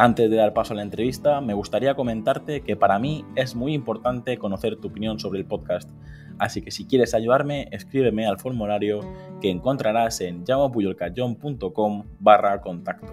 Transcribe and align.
Antes 0.00 0.30
de 0.30 0.36
dar 0.36 0.54
paso 0.54 0.74
a 0.74 0.76
la 0.76 0.82
entrevista, 0.82 1.40
me 1.40 1.54
gustaría 1.54 1.96
comentarte 1.96 2.60
que 2.60 2.76
para 2.76 3.00
mí 3.00 3.24
es 3.34 3.56
muy 3.56 3.74
importante 3.74 4.38
conocer 4.38 4.76
tu 4.76 4.86
opinión 4.86 5.18
sobre 5.18 5.40
el 5.40 5.44
podcast, 5.44 5.90
así 6.38 6.62
que 6.62 6.70
si 6.70 6.86
quieres 6.86 7.14
ayudarme, 7.14 7.66
escríbeme 7.72 8.24
al 8.24 8.38
formulario 8.38 9.00
que 9.40 9.50
encontrarás 9.50 10.20
en 10.20 10.44
llamapuyolcayón.com 10.44 12.04
barra 12.20 12.60
contacto. 12.60 13.12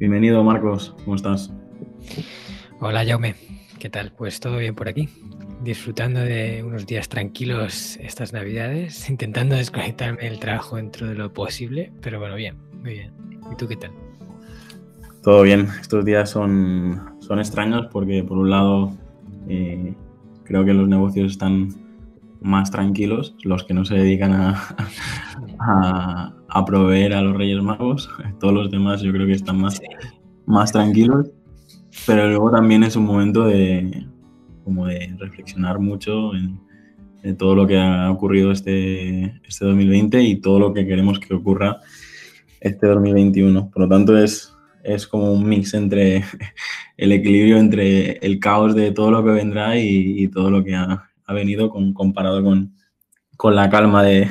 Bienvenido 0.00 0.42
Marcos, 0.42 0.92
¿cómo 1.04 1.14
estás? 1.14 1.52
Hola 2.80 3.06
Jaume, 3.06 3.36
¿qué 3.78 3.90
tal? 3.90 4.10
Pues 4.10 4.40
todo 4.40 4.56
bien 4.56 4.74
por 4.74 4.88
aquí, 4.88 5.08
disfrutando 5.62 6.18
de 6.18 6.64
unos 6.64 6.84
días 6.84 7.08
tranquilos 7.08 7.96
estas 7.98 8.32
navidades, 8.32 9.08
intentando 9.08 9.54
desconectarme 9.54 10.24
del 10.24 10.40
trabajo 10.40 10.78
dentro 10.78 11.06
de 11.06 11.14
lo 11.14 11.32
posible, 11.32 11.92
pero 12.00 12.18
bueno, 12.18 12.34
bien, 12.34 12.56
muy 12.82 12.94
bien. 12.94 13.12
¿Y 13.52 13.54
tú 13.54 13.68
qué 13.68 13.76
tal? 13.76 14.01
Todo 15.22 15.42
bien, 15.42 15.68
estos 15.80 16.04
días 16.04 16.30
son, 16.30 17.00
son 17.20 17.38
extraños 17.38 17.86
porque 17.92 18.24
por 18.24 18.38
un 18.38 18.50
lado 18.50 18.92
eh, 19.48 19.94
creo 20.44 20.64
que 20.64 20.74
los 20.74 20.88
negocios 20.88 21.32
están 21.32 21.68
más 22.40 22.72
tranquilos, 22.72 23.36
los 23.44 23.62
que 23.62 23.72
no 23.72 23.84
se 23.84 23.94
dedican 23.94 24.32
a, 24.32 24.76
a, 26.48 26.64
proveer 26.64 27.14
a 27.14 27.22
los 27.22 27.36
Reyes 27.36 27.62
Magos, 27.62 28.10
todos 28.40 28.52
los 28.52 28.70
demás 28.70 29.00
yo 29.02 29.12
creo 29.12 29.26
que 29.26 29.34
están 29.34 29.60
más, 29.60 29.80
más 30.44 30.72
tranquilos, 30.72 31.30
pero 32.04 32.28
luego 32.28 32.50
también 32.50 32.82
es 32.82 32.96
un 32.96 33.04
momento 33.04 33.44
de, 33.46 34.08
como 34.64 34.86
de 34.86 35.14
reflexionar 35.18 35.78
mucho 35.78 36.34
en, 36.34 36.58
en 37.22 37.36
todo 37.36 37.54
lo 37.54 37.66
que 37.66 37.78
ha 37.78 38.10
ocurrido 38.10 38.50
este, 38.50 39.40
este 39.46 39.64
2020 39.64 40.20
y 40.22 40.40
todo 40.40 40.58
lo 40.58 40.74
que 40.74 40.84
queremos 40.84 41.20
que 41.20 41.34
ocurra 41.34 41.78
este 42.60 42.86
2021. 42.88 43.70
Por 43.70 43.82
lo 43.82 43.88
tanto, 43.88 44.18
es, 44.18 44.51
es 44.82 45.06
como 45.06 45.32
un 45.32 45.48
mix 45.48 45.74
entre 45.74 46.24
el 46.96 47.12
equilibrio 47.12 47.58
entre 47.58 48.18
el 48.18 48.38
caos 48.40 48.74
de 48.74 48.92
todo 48.92 49.10
lo 49.10 49.24
que 49.24 49.30
vendrá 49.30 49.78
y, 49.78 50.28
todo 50.28 50.50
lo 50.50 50.64
que 50.64 50.74
ha, 50.74 51.08
venido 51.28 51.70
comparado 51.70 52.42
con, 52.42 52.74
la 53.54 53.70
calma 53.70 54.02
de, 54.04 54.28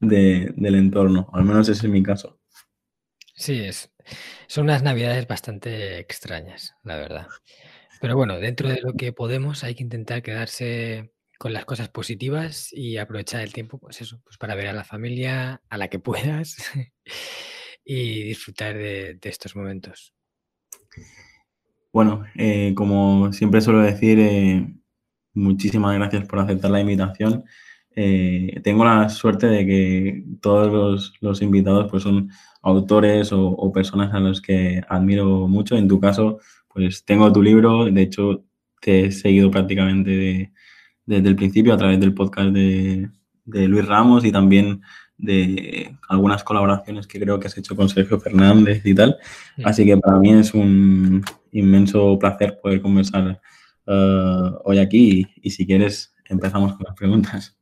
del 0.00 0.74
entorno. 0.74 1.28
Al 1.32 1.44
menos 1.44 1.68
ese 1.68 1.86
es 1.86 1.92
mi 1.92 2.02
caso. 2.02 2.38
Sí, 3.34 3.60
es, 3.60 3.92
son 4.46 4.64
unas 4.64 4.82
navidades 4.82 5.26
bastante 5.26 5.98
extrañas, 5.98 6.74
la 6.82 6.96
verdad. 6.96 7.26
Pero 8.00 8.16
bueno, 8.16 8.38
dentro 8.38 8.68
de 8.68 8.80
lo 8.80 8.92
que 8.94 9.12
podemos 9.12 9.64
hay 9.64 9.74
que 9.74 9.82
intentar 9.82 10.22
quedarse 10.22 11.12
con 11.38 11.52
las 11.52 11.64
cosas 11.64 11.88
positivas 11.88 12.72
y 12.72 12.96
aprovechar 12.96 13.42
el 13.42 13.52
tiempo, 13.52 13.78
pues 13.78 14.00
eso, 14.00 14.20
pues 14.24 14.38
para 14.38 14.54
ver 14.54 14.68
a 14.68 14.72
la 14.72 14.84
familia, 14.84 15.62
a 15.68 15.78
la 15.78 15.88
que 15.88 15.98
puedas 15.98 16.56
y 17.88 18.24
disfrutar 18.24 18.76
de, 18.76 19.18
estos 19.22 19.54
momentos. 19.54 20.12
Bueno, 21.92 22.24
eh, 22.34 22.74
como 22.74 23.32
siempre 23.32 23.60
suelo 23.60 23.80
decir, 23.80 24.18
eh, 24.18 24.66
muchísimas 25.32 25.94
gracias 25.94 26.26
por 26.26 26.40
aceptar 26.40 26.72
la 26.72 26.80
invitación. 26.80 27.44
Eh, 27.94 28.60
tengo 28.64 28.84
la 28.84 29.08
suerte 29.08 29.46
de 29.46 29.64
que 29.64 30.24
todos 30.42 31.14
los, 31.20 31.42
invitados 31.42 31.88
pues, 31.88 32.02
son 32.02 32.28
autores 32.60 33.30
o, 33.32 33.72
personas 33.72 34.12
a 34.12 34.18
los 34.18 34.42
que 34.42 34.82
admiro 34.88 35.46
mucho. 35.46 35.76
En 35.76 35.86
tu 35.86 36.00
caso, 36.00 36.40
pues 36.68 37.04
tengo 37.04 37.32
tu 37.32 37.40
libro, 37.40 37.84
de 37.84 38.02
hecho 38.02 38.44
te 38.80 39.06
he 39.06 39.12
seguido 39.12 39.50
prácticamente 39.50 40.52
desde 41.06 41.28
el 41.28 41.36
principio 41.36 41.72
a 41.72 41.76
través 41.76 42.00
del 42.00 42.14
podcast 42.14 42.50
de, 42.50 43.08
de 43.44 43.68
Luis 43.68 43.86
Ramos 43.86 44.24
y 44.24 44.32
también 44.32 44.82
de 45.18 45.96
algunas 46.08 46.44
colaboraciones 46.44 47.06
que 47.06 47.18
creo 47.18 47.40
que 47.40 47.46
has 47.46 47.56
hecho 47.56 47.74
con 47.74 47.88
Sergio 47.88 48.20
Fernández 48.20 48.84
y 48.84 48.94
tal. 48.94 49.18
Mm. 49.56 49.66
Así 49.66 49.84
que 49.86 49.96
para 49.96 50.18
mí 50.18 50.32
es 50.32 50.54
un 50.54 51.24
inmenso 51.52 52.18
placer 52.18 52.60
poder 52.60 52.80
conversar 52.82 53.40
eh, 53.86 54.50
hoy 54.64 54.78
aquí 54.78 55.26
y, 55.36 55.50
si 55.50 55.66
quieres 55.66 56.14
empezamos 56.26 56.74
con 56.76 56.84
las 56.86 56.96
preguntas. 56.96 57.56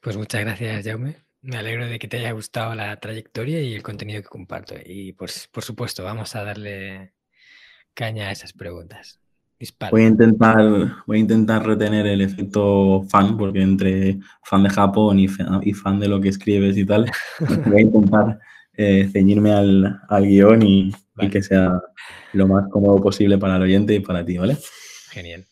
Pues 0.00 0.16
muchas 0.16 0.40
gracias, 0.42 0.84
Jaume. 0.84 1.16
Me 1.42 1.56
alegro 1.56 1.86
de 1.86 1.98
que 1.98 2.08
te 2.08 2.18
haya 2.18 2.32
gustado 2.32 2.74
la 2.74 2.98
trayectoria 2.98 3.60
y 3.62 3.74
el 3.74 3.82
contenido 3.82 4.22
que 4.22 4.28
comparto. 4.28 4.74
Y 4.84 5.12
pues, 5.12 5.48
por 5.52 5.62
supuesto, 5.62 6.02
vamos 6.02 6.34
a 6.34 6.42
darle 6.42 7.12
caña 7.94 8.28
a 8.28 8.32
esas 8.32 8.52
preguntas. 8.52 9.20
Voy 9.90 10.02
a 10.02 10.08
intentar, 10.08 10.96
voy 11.06 11.16
a 11.16 11.20
intentar 11.20 11.66
retener 11.66 12.06
el 12.06 12.20
efecto 12.20 13.04
fan, 13.08 13.38
porque 13.38 13.62
entre 13.62 14.18
fan 14.44 14.62
de 14.62 14.68
Japón 14.68 15.18
y, 15.18 15.28
fan 15.28 15.98
de 15.98 16.08
lo 16.08 16.20
que 16.20 16.28
escribes 16.28 16.76
y 16.76 16.84
tal, 16.84 17.10
voy 17.66 17.78
a 17.78 17.80
intentar 17.80 18.38
eh, 18.74 19.08
ceñirme 19.10 19.52
al, 19.52 19.98
guion 20.22 20.62
y, 20.62 20.92
que 21.30 21.42
sea 21.42 21.80
lo 22.34 22.46
más 22.46 22.68
cómodo 22.70 23.00
posible 23.00 23.38
para 23.38 23.56
el 23.56 23.62
oyente 23.62 23.94
y 23.94 24.00
para 24.00 24.24
ti, 24.24 24.36
¿vale? 24.36 24.58
Genial. 25.10 25.46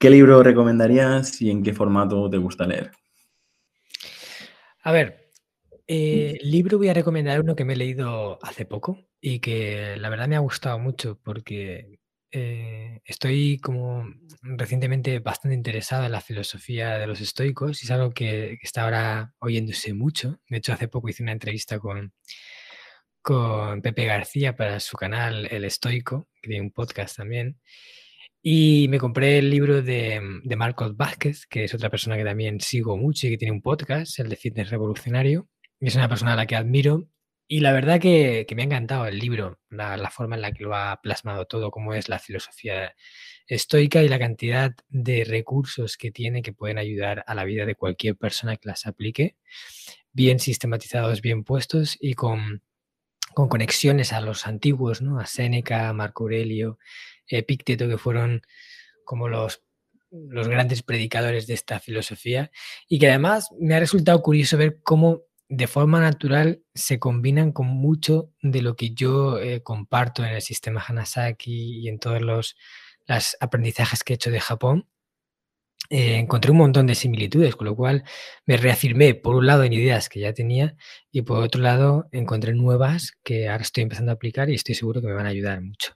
¿Qué 0.00 0.10
libro 0.10 0.42
recomendarías 0.42 1.40
y 1.40 1.50
en 1.50 1.62
qué 1.62 1.72
formato 1.72 2.28
te 2.28 2.38
gusta 2.38 2.66
leer? 2.66 2.90
A 4.82 4.90
ver, 4.90 5.30
eh, 5.86 6.38
libro 6.42 6.78
voy 6.78 6.88
a 6.88 6.94
recomendar 6.94 7.40
uno 7.40 7.54
que 7.54 7.64
me 7.64 7.74
he 7.74 7.76
leído 7.76 8.38
hace 8.42 8.64
poco 8.64 8.98
y 9.20 9.38
que 9.38 9.96
la 9.96 10.08
verdad 10.08 10.28
me 10.28 10.36
ha 10.36 10.40
gustado 10.40 10.78
mucho 10.78 11.18
porque 11.22 11.97
eh, 12.30 13.00
estoy 13.04 13.58
como 13.58 14.06
recientemente 14.42 15.18
bastante 15.18 15.54
interesado 15.54 16.04
en 16.04 16.12
la 16.12 16.20
filosofía 16.20 16.98
de 16.98 17.06
los 17.06 17.20
estoicos 17.20 17.82
y 17.82 17.86
es 17.86 17.90
algo 17.90 18.10
que, 18.10 18.58
está 18.62 18.84
ahora 18.84 19.34
oyéndose 19.38 19.94
mucho. 19.94 20.40
De 20.48 20.58
hecho, 20.58 20.72
hace 20.72 20.88
poco 20.88 21.08
hice 21.08 21.22
una 21.22 21.32
entrevista 21.32 21.78
con, 21.78 22.12
con 23.22 23.82
Pepe 23.82 24.04
García 24.04 24.56
para 24.56 24.80
su 24.80 24.96
canal 24.96 25.46
El 25.50 25.64
Estoico, 25.64 26.28
que 26.42 26.48
tiene 26.48 26.64
un 26.64 26.72
podcast 26.72 27.16
también. 27.16 27.58
Y 28.42 28.86
me 28.88 28.98
compré 28.98 29.38
el 29.38 29.50
libro 29.50 29.82
de, 29.82 30.20
de 30.44 30.56
Marcos 30.56 30.96
Vázquez, 30.96 31.46
que 31.46 31.64
es 31.64 31.74
otra 31.74 31.90
persona 31.90 32.16
que 32.16 32.24
también 32.24 32.60
sigo 32.60 32.96
mucho 32.96 33.26
y 33.26 33.30
que 33.30 33.38
tiene 33.38 33.52
un 33.52 33.62
podcast, 33.62 34.18
el 34.20 34.28
de 34.28 34.36
Fitness 34.36 34.70
Revolucionario. 34.70 35.48
Es 35.80 35.96
una 35.96 36.08
persona 36.08 36.34
a 36.34 36.36
la 36.36 36.46
que 36.46 36.56
admiro 36.56 37.08
y 37.48 37.60
la 37.60 37.72
verdad 37.72 37.98
que, 37.98 38.46
me 38.54 38.62
ha 38.62 38.64
encantado 38.66 39.06
el 39.06 39.18
libro, 39.18 39.58
la, 39.70 40.10
forma 40.10 40.36
en 40.36 40.42
la 40.42 40.52
que 40.52 40.64
lo 40.64 40.76
ha 40.76 41.00
plasmado 41.00 41.46
todo, 41.46 41.70
cómo 41.70 41.94
es 41.94 42.10
la 42.10 42.18
filosofía 42.18 42.94
estoica 43.46 44.02
y 44.02 44.08
la 44.08 44.18
cantidad 44.18 44.72
de 44.88 45.24
recursos 45.24 45.96
que 45.96 46.10
tiene 46.10 46.42
que 46.42 46.52
pueden 46.52 46.76
ayudar 46.76 47.24
a 47.26 47.34
la 47.34 47.44
vida 47.44 47.64
de 47.64 47.74
cualquier 47.74 48.16
persona 48.16 48.58
que 48.58 48.68
las 48.68 48.86
aplique, 48.86 49.36
bien 50.12 50.40
sistematizados, 50.40 51.22
bien 51.22 51.42
puestos 51.42 51.96
y 51.98 52.12
con, 52.12 52.62
conexiones 53.34 54.12
a 54.12 54.20
los 54.20 54.46
antiguos, 54.46 55.00
¿no? 55.00 55.18
a 55.18 55.24
Séneca, 55.24 55.90
Marco 55.94 56.24
Aurelio, 56.24 56.78
Epicteto, 57.26 57.88
que 57.88 57.96
fueron 57.96 58.42
como 59.04 59.28
los 59.28 59.62
los 60.10 60.48
grandes 60.48 60.82
predicadores 60.82 61.46
de 61.46 61.54
esta 61.54 61.80
filosofía 61.80 62.50
y 62.88 62.98
que 62.98 63.08
además 63.08 63.50
me 63.60 63.74
ha 63.74 63.80
resultado 63.80 64.22
curioso 64.22 64.56
ver 64.56 64.80
cómo 64.82 65.27
de 65.48 65.66
forma 65.66 66.00
natural 66.00 66.62
se 66.74 66.98
combinan 66.98 67.52
con 67.52 67.66
mucho 67.66 68.30
de 68.42 68.62
lo 68.62 68.76
que 68.76 68.90
yo 68.90 69.38
eh, 69.38 69.62
comparto 69.62 70.24
en 70.24 70.34
el 70.34 70.42
sistema 70.42 70.84
Hanasaki 70.86 71.80
y 71.80 71.88
en 71.88 71.98
todos 71.98 72.20
los 72.20 72.56
aprendizajes 73.40 74.04
que 74.04 74.12
he 74.12 74.16
hecho 74.16 74.30
de 74.30 74.40
Japón. 74.40 74.88
Eh, 75.90 76.18
encontré 76.18 76.50
un 76.50 76.58
montón 76.58 76.86
de 76.86 76.94
similitudes, 76.94 77.56
con 77.56 77.66
lo 77.66 77.74
cual 77.74 78.04
me 78.44 78.58
reafirmé, 78.58 79.14
por 79.14 79.36
un 79.36 79.46
lado, 79.46 79.64
en 79.64 79.72
ideas 79.72 80.10
que 80.10 80.20
ya 80.20 80.34
tenía 80.34 80.76
y 81.10 81.22
por 81.22 81.42
otro 81.42 81.62
lado, 81.62 82.08
encontré 82.12 82.52
nuevas 82.52 83.12
que 83.22 83.48
ahora 83.48 83.62
estoy 83.62 83.84
empezando 83.84 84.12
a 84.12 84.16
aplicar 84.16 84.50
y 84.50 84.54
estoy 84.54 84.74
seguro 84.74 85.00
que 85.00 85.06
me 85.06 85.14
van 85.14 85.26
a 85.26 85.30
ayudar 85.30 85.62
mucho. 85.62 85.94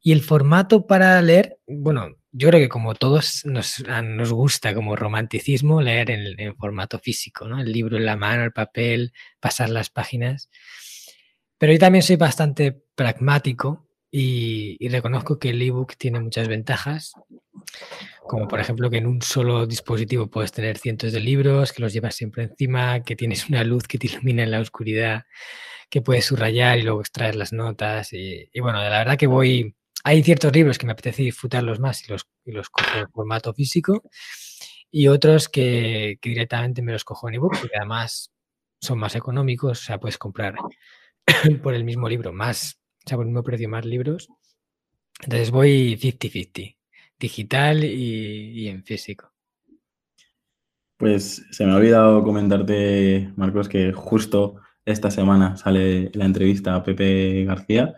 Y 0.00 0.12
el 0.12 0.22
formato 0.22 0.86
para 0.86 1.20
leer, 1.20 1.58
bueno, 1.66 2.14
yo 2.38 2.48
creo 2.48 2.60
que 2.60 2.68
como 2.68 2.94
todos 2.94 3.44
nos, 3.44 3.82
nos 4.04 4.32
gusta 4.32 4.72
como 4.72 4.94
romanticismo 4.94 5.82
leer 5.82 6.10
en, 6.10 6.56
formato 6.56 7.00
físico, 7.00 7.48
¿no? 7.48 7.60
El 7.60 7.72
libro 7.72 7.96
en 7.96 8.06
la 8.06 8.16
mano, 8.16 8.44
el 8.44 8.52
papel, 8.52 9.12
pasar 9.40 9.70
las 9.70 9.90
páginas. 9.90 10.48
Pero 11.58 11.72
yo 11.72 11.80
también 11.80 12.02
soy 12.02 12.14
bastante 12.14 12.80
pragmático 12.94 13.88
y, 14.08 14.76
y 14.78 14.88
reconozco 14.88 15.40
que 15.40 15.50
el 15.50 15.60
ebook 15.60 15.96
tiene 15.96 16.20
muchas 16.20 16.46
ventajas, 16.46 17.12
como 18.22 18.46
por 18.46 18.60
ejemplo 18.60 18.88
que 18.88 18.98
en 18.98 19.06
un 19.06 19.20
solo 19.20 19.66
dispositivo 19.66 20.30
puedes 20.30 20.52
tener 20.52 20.78
cientos 20.78 21.10
de 21.12 21.18
libros, 21.18 21.72
que 21.72 21.82
los 21.82 21.92
llevas 21.92 22.14
siempre 22.14 22.44
encima, 22.44 23.02
que 23.02 23.16
tienes 23.16 23.48
una 23.48 23.64
luz 23.64 23.88
que 23.88 23.98
te 23.98 24.06
ilumina 24.06 24.44
en 24.44 24.52
la 24.52 24.60
oscuridad, 24.60 25.24
que 25.90 26.02
puedes 26.02 26.26
subrayar 26.26 26.78
y 26.78 26.82
luego 26.82 27.00
extraer 27.00 27.34
las 27.34 27.52
notas. 27.52 28.12
Y, 28.12 28.48
y 28.52 28.60
bueno, 28.60 28.78
la 28.80 28.90
verdad 28.90 29.18
que 29.18 29.26
voy 29.26 29.74
hay 30.04 30.22
ciertos 30.22 30.52
libros 30.52 30.78
que 30.78 30.86
me 30.86 30.92
apetece 30.92 31.22
disfrutarlos 31.22 31.80
más 31.80 32.04
y 32.04 32.12
los, 32.12 32.26
los 32.44 32.70
cojo 32.70 32.98
en 32.98 33.10
formato 33.10 33.52
físico 33.52 34.02
y 34.90 35.08
otros 35.08 35.48
que, 35.48 36.18
directamente 36.22 36.82
me 36.82 36.92
los 36.92 37.04
cojo 37.04 37.28
en 37.28 37.34
ebook 37.34 37.58
porque 37.60 37.76
además 37.76 38.32
son 38.80 38.98
más 38.98 39.14
económicos, 39.16 39.82
o 39.82 39.84
sea, 39.84 39.98
puedes 39.98 40.18
comprar 40.18 40.54
por 41.62 41.74
el 41.74 41.84
mismo 41.84 42.08
libro 42.08 42.32
más, 42.32 42.80
o 43.04 43.08
sea, 43.08 43.16
por 43.16 43.26
el 43.26 43.32
mismo 43.32 43.42
precio 43.42 43.68
más 43.68 43.84
libros. 43.84 44.28
Entonces 45.20 45.50
voy 45.50 45.96
50-50, 45.96 46.76
digital 47.18 47.84
y, 47.84 48.68
en 48.68 48.84
físico. 48.84 49.32
Pues 50.96 51.44
se 51.50 51.64
me 51.64 51.72
ha 51.72 51.76
olvidado 51.76 52.22
comentarte, 52.22 53.32
Marcos, 53.36 53.68
que 53.68 53.92
justo 53.92 54.56
esta 54.84 55.10
semana 55.10 55.56
sale 55.56 56.10
la 56.14 56.24
entrevista 56.24 56.74
a 56.74 56.82
Pepe 56.82 57.44
García 57.44 57.94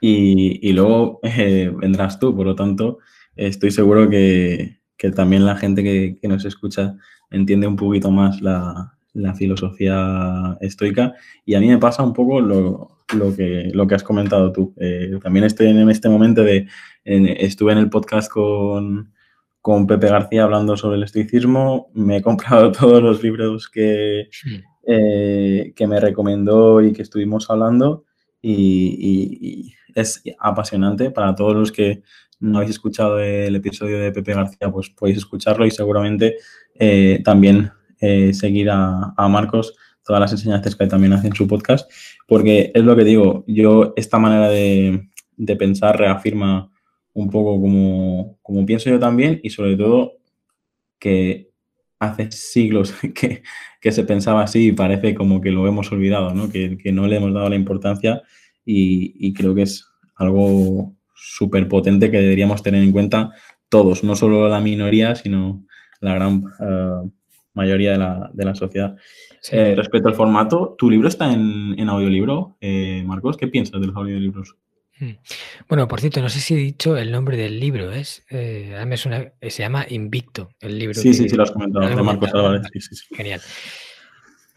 y, 0.00 0.72
luego 0.72 1.20
eh, 1.22 1.72
vendrás 1.74 2.18
tú, 2.18 2.34
por 2.34 2.46
lo 2.46 2.54
tanto, 2.54 2.98
estoy 3.36 3.70
seguro 3.70 4.08
que, 4.08 4.78
también 5.14 5.46
la 5.46 5.56
gente 5.56 5.82
que, 5.82 6.28
nos 6.28 6.44
escucha 6.44 6.96
entiende 7.30 7.66
un 7.66 7.76
poquito 7.76 8.10
más 8.10 8.40
la, 8.40 8.94
filosofía 9.36 10.56
estoica. 10.60 11.14
Y 11.44 11.54
a 11.54 11.60
mí 11.60 11.68
me 11.68 11.78
pasa 11.78 12.04
un 12.04 12.12
poco 12.12 12.40
lo, 12.40 13.00
que, 13.36 13.70
lo 13.74 13.86
que 13.86 13.94
has 13.96 14.04
comentado 14.04 14.52
tú. 14.52 14.74
Eh, 14.76 15.18
también 15.22 15.44
estoy 15.44 15.66
en 15.68 15.90
este 15.90 16.08
momento 16.08 16.44
de, 16.44 16.68
estuve 17.04 17.72
en 17.72 17.78
el 17.78 17.90
podcast 17.90 18.30
con, 18.30 19.12
con 19.60 19.86
Pepe 19.86 20.08
García 20.08 20.44
hablando 20.44 20.76
sobre 20.76 20.96
el 20.96 21.02
estoicismo, 21.02 21.90
me 21.92 22.16
he 22.16 22.22
comprado 22.22 22.72
todos 22.72 23.02
los 23.02 23.22
libros 23.22 23.68
que, 23.68 24.28
eh, 24.86 25.72
que 25.76 25.86
me 25.86 26.00
recomendó 26.00 26.80
y 26.80 26.92
que 26.92 27.02
estuvimos 27.02 27.50
hablando. 27.50 28.04
Y, 28.40 29.74
es 30.00 30.22
apasionante. 30.38 31.10
Para 31.10 31.34
todos 31.34 31.54
los 31.54 31.72
que 31.72 32.02
no 32.40 32.58
habéis 32.58 32.72
escuchado 32.72 33.18
el 33.20 33.54
episodio 33.56 33.98
de 33.98 34.12
Pepe 34.12 34.34
García, 34.34 34.70
pues 34.70 34.90
podéis 34.90 35.18
escucharlo 35.18 35.66
y 35.66 35.70
seguramente 35.70 36.36
eh, 36.74 37.20
también 37.24 37.72
eh, 38.00 38.32
seguir 38.32 38.70
a, 38.70 39.14
Marcos. 39.28 39.74
Todas 40.04 40.20
las 40.20 40.32
enseñanzas 40.32 40.74
que 40.74 40.86
también 40.86 41.12
hace 41.12 41.26
en 41.26 41.34
su 41.34 41.46
podcast, 41.46 41.90
porque 42.26 42.70
es 42.74 42.82
lo 42.82 42.96
que 42.96 43.04
digo, 43.04 43.44
yo 43.46 43.92
esta 43.96 44.18
manera 44.18 44.48
de, 44.48 45.06
pensar 45.58 45.98
reafirma 45.98 46.70
un 47.12 47.28
poco 47.28 47.60
como, 47.60 48.38
como, 48.42 48.64
pienso 48.64 48.88
yo 48.88 48.98
también 48.98 49.38
y 49.42 49.50
sobre 49.50 49.76
todo 49.76 50.14
que 50.98 51.50
hace 51.98 52.30
siglos 52.30 52.94
que, 53.14 53.42
se 53.92 54.04
pensaba 54.04 54.44
así 54.44 54.68
y 54.68 54.72
parece 54.72 55.14
como 55.14 55.42
que 55.42 55.50
lo 55.50 55.66
hemos 55.66 55.92
olvidado, 55.92 56.32
¿no? 56.32 56.48
Que, 56.48 56.78
que 56.78 56.90
no 56.90 57.06
le 57.06 57.16
hemos 57.16 57.34
dado 57.34 57.50
la 57.50 57.56
importancia 57.56 58.22
y, 58.70 59.32
creo 59.32 59.54
que 59.54 59.62
es 59.62 59.87
algo 60.18 60.94
súper 61.14 61.66
potente 61.68 62.10
que 62.10 62.20
deberíamos 62.20 62.62
tener 62.62 62.82
en 62.82 62.92
cuenta 62.92 63.32
todos, 63.68 64.04
no 64.04 64.14
solo 64.16 64.48
la 64.48 64.60
minoría, 64.60 65.14
sino 65.14 65.64
la 66.00 66.14
gran 66.14 66.44
eh, 66.60 67.10
mayoría 67.54 67.92
de 67.92 67.98
la, 67.98 68.30
de 68.32 68.44
la 68.44 68.54
sociedad. 68.54 68.96
Eh, 69.50 69.74
respecto 69.76 70.08
al 70.08 70.14
formato, 70.14 70.74
¿tu 70.78 70.90
libro 70.90 71.08
está 71.08 71.32
en, 71.32 71.74
en 71.78 71.88
audiolibro, 71.88 72.56
eh, 72.60 73.02
Marcos? 73.06 73.36
¿Qué 73.36 73.48
piensas 73.48 73.80
de 73.80 73.86
los 73.86 73.96
audiolibros? 73.96 74.56
Hmm. 74.98 75.12
Bueno, 75.68 75.86
por 75.86 76.00
cierto, 76.00 76.20
no 76.20 76.28
sé 76.28 76.40
si 76.40 76.54
he 76.54 76.56
dicho 76.56 76.96
el 76.96 77.12
nombre 77.12 77.36
del 77.36 77.60
libro, 77.60 77.92
¿es? 77.92 78.24
se 78.28 79.38
llama 79.58 79.86
Invicto, 79.88 80.50
el 80.60 80.78
libro. 80.78 80.94
Sí, 80.94 81.14
sí, 81.14 81.28
sí, 81.28 81.36
lo 81.36 81.44
has 81.44 81.52
comentado, 81.52 81.88
de 81.88 82.02
Marcos 82.02 82.34
Álvarez. 82.34 82.62
Genial. 83.14 83.40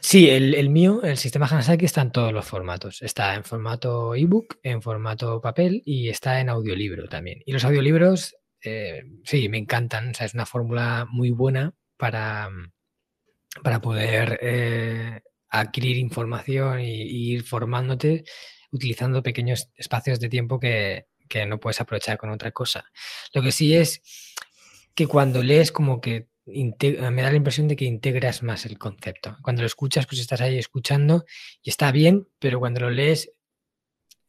Sí, 0.04 0.30
el, 0.30 0.70
mío, 0.70 1.02
el 1.04 1.16
sistema 1.18 1.46
Hanasaki 1.46 1.86
está 1.86 2.02
en 2.02 2.12
todos 2.12 2.34
los 2.34 2.46
formatos. 2.46 3.02
Está 3.04 3.36
en 3.36 3.44
formato 3.44 4.16
ebook, 4.16 4.58
en 4.64 4.82
formato 4.82 5.40
papel 5.40 5.84
y 5.86 6.10
está 6.10 6.40
en 6.40 6.50
audiolibro 6.50 7.08
también. 7.08 7.42
Y 7.46 7.52
los 7.54 7.64
audiolibros, 7.64 8.36
eh, 8.64 9.04
sí, 9.24 9.48
me 9.48 9.60
encantan. 9.60 10.10
O 10.10 10.14
sea, 10.16 10.26
es 10.26 10.34
una 10.34 10.48
fórmula 10.48 11.08
muy 11.10 11.30
buena 11.30 11.76
para, 11.98 12.50
para 13.64 13.80
poder 13.80 14.40
eh, 14.42 15.22
adquirir 15.50 15.98
información 15.98 16.82
y, 16.82 17.34
ir 17.34 17.44
formándote 17.44 18.24
utilizando 18.72 19.22
pequeños 19.22 19.70
espacios 19.76 20.20
de 20.20 20.30
tiempo 20.30 20.60
que, 20.60 21.06
que 21.30 21.46
no 21.46 21.60
puedes 21.60 21.80
aprovechar 21.80 22.18
con 22.18 22.32
otra 22.32 22.52
cosa. 22.52 22.86
Lo 23.34 23.44
que 23.44 23.52
sí 23.52 23.76
es 23.76 24.02
que 24.96 25.08
cuando 25.08 25.44
lees 25.44 25.72
como 25.72 26.02
que 26.02 26.31
me 26.52 27.22
da 27.22 27.30
la 27.30 27.36
impresión 27.36 27.68
de 27.68 27.76
que 27.76 27.86
integras 27.86 28.44
más 28.44 28.66
el 28.66 28.78
concepto. 28.78 29.38
Cuando 29.42 29.62
lo 29.62 29.66
escuchas, 29.66 30.06
pues 30.06 30.22
estás 30.22 30.42
ahí 30.42 30.58
escuchando 30.58 31.26
y 31.62 31.70
está 31.70 31.92
bien, 31.92 32.28
pero 32.40 32.60
cuando 32.60 32.82
lo 32.82 32.90
lees 32.90 33.32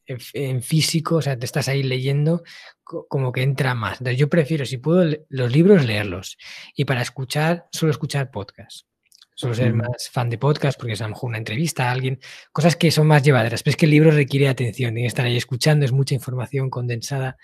en, 0.07 0.63
físico, 0.63 1.17
o 1.17 1.23
sea, 1.23 1.39
te 1.39 1.47
estás 1.47 1.69
ahí 1.69 1.83
leyendo, 1.83 2.43
como 2.83 3.33
que 3.33 3.43
entra 3.43 3.75
más. 3.75 4.01
Entonces 4.01 4.19
yo 4.19 4.29
prefiero, 4.29 4.67
si 4.67 4.79
puedo, 4.79 5.17
los 5.29 5.53
libros 5.53 5.85
leerlos. 5.85 6.37
Y 6.77 6.85
para 6.85 7.03
escuchar, 7.03 7.69
suelo 7.73 7.91
escuchar 7.91 8.31
podcast. 8.31 8.87
Suelo 9.35 9.55
ser 9.55 9.73
más 9.73 10.11
fan 10.11 10.29
de 10.29 10.39
podcast 10.39 10.79
porque 10.79 10.93
es 10.93 11.01
a 11.01 11.05
lo 11.05 11.11
mejor 11.11 11.29
una 11.29 11.39
entrevista 11.39 11.89
a 11.89 11.93
alguien, 11.93 12.21
cosas 12.53 12.77
que 12.77 12.91
son 12.91 13.07
más 13.07 13.23
llevaderas. 13.23 13.63
Pero 13.63 13.73
es 13.73 13.77
que 13.77 13.87
el 13.87 13.91
libro 13.91 14.11
requiere 14.11 14.49
atención, 14.49 14.95
tiene 14.95 15.03
que 15.03 15.09
estar 15.09 15.25
ahí 15.25 15.37
escuchando, 15.37 15.85
es 15.85 15.93
mucha 15.93 16.15
información 16.15 16.71
condensada 16.71 17.37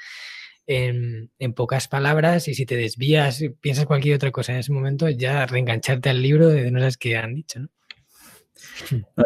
en, 0.69 1.31
pocas 1.55 1.89
palabras 1.89 2.47
y 2.47 2.55
si 2.55 2.67
te 2.67 2.77
desvías, 2.77 3.43
piensas 3.61 3.87
cualquier 3.87 4.17
otra 4.17 4.31
cosa 4.31 4.53
en 4.53 4.59
ese 4.59 4.73
momento, 4.73 5.09
ya 5.09 5.47
reengancharte 5.47 6.11
al 6.11 6.23
libro 6.23 6.49
de 6.49 6.71
no 6.71 6.79
sabes 6.79 6.99
qué 6.99 7.17
han 7.17 7.35
dicho, 7.35 7.61
¿no? 7.61 7.69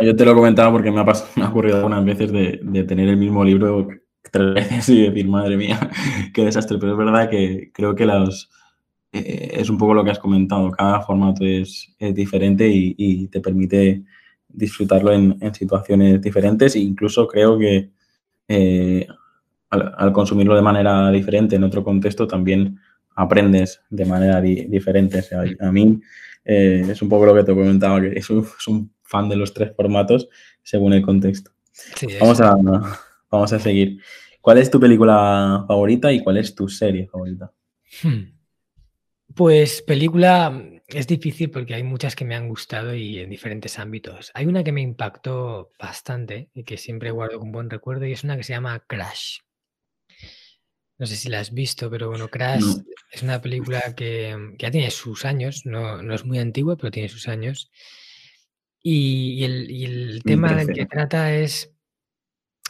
yo 0.00 0.14
te 0.14 0.24
lo 0.24 0.34
comentaba 0.34 0.70
porque 0.70 0.90
me 0.90 1.00
ha, 1.00 1.04
pasado, 1.04 1.30
me 1.36 1.44
ha 1.44 1.48
ocurrido 1.48 1.78
algunas 1.78 2.04
veces 2.04 2.30
de, 2.32 2.84
tener 2.84 3.08
el 3.08 3.16
mismo 3.16 3.44
libro 3.44 3.88
tres 4.30 4.54
veces 4.70 4.88
y 4.90 5.02
decir, 5.02 5.28
madre 5.28 5.56
mía, 5.56 5.90
qué 6.34 6.44
desastre. 6.44 6.78
Pero 6.78 6.92
es 6.92 6.98
verdad 6.98 7.28
que 7.28 7.70
creo 7.72 7.94
que 7.94 8.06
los, 8.06 8.50
eh, 9.10 9.50
es 9.54 9.68
un 9.68 9.78
poco 9.78 9.94
lo 9.94 10.04
que 10.04 10.10
has 10.10 10.18
comentado. 10.18 10.70
Cada 10.70 11.00
formato 11.00 11.44
es, 11.44 11.92
diferente 11.98 12.68
y, 12.68 13.26
te 13.28 13.40
permite 13.40 14.04
disfrutarlo 14.48 15.12
en, 15.12 15.54
situaciones 15.54 16.20
diferentes. 16.20 16.76
E 16.76 16.80
incluso 16.80 17.26
creo 17.26 17.58
que 17.58 17.90
eh, 18.48 19.06
al, 19.72 20.12
consumirlo 20.12 20.54
de 20.54 20.62
manera 20.62 21.10
diferente 21.10 21.56
en 21.56 21.64
otro 21.64 21.82
contexto, 21.82 22.26
también 22.26 22.78
aprendes 23.14 23.80
de 23.90 24.04
manera 24.04 24.40
diferente. 24.40 25.22
a 25.60 25.72
mí 25.72 26.00
eh, 26.44 26.86
es 26.90 27.00
un 27.02 27.08
poco 27.08 27.26
lo 27.26 27.34
que 27.34 27.44
te 27.44 27.54
comentaba, 27.54 28.00
que 28.00 28.18
es 28.18 28.28
un, 28.30 28.92
fan 29.02 29.28
de 29.28 29.36
los 29.36 29.52
tres 29.52 29.74
formatos 29.76 30.28
según 30.62 30.94
el 30.94 31.02
contexto. 31.02 31.50
vamos, 32.20 32.40
a, 32.40 32.54
vamos 33.30 33.52
a 33.52 33.58
seguir. 33.58 33.98
¿Cuál 34.40 34.58
es 34.58 34.70
tu 34.70 34.80
película 34.80 35.64
favorita 35.68 36.10
y 36.12 36.22
cuál 36.22 36.38
es 36.38 36.54
tu 36.54 36.68
serie 36.68 37.08
favorita? 37.08 37.52
Hmm. 38.02 38.32
Pues 39.34 39.82
película 39.82 40.62
es 40.88 41.06
difícil 41.06 41.50
porque 41.50 41.74
hay 41.74 41.82
muchas 41.82 42.16
que 42.16 42.24
me 42.24 42.34
han 42.34 42.48
gustado 42.48 42.94
y 42.94 43.18
en 43.18 43.30
diferentes 43.30 43.78
ámbitos. 43.78 44.30
Hay 44.34 44.46
una 44.46 44.64
que 44.64 44.72
me 44.72 44.82
impactó 44.82 45.70
bastante 45.78 46.50
y 46.54 46.64
que 46.64 46.76
siempre 46.76 47.10
guardo 47.10 47.38
con 47.38 47.52
buen 47.52 47.70
recuerdo 47.70 48.06
y 48.06 48.12
es 48.12 48.24
una 48.24 48.36
que 48.36 48.44
se 48.44 48.52
llama 48.52 48.82
Crash. 48.86 49.38
No 51.02 51.08
sé 51.08 51.16
si 51.16 51.28
la 51.28 51.40
has 51.40 51.52
visto, 51.52 51.90
pero 51.90 52.10
bueno, 52.10 52.28
Crash 52.28 52.62
es 53.10 53.24
una 53.24 53.40
película 53.40 53.92
que, 53.96 54.36
ya 54.56 54.70
tiene 54.70 54.88
sus 54.92 55.24
años, 55.24 55.66
no, 55.66 56.14
es 56.14 56.24
muy 56.24 56.38
antigua, 56.38 56.76
pero 56.76 56.92
tiene 56.92 57.08
sus 57.08 57.26
años. 57.26 57.72
Y, 58.80 59.42
el, 59.42 60.22
tema 60.24 60.64
que 60.64 60.86
trata 60.86 61.34
es 61.34 61.72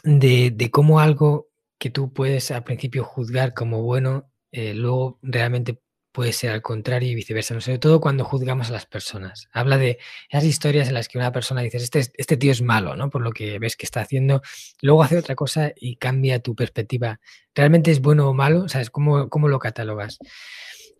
de, 0.03 0.69
cómo 0.71 0.99
algo 0.99 1.51
que 1.77 1.91
tú 1.91 2.11
puedes 2.11 2.49
al 2.49 2.63
principio 2.63 3.03
juzgar 3.03 3.53
como 3.53 3.83
bueno, 3.83 4.31
eh, 4.51 4.73
luego 4.73 5.19
realmente 5.21 5.79
puede 6.13 6.31
ser 6.31 6.51
al 6.51 6.61
contrario 6.61 7.11
y 7.11 7.15
viceversa, 7.15 7.55
¿no? 7.55 7.59
sobre 7.59 7.79
todo 7.79 7.99
cuando 7.99 8.23
juzgamos 8.23 8.69
a 8.69 8.73
las 8.73 8.85
personas. 8.85 9.49
Habla 9.51 9.77
de 9.77 9.97
esas 10.29 10.45
historias 10.45 10.87
en 10.87 10.93
las 10.93 11.09
que 11.09 11.17
una 11.17 11.31
persona 11.31 11.61
dice, 11.61 11.77
este, 11.77 12.05
este 12.13 12.37
tío 12.37 12.51
es 12.51 12.61
malo, 12.61 12.95
¿no? 12.95 13.09
Por 13.09 13.23
lo 13.23 13.31
que 13.31 13.57
ves 13.57 13.75
que 13.75 13.85
está 13.85 14.01
haciendo, 14.01 14.41
luego 14.81 15.03
hace 15.03 15.17
otra 15.17 15.35
cosa 15.35 15.73
y 15.75 15.95
cambia 15.95 16.39
tu 16.39 16.55
perspectiva. 16.55 17.19
¿Realmente 17.55 17.91
es 17.91 17.99
bueno 17.99 18.29
o 18.29 18.33
malo? 18.33 18.69
¿Sabes 18.69 18.91
cómo, 18.91 19.27
cómo 19.27 19.47
lo 19.47 19.57
catalogas? 19.57 20.19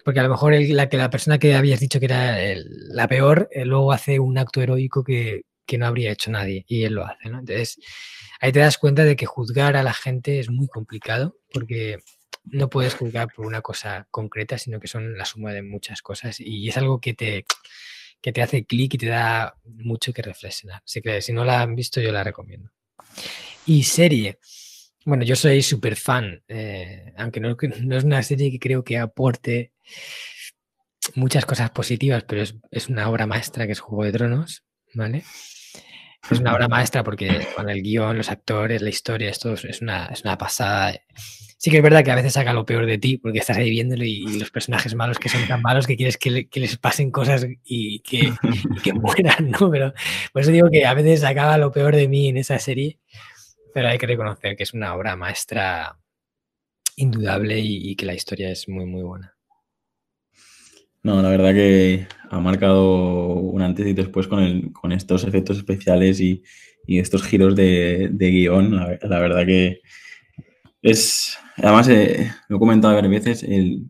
Porque 0.03 0.19
a 0.19 0.23
lo 0.23 0.29
mejor 0.29 0.55
la, 0.59 0.89
que 0.89 0.97
la 0.97 1.11
persona 1.11 1.37
que 1.37 1.55
habías 1.55 1.79
dicho 1.79 1.99
que 1.99 2.07
era 2.07 2.37
la 2.55 3.07
peor, 3.07 3.49
eh, 3.51 3.65
luego 3.65 3.91
hace 3.91 4.19
un 4.19 4.37
acto 4.39 4.61
heroico 4.61 5.03
que, 5.03 5.43
que 5.67 5.77
no 5.77 5.85
habría 5.85 6.11
hecho 6.11 6.31
nadie 6.31 6.65
y 6.67 6.83
él 6.85 6.95
lo 6.95 7.05
hace, 7.05 7.29
¿no? 7.29 7.39
Entonces, 7.39 7.77
ahí 8.41 8.51
te 8.51 8.59
das 8.59 8.79
cuenta 8.79 9.03
de 9.03 9.15
que 9.15 9.27
juzgar 9.27 9.77
a 9.77 9.83
la 9.83 9.93
gente 9.93 10.39
es 10.39 10.49
muy 10.49 10.67
complicado 10.67 11.37
porque 11.53 11.99
no 12.45 12.69
puedes 12.69 12.95
juzgar 12.95 13.29
por 13.33 13.45
una 13.45 13.61
cosa 13.61 14.07
concreta, 14.11 14.57
sino 14.57 14.79
que 14.79 14.87
son 14.87 15.17
la 15.17 15.25
suma 15.25 15.51
de 15.53 15.63
muchas 15.63 16.01
cosas 16.01 16.39
y 16.39 16.67
es 16.67 16.77
algo 16.77 16.99
que 16.99 17.13
te, 17.13 17.45
te 18.21 18.41
hace 18.41 18.65
clic 18.65 18.93
y 18.95 18.97
te 18.97 19.07
da 19.07 19.55
mucho 19.65 20.13
que 20.13 20.21
reflexionar. 20.21 20.81
Así 20.85 21.01
que 21.01 21.21
si 21.21 21.33
no 21.33 21.45
la 21.45 21.61
han 21.61 21.75
visto, 21.75 22.01
yo 22.01 22.11
la 22.11 22.23
recomiendo. 22.23 22.71
Y 23.65 23.83
serie. 23.83 24.39
Bueno, 25.05 25.23
yo 25.23 25.35
soy 25.35 25.61
súper 25.61 25.95
fan, 25.95 26.41
eh, 26.47 27.13
aunque 27.17 27.39
no, 27.39 27.57
no, 27.81 27.97
es 27.97 28.03
una 28.03 28.23
serie 28.23 28.51
que 28.51 28.59
creo 28.59 28.83
que 28.83 28.97
aporte 28.97 29.73
muchas 31.15 31.45
cosas 31.45 31.71
positivas, 31.71 32.23
pero 32.23 32.41
es, 32.41 32.55
es, 32.71 32.87
una 32.87 33.09
obra 33.09 33.27
maestra 33.27 33.65
que 33.65 33.73
es 33.73 33.81
Juego 33.81 34.05
de 34.05 34.13
Tronos, 34.13 34.63
¿vale? 34.93 35.23
Es 36.31 36.39
una 36.39 36.53
obra 36.53 36.67
maestra 36.67 37.03
porque 37.03 37.47
con 37.55 37.69
el 37.69 37.81
guion, 37.81 38.17
los 38.17 38.31
actores, 38.31 38.81
la 38.81 38.89
historia, 38.89 39.29
esto 39.29 39.53
es 39.53 39.81
una, 39.81 40.05
es 40.05 40.21
una 40.23 40.37
pasada. 40.37 40.93
Sí 41.57 41.69
que 41.69 41.77
es 41.77 41.83
verdad 41.83 42.03
que 42.03 42.11
a 42.11 42.15
veces 42.15 42.33
saca 42.33 42.53
lo 42.53 42.65
peor 42.65 42.85
de 42.85 42.97
ti 42.97 43.17
porque 43.17 43.39
estás 43.39 43.57
ahí 43.57 43.69
viéndolo 43.69 44.03
y, 44.03 44.39
los 44.39 44.51
personajes 44.51 44.95
malos 44.95 45.19
que 45.19 45.29
son 45.29 45.45
tan 45.47 45.61
malos 45.61 45.87
que 45.87 45.95
quieres 45.95 46.17
que, 46.17 46.47
les 46.53 46.77
pasen 46.77 47.11
cosas 47.11 47.45
y 47.63 47.99
que, 47.99 48.33
mueran, 48.93 49.51
¿no? 49.51 49.69
Pero 49.69 49.93
por 50.31 50.41
eso 50.41 50.51
digo 50.51 50.69
que 50.69 50.85
a 50.85 50.93
veces 50.93 51.23
acaba 51.23 51.57
lo 51.57 51.71
peor 51.71 51.95
de 51.95 52.07
mí 52.07 52.27
en 52.27 52.37
esa 52.37 52.57
serie, 52.59 52.99
pero 53.73 53.89
hay 53.89 53.97
que 53.97 54.07
reconocer 54.07 54.55
que 54.55 54.63
es 54.63 54.73
una 54.73 54.93
obra 54.95 55.15
maestra 55.15 55.97
indudable 56.95 57.59
y, 57.59 57.95
que 57.95 58.05
la 58.05 58.13
historia 58.13 58.51
es 58.51 58.67
muy, 58.69 58.85
muy 58.85 59.03
buena. 59.03 59.32
No, 61.03 61.21
la 61.21 61.29
verdad 61.29 61.53
que 61.53 62.07
ha 62.29 62.39
marcado 62.39 63.35
un 63.35 63.61
antes 63.61 63.85
y 63.85 63.93
después 63.93 64.27
con, 64.27 64.69
con 64.71 64.91
estos 64.93 65.25
efectos 65.25 65.57
especiales 65.57 66.19
y, 66.21 66.43
estos 66.87 67.23
giros 67.23 67.55
de, 67.55 68.09
guion. 68.17 68.71
la 69.01 69.19
verdad 69.19 69.45
que 69.45 69.81
es, 70.81 71.37
además, 71.57 71.87
eh, 71.89 72.31
lo 72.49 72.57
he 72.57 72.59
comentado 72.59 72.93
varias 72.93 73.11
veces, 73.11 73.43
el, 73.43 73.87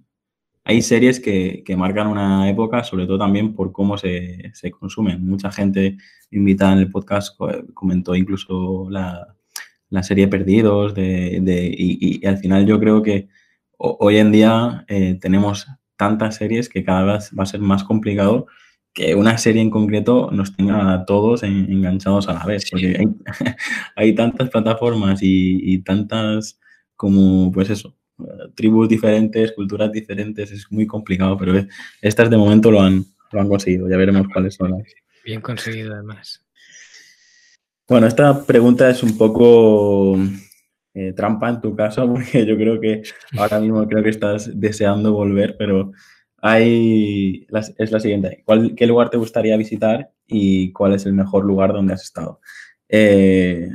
hay 0.65 0.81
series 0.81 1.19
que, 1.19 1.63
que, 1.65 1.75
marcan 1.75 2.07
una 2.07 2.49
época, 2.49 2.83
sobre 2.83 3.05
todo 3.05 3.17
también 3.19 3.53
por 3.53 3.71
cómo 3.71 3.97
se, 3.97 4.51
se 4.53 4.71
consumen. 4.71 5.25
Mucha 5.25 5.51
gente 5.51 5.97
invitada 6.31 6.73
en 6.73 6.79
el 6.79 6.91
podcast 6.91 7.37
comentó 7.73 8.15
incluso 8.15 8.87
la, 8.89 9.35
la 9.89 10.03
serie 10.03 10.27
Perdidos 10.27 10.95
de, 10.95 11.39
de 11.41 11.65
y, 11.65 12.19
y, 12.21 12.25
al 12.25 12.37
final 12.37 12.65
yo 12.65 12.79
creo 12.79 13.01
que 13.03 13.27
hoy 13.77 14.17
en 14.17 14.31
día 14.31 14.85
eh, 14.87 15.17
tenemos 15.19 15.67
tantas 15.97 16.35
series 16.35 16.69
que 16.69 16.83
cada 16.83 17.13
vez 17.13 17.31
va 17.37 17.43
a 17.43 17.47
ser 17.47 17.59
más 17.61 17.83
complicado 17.83 18.47
que 18.93 19.15
una 19.15 19.37
serie 19.37 19.61
en 19.61 19.71
concreto 19.71 20.29
nos 20.31 20.55
tenga 20.55 20.93
a 20.93 21.05
todos 21.05 21.41
enganchados 21.43 22.29
a 22.29 22.33
la 22.33 22.45
vez, 22.45 22.69
porque 22.69 22.95
hay, 22.99 23.07
hay 23.95 24.15
tantas 24.15 24.49
plataformas 24.49 25.23
y, 25.23 25.59
y 25.73 25.79
tantas 25.79 26.59
como, 26.95 27.51
pues 27.51 27.71
eso, 27.71 27.95
tribus 28.55 28.87
diferentes, 28.87 29.51
culturas 29.53 29.91
diferentes, 29.91 30.51
es 30.51 30.71
muy 30.71 30.85
complicado, 30.85 31.37
pero 31.37 31.53
estas 32.01 32.29
de 32.29 32.37
momento 32.37 32.71
lo 32.71 32.81
han, 32.81 33.03
lo 33.31 33.41
han 33.41 33.49
conseguido, 33.49 33.89
ya 33.89 33.97
veremos 33.97 34.27
cuáles 34.31 34.55
son 34.55 34.71
las. 34.71 34.83
Bien 35.25 35.41
conseguido 35.41 35.93
además. 35.93 36.45
Bueno, 37.87 38.07
esta 38.07 38.45
pregunta 38.45 38.89
es 38.89 39.03
un 39.03 39.17
poco 39.17 40.17
eh, 40.93 41.13
trampa 41.13 41.49
en 41.49 41.61
tu 41.61 41.75
caso, 41.75 42.07
porque 42.13 42.45
yo 42.45 42.55
creo 42.55 42.79
que 42.79 43.03
ahora 43.37 43.59
mismo 43.59 43.87
creo 43.87 44.03
que 44.03 44.09
estás 44.09 44.59
deseando 44.59 45.13
volver, 45.13 45.55
pero 45.57 45.91
hay, 46.41 47.47
es 47.77 47.91
la 47.91 47.99
siguiente. 47.99 48.43
¿Cuál, 48.45 48.75
¿Qué 48.75 48.85
lugar 48.85 49.09
te 49.09 49.17
gustaría 49.17 49.55
visitar 49.55 50.11
y 50.27 50.71
cuál 50.73 50.93
es 50.93 51.05
el 51.05 51.13
mejor 51.13 51.45
lugar 51.45 51.71
donde 51.71 51.93
has 51.93 52.03
estado? 52.03 52.41
Eh, 52.89 53.69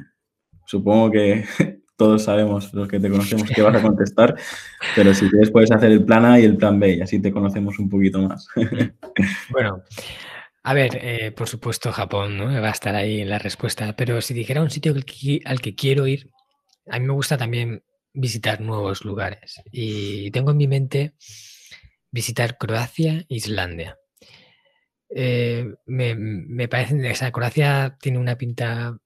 supongo 0.67 1.11
que 1.11 1.45
todos 1.97 2.23
sabemos, 2.23 2.73
los 2.75 2.87
que 2.87 3.01
te 3.01 3.11
conocemos, 3.11 3.49
que 3.49 3.63
vas 3.63 3.75
a 3.75 3.83
contestar, 3.83 4.37
pero 4.95 5.15
si 5.15 5.29
quieres 5.31 5.51
puedes 5.51 5.73
hacer 5.73 5.91
el 5.91 6.05
plan 6.05 6.25
A 6.25 6.39
y 6.39 6.45
el 6.45 6.57
plan 6.57 6.79
B 6.79 6.97
y 6.97 7.01
así 7.01 7.21
te 7.21 7.33
conocemos 7.33 7.79
un 7.79 7.89
poquito 7.89 8.21
más. 8.21 8.47
Bueno, 9.51 9.83
a 10.63 10.75
ver, 10.75 10.99
eh, 11.01 11.33
por 11.33 11.49
supuesto 11.49 11.91
Japón, 11.91 12.37
¿no? 12.37 12.45
Va 12.61 12.69
a 12.69 12.73
estar 12.73 12.95
ahí 12.95 13.23
en 13.23 13.31
la 13.31 13.39
respuesta, 13.39 13.97
pero 13.97 14.21
si 14.21 14.35
dijera 14.35 14.63
un 14.63 14.71
sitio 14.71 14.95
al 14.95 15.61
que 15.61 15.75
quiero 15.75 16.07
ir, 16.07 16.31
a 16.90 16.99
mí 16.99 17.07
me 17.07 17.12
gusta 17.12 17.37
también 17.37 17.83
visitar 18.12 18.61
nuevos 18.61 19.04
lugares 19.04 19.61
y 19.71 20.30
tengo 20.30 20.50
en 20.50 20.57
mi 20.57 20.66
mente 20.66 21.14
visitar 22.11 22.59
Croacia 22.59 23.26
e 23.28 23.35
Islandia. 23.35 23.99
Eh, 25.11 25.75
me, 25.87 26.14
me 26.14 26.68
parece, 26.68 27.11
esa 27.11 27.30
Croacia 27.33 27.97
tiene 28.00 28.18
una 28.18 28.37
pinta 28.37 28.99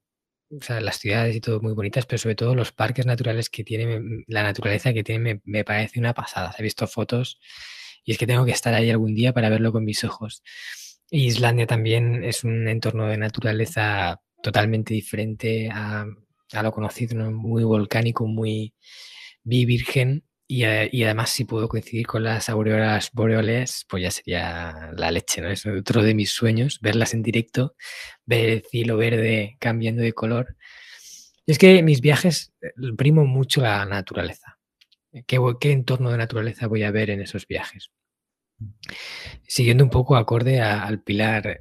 o 0.61 0.63
sea, 0.63 0.81
las 0.81 0.99
ciudades 0.99 1.35
y 1.35 1.41
todo 1.41 1.61
muy 1.61 1.73
bonitas, 1.73 2.07
pero 2.07 2.19
sobre 2.19 2.35
todo 2.35 2.55
los 2.55 2.73
parques 2.73 3.07
naturales 3.07 3.49
que 3.49 3.65
tiene, 3.65 4.25
la 4.27 4.43
naturaleza 4.43 4.93
que 4.93 5.03
tiene, 5.03 5.41
me, 5.45 5.65
parece 5.65 5.99
una 5.99 6.13
pasada. 6.15 6.55
He 6.59 6.63
visto 6.63 6.87
fotos 6.87 7.41
y 8.05 8.13
es 8.13 8.19
que 8.19 8.27
tengo 8.27 8.45
que 8.45 8.53
estar 8.53 8.75
ahí 8.75 8.91
algún 8.91 9.15
día 9.15 9.33
para 9.33 9.49
verlo 9.49 9.73
con 9.73 9.85
mis 9.85 10.05
ojos. 10.05 10.43
Islandia 11.11 11.67
también 11.67 12.25
es 12.25 12.45
un 12.45 12.69
entorno 12.69 13.07
de 13.07 13.17
naturaleza 13.19 14.21
totalmente 14.43 14.95
diferente 14.95 15.71
a, 15.73 16.07
lo 16.61 16.73
conocido, 16.73 17.31
muy 17.31 17.65
volcánico, 17.65 18.27
muy 18.27 18.75
virgen 19.45 20.25
eh, 20.61 20.89
y, 20.93 21.05
además, 21.05 21.31
si 21.31 21.45
puedo 21.45 21.69
coincidir 21.69 22.07
con 22.07 22.25
las 22.25 22.49
auroras 22.51 23.11
boreales, 23.13 23.87
pues 23.89 24.03
ya 24.03 24.11
sería 24.11 24.91
la 24.95 25.11
leche, 25.11 25.41
¿no? 25.41 25.49
Es 25.49 25.65
otro 25.65 26.03
de 26.03 26.15
mis 26.15 26.31
sueños, 26.31 26.79
verlas 26.83 27.15
en 27.15 27.23
directo, 27.23 27.75
ver 28.27 28.51
el 28.51 28.63
cielo 28.63 28.97
verde 28.99 29.57
cambiando 29.59 30.03
de 30.03 30.13
color. 30.13 30.57
Y 31.47 31.53
es 31.53 31.59
que 31.59 31.83
mis 31.83 32.01
viajes 32.03 32.53
eh, 32.61 32.73
primo 32.97 33.25
mucho 33.25 33.63
la 33.63 33.85
naturaleza. 33.87 34.59
¿Qué, 35.27 35.41
¿Qué, 35.61 35.73
entorno 35.73 36.11
de 36.11 36.19
naturaleza 36.19 36.67
voy 36.67 36.83
a 36.83 36.91
ver 36.91 37.11
en 37.11 37.21
esos 37.23 37.47
viajes? 37.47 37.91
Siguiendo 39.47 39.85
un 39.85 39.91
poco 39.91 40.17
acorde 40.17 40.61
al 40.61 41.03
pilar 41.03 41.61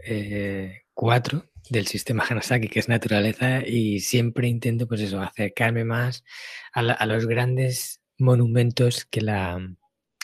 4 0.93 1.37
eh, 1.37 1.50
del 1.71 1.87
sistema 1.87 2.25
Hanasaki, 2.29 2.67
que 2.67 2.79
es 2.79 2.89
naturaleza, 2.89 3.65
y 3.65 4.01
siempre 4.01 4.49
intento, 4.49 4.87
pues 4.87 4.99
eso, 4.99 5.21
acercarme 5.21 5.85
más 5.85 6.25
a, 6.73 7.05
los 7.05 7.25
grandes 7.27 8.01
monumentos 8.19 9.05
que 9.05 9.21
la, 9.21 9.57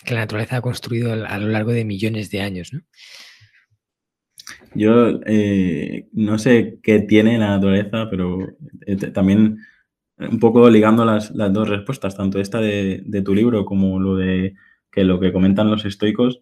que 0.04 0.14
la 0.14 0.22
naturaleza 0.22 0.58
ha 0.58 0.62
construido 0.62 1.14
a 1.14 1.38
lo 1.40 1.48
largo 1.48 1.72
de 1.72 1.86
millones 1.86 2.30
de 2.32 2.42
años, 2.42 2.74
¿no? 2.74 2.82
Yo 4.76 5.20
eh, 5.26 6.10
no 6.12 6.38
sé 6.38 6.80
qué 6.84 7.00
tiene 7.00 7.38
la 7.38 7.50
naturaleza, 7.52 8.10
pero 8.10 8.40
eh, 8.86 8.96
también 8.96 9.60
un 10.18 10.40
poco 10.40 10.70
ligando 10.70 11.06
las, 11.06 11.32
las, 11.32 11.54
dos 11.54 11.70
respuestas, 11.70 12.16
tanto 12.16 12.40
esta 12.40 12.60
de, 12.60 13.04
de, 13.06 13.22
tu 13.22 13.34
libro 13.34 13.66
como 13.66 14.00
lo 14.00 14.16
de 14.16 14.56
que 14.92 15.04
lo 15.04 15.20
que 15.20 15.32
comentan 15.32 15.70
los 15.70 15.86
estoicos, 15.86 16.42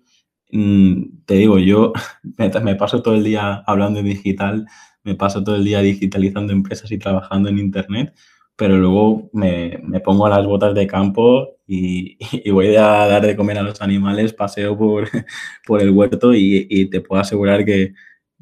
mm, 0.51 1.25
te 1.25 1.35
digo, 1.35 1.59
yo 1.59 1.93
me, 2.37 2.49
me, 2.61 2.75
paso 2.75 3.03
todo 3.03 3.15
el 3.15 3.23
día 3.23 3.63
hablando 3.67 4.01
de 4.01 4.09
digital, 4.09 4.65
me 5.05 5.15
paso 5.15 5.43
todo 5.43 5.55
el 5.55 5.63
día 5.63 5.81
digitalizando 5.81 6.53
empresas 6.53 6.91
y 6.91 6.97
trabajando 6.97 7.49
en 7.49 7.59
Internet, 7.59 8.13
pero 8.55 8.77
luego 8.77 9.29
me, 9.33 9.79
me, 9.83 9.99
pongo 9.99 10.25
a 10.25 10.29
las 10.29 10.45
botas 10.45 10.75
de 10.75 10.87
campo 10.87 11.57
y, 11.67 12.17
voy 12.51 12.75
a 12.75 12.81
dar 13.07 13.25
de 13.25 13.35
comer 13.35 13.57
a 13.59 13.63
los 13.63 13.81
animales, 13.81 14.33
paseo 14.33 14.77
por, 14.77 15.09
por 15.65 15.81
el 15.81 15.91
huerto 15.91 16.33
y, 16.33 16.67
y, 16.69 16.87
te 16.87 17.01
puedo 17.01 17.21
asegurar 17.21 17.65
que, 17.65 17.93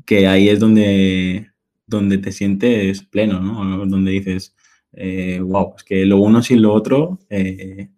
que 0.05 0.27
ahí 0.27 0.50
es 0.50 0.60
donde, 0.60 1.51
donde 1.88 2.17
te 2.17 2.32
sientes 2.32 3.03
pleno, 3.03 3.39
¿no? 3.39 3.86
Donde 3.86 4.12
dices, 4.12 4.55
eh, 4.93 5.39
wow, 5.41 5.74
es 5.77 5.84
que 5.84 6.05
lo 6.05 6.17
uno 6.20 6.41
sin 6.41 6.62
lo 6.62 6.74
otro, 6.74 7.20
eh, 7.29 7.89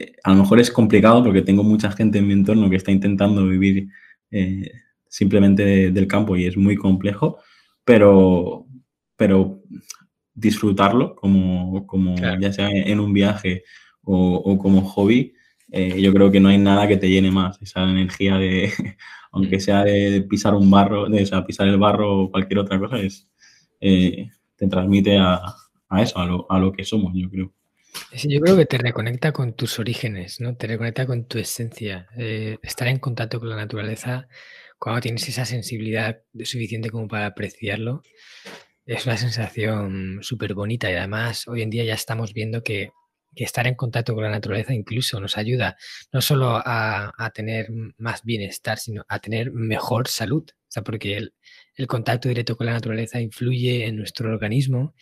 eh, 0.00 0.12
a 0.24 0.30
lo 0.30 0.36
mejor 0.36 0.60
es 0.60 0.70
complicado 0.70 1.22
porque 1.22 1.42
tengo 1.42 1.62
mucha 1.62 1.92
gente 1.92 2.18
en 2.18 2.26
mi 2.26 2.32
entorno 2.32 2.70
que 2.70 2.76
está 2.76 2.90
intentando 2.90 3.46
vivir 3.46 3.88
eh, 4.30 4.70
simplemente 5.08 5.90
del 5.90 6.06
campo 6.06 6.36
y 6.36 6.46
es 6.46 6.56
muy 6.56 6.76
complejo, 6.76 7.38
pero, 7.84 8.66
pero 9.16 9.62
disfrutarlo, 10.34 11.14
como, 11.14 11.86
como 11.86 12.16
ya 12.16 12.52
sea 12.52 12.70
en 12.70 13.00
un 13.00 13.12
viaje 13.12 13.64
o, 14.02 14.58
como 14.58 14.82
hobby, 14.82 15.34
eh, 15.70 16.00
yo 16.00 16.12
creo 16.12 16.30
que 16.30 16.40
no 16.40 16.48
hay 16.48 16.58
nada 16.58 16.88
que 16.88 16.96
te 16.96 17.08
llene 17.08 17.30
más. 17.30 17.60
Esa 17.62 17.82
energía 17.82 18.36
de, 18.36 18.72
aunque 19.32 19.58
mm. 19.58 19.60
sea 19.60 19.84
de 19.84 20.22
pisar 20.28 20.54
un 20.54 20.70
barro, 20.70 21.08
de 21.08 21.28
o 21.32 21.46
pisar 21.46 21.68
el 21.68 21.78
barro 21.78 22.22
o 22.22 22.30
cualquier 22.30 22.60
otra 22.60 22.78
cosa, 22.78 22.98
es, 22.98 23.28
eh, 23.80 24.30
te 24.56 24.68
transmite 24.68 25.18
a, 25.18 25.40
a 25.88 26.02
eso, 26.02 26.18
a 26.18 26.26
lo, 26.26 26.46
a 26.50 26.58
lo, 26.58 26.72
que 26.72 26.84
somos, 26.84 27.12
yo 27.14 27.30
creo. 27.30 27.52
yo 28.24 28.40
creo 28.40 28.56
que 28.56 28.66
te 28.66 28.78
reconecta 28.78 29.32
con 29.32 29.54
tus 29.54 29.78
orígenes, 29.78 30.40
¿no? 30.40 30.56
Te 30.56 30.66
reconecta 30.66 31.06
con 31.06 31.24
tu 31.24 31.38
esencia. 31.38 32.08
Eh, 32.16 32.58
estar 32.62 32.88
en 32.88 32.98
contacto 32.98 33.40
con 33.40 33.48
la 33.48 33.56
naturaleza, 33.56 34.28
cuando 34.80 35.02
tienes 35.02 35.28
esa 35.28 35.44
sensibilidad 35.44 36.22
suficiente 36.42 36.90
como 36.90 37.06
para 37.06 37.26
apreciarlo, 37.26 38.02
es 38.86 39.04
una 39.04 39.18
sensación 39.18 40.20
súper 40.22 40.54
bonita 40.54 40.90
y 40.90 40.94
además 40.94 41.46
hoy 41.46 41.60
en 41.62 41.70
día 41.70 41.84
ya 41.84 41.94
estamos 41.94 42.32
viendo 42.32 42.64
que, 42.64 42.90
estar 43.36 43.68
en 43.68 43.76
contacto 43.76 44.12
con 44.12 44.24
la 44.24 44.30
naturaleza 44.30 44.74
incluso 44.74 45.20
nos 45.20 45.38
ayuda 45.38 45.76
no 46.12 46.20
solo 46.20 46.60
a, 46.64 47.30
tener 47.32 47.68
más 47.96 48.24
bienestar, 48.24 48.78
sino 48.78 49.04
a 49.08 49.20
tener 49.20 49.52
mejor 49.52 50.08
salud. 50.08 50.44
O 50.50 50.66
sea, 50.66 50.82
porque 50.82 51.16
el, 51.16 51.34
el, 51.76 51.86
contacto 51.86 52.28
directo 52.28 52.56
con 52.56 52.66
la 52.66 52.72
naturaleza 52.72 53.20
influye 53.20 53.86
en 53.86 53.96
nuestro 53.96 54.30
organismo 54.30 54.94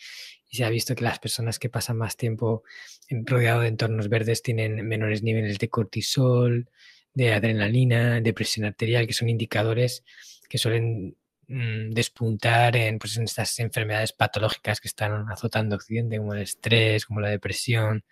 y 0.47 0.57
se 0.57 0.63
ha 0.63 0.69
visto 0.69 0.93
que 0.93 1.03
las 1.03 1.17
personas 1.17 1.57
que 1.57 1.69
pasan 1.69 1.97
más 1.97 2.17
tiempo 2.17 2.63
rodeado 3.09 3.61
de 3.61 3.69
entornos 3.69 4.09
verdes 4.09 4.43
tienen 4.43 4.87
menores 4.87 5.23
niveles 5.23 5.57
de 5.57 5.69
cortisol, 5.69 6.69
de 7.13 7.33
adrenalina, 7.33 8.21
de 8.21 8.33
presión 8.33 8.65
arterial, 8.65 9.07
que 9.07 9.13
son 9.13 9.29
indicadores 9.29 10.03
que 10.47 10.57
suelen 10.57 11.15
Mm, 11.51 11.89
despuntar 11.93 12.75
en, 12.75 12.99
pues, 12.99 13.17
en 13.17 13.23
estas 13.23 13.57
enfermedades 13.59 14.13
patológicas 14.13 14.79
que 14.79 14.87
están 14.87 15.25
azotando 15.31 15.75
Occidente, 15.75 16.19
como 16.19 16.35
el 16.35 16.43
estrés, 16.43 17.07
como 17.07 17.21
la 17.21 17.29
depresión, 17.29 18.03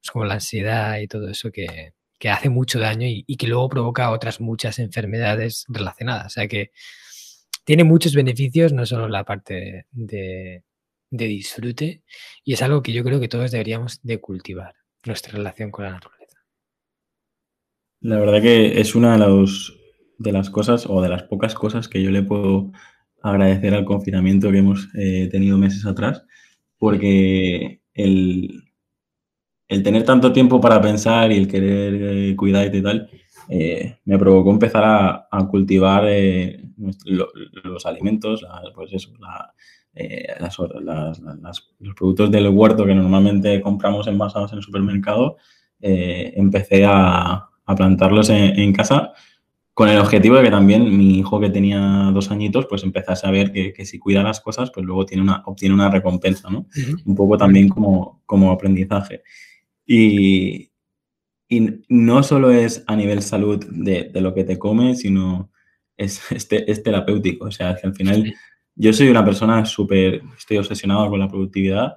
pues, 0.00 0.10
como 0.10 0.26
la 0.26 0.34
ansiedad 0.34 0.98
y 0.98 1.08
todo 1.08 1.30
eso 1.30 1.50
que, 1.50 1.94
que 2.18 2.28
hace 2.28 2.50
mucho 2.50 2.78
daño 2.78 3.06
y, 3.06 3.24
y, 3.26 3.36
que 3.38 3.46
luego 3.46 3.70
provoca 3.70 4.10
otras 4.10 4.40
muchas 4.40 4.78
enfermedades 4.78 5.64
relacionadas. 5.68 6.26
O 6.26 6.30
sea 6.30 6.46
que 6.48 6.72
tiene 7.64 7.84
muchos 7.84 8.14
beneficios, 8.14 8.72
no 8.74 8.84
solo 8.86 9.08
la 9.08 9.24
parte 9.24 9.86
de, 9.92 10.62
de 11.10 11.26
disfrute, 11.26 12.02
y 12.44 12.52
es 12.54 12.62
algo 12.62 12.82
que 12.82 12.92
yo 12.92 13.04
creo 13.04 13.20
que 13.20 13.28
todos 13.28 13.50
deberíamos 13.50 14.00
de 14.02 14.20
cultivar, 14.20 14.74
nuestra 15.04 15.32
relación 15.32 15.70
con 15.70 15.86
la 15.86 15.92
naturaleza. 15.92 16.13
La 18.04 18.18
verdad 18.18 18.42
que 18.42 18.82
es 18.82 18.94
una 18.94 19.14
de, 19.14 19.18
los, 19.18 19.80
de 20.18 20.30
las 20.30 20.50
cosas 20.50 20.84
o 20.86 21.00
de 21.00 21.08
las 21.08 21.22
pocas 21.22 21.54
cosas 21.54 21.88
que 21.88 22.02
yo 22.02 22.10
le 22.10 22.22
puedo 22.22 22.70
agradecer 23.22 23.72
al 23.72 23.86
confinamiento 23.86 24.50
que 24.50 24.58
hemos 24.58 24.90
eh, 24.94 25.30
tenido 25.32 25.56
meses 25.56 25.86
atrás, 25.86 26.22
porque 26.76 27.80
el, 27.94 28.62
el, 29.68 29.82
tener 29.82 30.04
tanto 30.04 30.34
tiempo 30.34 30.60
para 30.60 30.82
pensar 30.82 31.32
y 31.32 31.38
el 31.38 31.48
querer 31.48 31.94
eh, 31.94 32.36
cuidar 32.36 32.74
y 32.74 32.82
tal, 32.82 33.08
eh, 33.48 33.96
me 34.04 34.18
provocó 34.18 34.50
empezar 34.50 34.82
a, 34.84 35.48
cultivar 35.48 36.04
los 37.06 37.86
alimentos, 37.86 38.44
pues 38.74 38.92
eso, 38.92 39.14
los 41.78 41.94
productos 41.96 42.30
del 42.30 42.48
huerto 42.48 42.84
que 42.84 42.94
normalmente 42.94 43.62
compramos 43.62 44.06
envasados 44.08 44.52
en 44.52 44.58
el 44.58 44.64
supermercado, 44.64 45.38
empecé 45.80 46.84
a, 46.84 47.48
a 47.66 47.74
plantarlos 47.74 48.30
en, 48.30 48.72
casa 48.72 49.12
con 49.72 49.88
el 49.88 49.98
objetivo 49.98 50.36
de 50.36 50.44
que 50.44 50.50
también 50.50 50.96
mi 50.96 51.18
hijo 51.18 51.40
que 51.40 51.50
tenía 51.50 52.10
dos 52.12 52.30
añitos, 52.30 52.66
pues 52.66 52.84
empezase 52.84 53.26
a 53.26 53.30
ver 53.30 53.50
que, 53.50 53.72
que 53.72 53.84
si 53.84 53.98
cuida 53.98 54.22
las 54.22 54.40
cosas, 54.40 54.70
pues 54.70 54.86
luego 54.86 55.04
tiene 55.04 55.22
una, 55.22 55.42
obtiene 55.46 55.74
una 55.74 55.90
recompensa, 55.90 56.48
¿no? 56.48 56.66
Un 57.04 57.14
poco 57.14 57.36
también 57.36 57.68
como, 57.68 58.22
como 58.24 58.52
aprendizaje. 58.52 59.22
Y, 59.84 60.70
y, 61.48 61.82
no 61.88 62.22
solo 62.22 62.52
es 62.52 62.84
a 62.86 62.94
nivel 62.94 63.20
salud 63.22 63.64
de, 63.68 64.10
de 64.12 64.20
lo 64.20 64.32
que 64.32 64.44
te 64.44 64.58
comes, 64.58 65.00
sino 65.00 65.50
es, 65.96 66.20
este, 66.30 66.70
es 66.70 66.82
terapéutico. 66.82 67.46
O 67.46 67.50
sea, 67.50 67.74
que 67.74 67.86
al 67.86 67.94
final 67.94 68.32
yo 68.76 68.92
soy 68.92 69.08
una 69.08 69.24
persona 69.24 69.64
súper, 69.64 70.22
estoy 70.36 70.58
obsesionado 70.58 71.08
con 71.10 71.20
la 71.20 71.28
productividad 71.28 71.94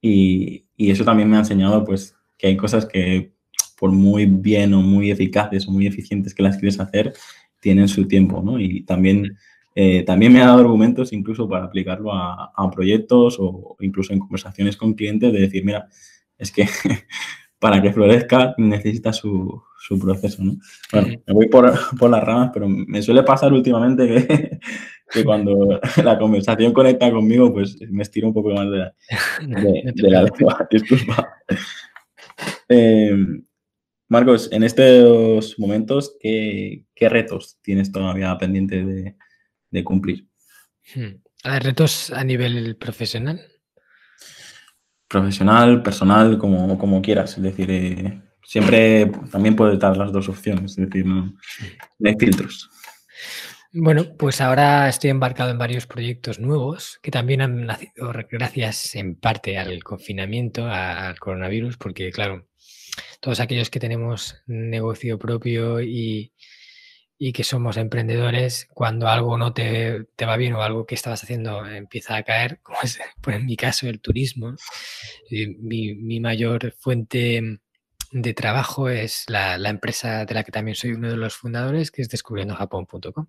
y, 0.00 0.66
y 0.76 0.90
eso 0.90 1.04
también 1.04 1.30
me 1.30 1.36
ha 1.36 1.40
enseñado, 1.40 1.84
pues, 1.84 2.16
que 2.36 2.48
hay 2.48 2.56
cosas 2.56 2.86
que 2.86 3.33
por 3.78 3.90
muy 3.90 4.26
bien 4.26 4.74
o 4.74 4.82
muy 4.82 5.10
eficaces 5.10 5.66
o 5.68 5.70
muy 5.70 5.86
eficientes 5.86 6.34
que 6.34 6.42
las 6.42 6.56
quieres 6.56 6.80
hacer, 6.80 7.12
tienen 7.60 7.88
su 7.88 8.06
tiempo, 8.06 8.42
¿no? 8.42 8.60
Y 8.60 8.82
también, 8.82 9.36
eh, 9.74 10.02
también 10.02 10.32
me 10.32 10.42
ha 10.42 10.46
dado 10.46 10.60
argumentos 10.60 11.12
incluso 11.12 11.48
para 11.48 11.64
aplicarlo 11.64 12.12
a, 12.12 12.70
proyectos 12.72 13.36
o 13.38 13.76
incluso 13.80 14.12
en 14.12 14.18
conversaciones 14.18 14.76
con 14.76 14.94
clientes 14.94 15.32
de 15.32 15.40
decir, 15.40 15.64
mira, 15.64 15.88
es 16.38 16.50
que 16.50 16.66
para 17.58 17.80
que 17.80 17.92
florezca 17.92 18.54
necesita 18.58 19.12
su, 19.12 19.62
proceso, 20.00 20.44
¿no? 20.44 20.56
Bueno, 20.92 21.22
me 21.26 21.34
voy 21.34 21.48
por, 21.48 21.64
las 22.10 22.22
ramas, 22.22 22.50
pero 22.52 22.68
me 22.68 23.00
suele 23.00 23.22
pasar 23.22 23.52
últimamente 23.52 24.06
que, 24.06 24.60
que, 25.10 25.24
cuando 25.24 25.80
la 26.02 26.18
conversación 26.18 26.74
conecta 26.74 27.10
conmigo, 27.10 27.52
pues 27.52 27.78
me 27.90 28.02
estiro 28.02 28.28
un 28.28 28.34
poco 28.34 28.50
más 28.50 28.70
de 28.70 28.76
la, 28.76 28.94
de, 29.94 30.10
la 30.10 30.30
Disculpa. 30.70 31.28
Eh, 32.68 33.16
Marcos, 34.08 34.50
en 34.52 34.62
estos 34.62 35.58
momentos, 35.58 36.16
¿qué, 36.20 36.84
retos 37.00 37.58
tienes 37.62 37.90
todavía 37.90 38.36
pendiente 38.38 39.16
de, 39.70 39.84
cumplir? 39.84 40.26
Hmm. 40.94 41.20
¿Hay 41.42 41.58
retos 41.60 42.10
a 42.10 42.22
nivel 42.22 42.76
profesional? 42.76 43.40
Profesional, 45.08 45.82
personal, 45.82 46.38
como, 46.38 46.78
como 46.78 47.02
quieras. 47.02 47.36
Es 47.36 47.42
decir, 47.42 47.70
eh, 47.70 48.22
siempre 48.44 49.10
también 49.30 49.56
puedes 49.56 49.78
dar 49.78 49.96
las 49.96 50.12
dos 50.12 50.28
opciones. 50.28 50.72
Es 50.72 50.88
decir, 50.88 51.06
no, 51.06 51.34
hay 52.04 52.14
filtros. 52.18 52.70
Bueno, 53.72 54.04
pues 54.16 54.40
ahora 54.40 54.88
estoy 54.88 55.10
embarcado 55.10 55.50
en 55.50 55.58
varios 55.58 55.86
proyectos 55.86 56.38
nuevos 56.38 57.00
que 57.02 57.10
también 57.10 57.40
han 57.40 57.66
nacido 57.66 58.12
gracias 58.30 58.94
en 58.94 59.16
parte 59.16 59.58
al 59.58 59.82
confinamiento, 59.82 60.66
al 60.68 61.18
coronavirus, 61.18 61.76
porque 61.76 62.12
claro, 62.12 62.46
todos 63.20 63.40
aquellos 63.40 63.70
que 63.70 63.80
tenemos 63.80 64.36
negocio 64.46 65.18
propio 65.18 65.80
y, 65.80 66.32
que 67.32 67.42
somos 67.42 67.78
emprendedores, 67.78 68.68
cuando 68.74 69.08
algo 69.08 69.38
no 69.38 69.54
te, 69.54 70.06
va 70.26 70.36
bien 70.36 70.52
o 70.52 70.62
algo 70.62 70.84
que 70.84 70.94
estabas 70.94 71.22
haciendo 71.22 71.66
empieza 71.66 72.16
a 72.16 72.22
caer, 72.22 72.60
como 72.62 72.78
es 72.82 72.98
en 73.26 73.46
mi 73.46 73.56
caso 73.56 73.88
el 73.88 74.00
turismo, 74.00 74.54
mi, 75.30 76.20
mayor 76.20 76.74
fuente 76.78 77.60
de 78.12 78.34
trabajo 78.34 78.90
es 78.90 79.24
la, 79.28 79.56
empresa 79.68 80.26
de 80.26 80.34
la 80.34 80.44
que 80.44 80.52
también 80.52 80.74
soy 80.74 80.92
uno 80.92 81.08
de 81.08 81.16
los 81.16 81.34
fundadores, 81.34 81.90
que 81.90 82.02
es 82.02 82.10
descubriendojapón.com. 82.10 83.26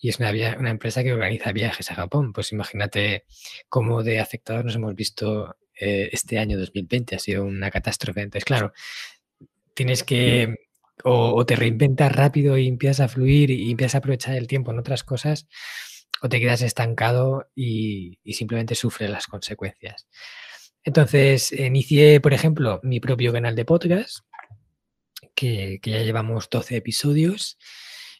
Y 0.00 0.08
es 0.08 0.18
una, 0.18 0.30
una, 0.58 0.70
empresa 0.70 1.04
que 1.04 1.12
organiza 1.12 1.52
viajes 1.52 1.90
a 1.92 1.94
Japón. 1.94 2.32
Pues 2.32 2.52
imagínate 2.52 3.24
cómo 3.68 4.02
de 4.02 4.20
afectados 4.20 4.64
nos 4.64 4.74
hemos 4.74 4.94
visto 4.94 5.56
eh, 5.80 6.10
este 6.12 6.38
año 6.38 6.58
2020. 6.58 7.16
Ha 7.16 7.18
sido 7.18 7.44
una 7.44 7.70
catástrofe. 7.70 8.22
Entonces, 8.22 8.44
claro, 8.44 8.72
tienes 9.74 10.04
que 10.04 10.54
o, 11.04 11.44
te 11.46 11.56
reinventas 11.56 12.14
rápido 12.14 12.56
y 12.58 12.68
empiezas 12.68 13.00
a 13.00 13.08
fluir 13.08 13.50
y 13.50 13.70
empiezas 13.70 13.96
a 13.96 13.98
aprovechar 13.98 14.34
el 14.34 14.46
tiempo 14.46 14.70
en 14.72 14.78
otras 14.78 15.04
cosas, 15.04 15.46
o 16.22 16.28
te 16.28 16.40
quedas 16.40 16.62
estancado 16.62 17.48
y, 17.54 18.18
simplemente 18.32 18.74
sufres 18.74 19.10
las 19.10 19.26
consecuencias. 19.26 20.08
Entonces, 20.82 21.52
inicié, 21.52 22.20
por 22.20 22.32
ejemplo, 22.34 22.80
mi 22.82 23.00
propio 23.00 23.32
canal 23.32 23.54
de 23.54 23.64
podcast, 23.64 24.20
que, 25.34 25.78
que, 25.82 25.90
ya 25.90 26.02
llevamos 26.02 26.48
12 26.50 26.76
episodios, 26.76 27.58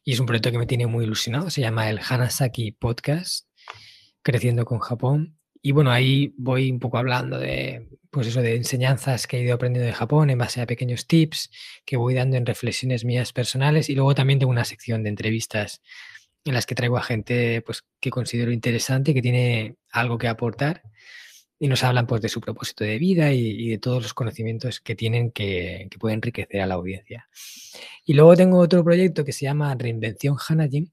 y 0.04 0.12
es 0.12 0.20
un 0.20 0.26
proyecto 0.26 0.52
que 0.52 0.58
me 0.58 0.66
tiene 0.66 0.86
muy 0.86 1.04
ilusionado, 1.04 1.50
se 1.50 1.60
llama 1.60 1.90
el 1.90 2.00
Hanasaki 2.06 2.72
Podcast, 2.72 3.46
Creciendo 4.22 4.64
con 4.66 4.80
Japón. 4.80 5.37
Y 5.62 5.72
bueno, 5.72 5.90
ahí 5.90 6.34
voy 6.36 6.70
un 6.70 6.78
poco 6.78 6.98
hablando 6.98 7.38
de, 7.38 7.88
pues 8.10 8.26
eso, 8.26 8.42
de 8.42 8.56
enseñanzas 8.56 9.26
que 9.26 9.38
he 9.38 9.42
ido 9.42 9.54
aprendiendo 9.54 9.86
de 9.86 9.92
Japón 9.92 10.30
en 10.30 10.38
base 10.38 10.60
a 10.60 10.66
pequeños 10.66 11.06
tips 11.06 11.50
que 11.84 11.96
voy 11.96 12.14
dando 12.14 12.36
en 12.36 12.46
reflexiones 12.46 13.04
mías 13.04 13.32
personales. 13.32 13.88
Y 13.90 13.94
luego 13.94 14.14
también 14.14 14.38
tengo 14.38 14.50
una 14.50 14.64
sección 14.64 15.02
de 15.02 15.10
entrevistas 15.10 15.82
en 16.44 16.54
las 16.54 16.66
que 16.66 16.74
traigo 16.74 16.96
a 16.96 17.02
gente 17.02 17.62
pues, 17.62 17.84
que 18.00 18.10
considero 18.10 18.52
interesante, 18.52 19.14
que 19.14 19.22
tiene 19.22 19.76
algo 19.90 20.18
que 20.18 20.28
aportar 20.28 20.82
y 21.58 21.68
nos 21.68 21.82
hablan 21.84 22.06
pues, 22.06 22.22
de 22.22 22.28
su 22.28 22.40
propósito 22.40 22.84
de 22.84 22.98
vida 22.98 23.32
y, 23.32 23.68
de 23.68 23.78
todos 23.78 24.02
los 24.02 24.14
conocimientos 24.14 24.80
que 24.80 24.94
tienen 24.94 25.32
que, 25.32 25.88
que 25.90 25.98
pueden 25.98 26.18
enriquecer 26.18 26.60
a 26.60 26.66
la 26.66 26.74
audiencia. 26.74 27.28
Y 28.04 28.14
luego 28.14 28.36
tengo 28.36 28.58
otro 28.58 28.84
proyecto 28.84 29.24
que 29.24 29.32
se 29.32 29.44
llama 29.44 29.74
Reinvención 29.74 30.36
Hanajin, 30.48 30.92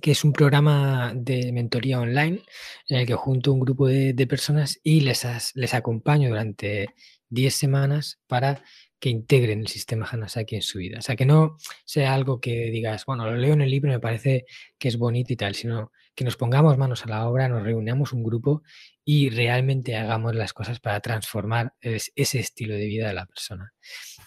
que 0.00 0.10
es 0.10 0.24
un 0.24 0.32
programa 0.32 1.12
de 1.14 1.52
mentoría 1.52 2.00
online 2.00 2.42
en 2.88 2.98
el 2.98 3.06
que 3.06 3.14
junto 3.14 3.52
un 3.52 3.60
grupo 3.60 3.86
de, 3.86 4.26
personas 4.26 4.78
y 4.82 5.00
les, 5.00 5.26
les 5.54 5.74
acompaño 5.74 6.28
durante 6.28 6.88
10 7.30 7.54
semanas 7.54 8.20
para 8.26 8.62
que 8.98 9.10
integren 9.10 9.60
el 9.60 9.68
sistema 9.68 10.08
Hanasaki 10.10 10.56
en 10.56 10.62
su 10.62 10.78
vida. 10.78 10.98
O 10.98 11.02
sea, 11.02 11.16
que 11.16 11.26
no 11.26 11.56
sea 11.84 12.14
algo 12.14 12.40
que 12.40 12.70
digas, 12.70 13.04
bueno, 13.04 13.26
lo 13.26 13.36
leo 13.36 13.52
en 13.52 13.60
el 13.60 13.70
libro 13.70 13.90
y 13.90 13.94
me 13.94 14.00
parece 14.00 14.46
que 14.78 14.88
es 14.88 14.96
bonito 14.96 15.32
y 15.32 15.36
tal, 15.36 15.54
sino 15.54 15.92
que 16.14 16.24
nos 16.24 16.36
pongamos 16.36 16.78
manos 16.78 17.04
a 17.04 17.08
la 17.08 17.28
obra, 17.28 17.48
nos 17.48 17.62
reunamos 17.62 18.12
un 18.14 18.24
grupo 18.24 18.62
y 19.04 19.28
realmente 19.28 19.96
hagamos 19.96 20.34
las 20.34 20.54
cosas 20.54 20.80
para 20.80 21.00
transformar 21.00 21.74
ese 21.80 22.38
estilo 22.38 22.74
de 22.74 22.86
vida 22.86 23.08
de 23.08 23.14
la 23.14 23.26
persona. 23.26 23.74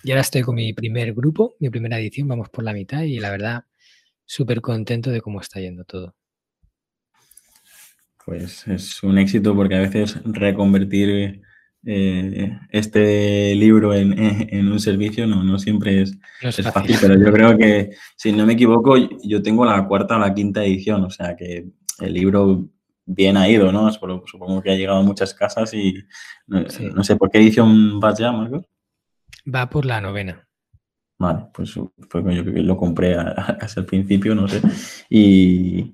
Y 0.04 0.12
ahora 0.12 0.22
estoy 0.22 0.44
con 0.44 0.56
mi 0.56 0.72
primer 0.74 1.14
grupo, 1.14 1.56
mi 1.60 1.70
primera 1.70 2.00
edición, 2.00 2.28
vamos 2.28 2.50
por 2.50 2.64
la 2.64 2.74
mitad 2.74 3.02
y 3.02 3.20
la 3.20 3.32
verdad 3.32 3.66
súper 4.30 4.62
contento 4.62 5.10
de 5.10 5.22
cómo 5.22 5.42
está 5.42 5.60
yendo 5.60 5.84
todo. 5.84 6.16
Pues 8.24 8.68
es 8.68 9.02
un 9.02 9.18
éxito 9.18 9.56
porque 9.56 9.76
a 9.76 9.80
veces 9.80 10.22
reconvertir 10.24 11.42
eh, 11.84 12.60
este 12.70 13.56
libro 13.56 13.96
en, 13.96 14.72
un 14.72 14.80
servicio 14.80 15.26
no, 15.26 15.44
no 15.44 15.58
siempre 15.58 16.04
es, 16.04 16.20
fácil. 16.72 16.96
pero 17.02 17.18
yo 17.18 17.34
creo 17.34 17.58
que, 17.58 17.90
si 18.16 18.32
no 18.32 18.46
me 18.46 18.54
equivoco, 18.54 18.96
yo 19.24 19.42
tengo 19.42 19.66
la 19.66 19.88
cuarta 19.88 20.18
o 20.18 20.20
la 20.20 20.34
quinta 20.34 20.64
edición, 20.64 21.04
o 21.06 21.10
sea 21.10 21.36
que 21.36 21.66
el 22.00 22.14
libro 22.14 22.70
bien 23.08 23.36
ha 23.36 23.50
ido, 23.50 23.72
¿no? 23.72 23.92
Supongo 23.92 24.62
que 24.62 24.70
ha 24.70 24.76
llegado 24.76 25.00
a 25.00 25.04
muchas 25.04 25.34
casas 25.34 25.74
y 25.74 25.96
no, 26.46 26.66
no 26.94 27.04
sé, 27.04 27.16
¿por 27.16 27.32
qué 27.32 27.40
edición 27.40 28.00
vas 28.00 28.20
ya, 28.20 28.32
Marcos? 28.32 28.64
Va 29.52 29.72
por 29.72 29.88
la 29.88 30.02
novena. 30.02 30.49
Vale, 31.20 31.48
pues 31.54 31.74
fue 31.74 32.36
yo 32.36 32.46
que 32.46 32.64
lo 32.64 32.78
compré 32.78 33.16
casi 33.60 33.80
al 33.80 33.86
principio, 33.86 34.34
no 34.34 34.48
sé. 34.48 34.62
Y, 35.10 35.94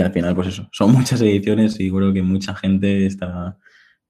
al 0.00 0.12
final, 0.12 0.34
pues 0.34 0.48
eso, 0.48 0.68
son 0.72 0.92
muchas 0.92 1.20
ediciones 1.20 1.78
y 1.78 1.90
creo 1.90 2.12
que 2.12 2.22
mucha 2.22 2.54
gente 2.54 3.06
está 3.06 3.58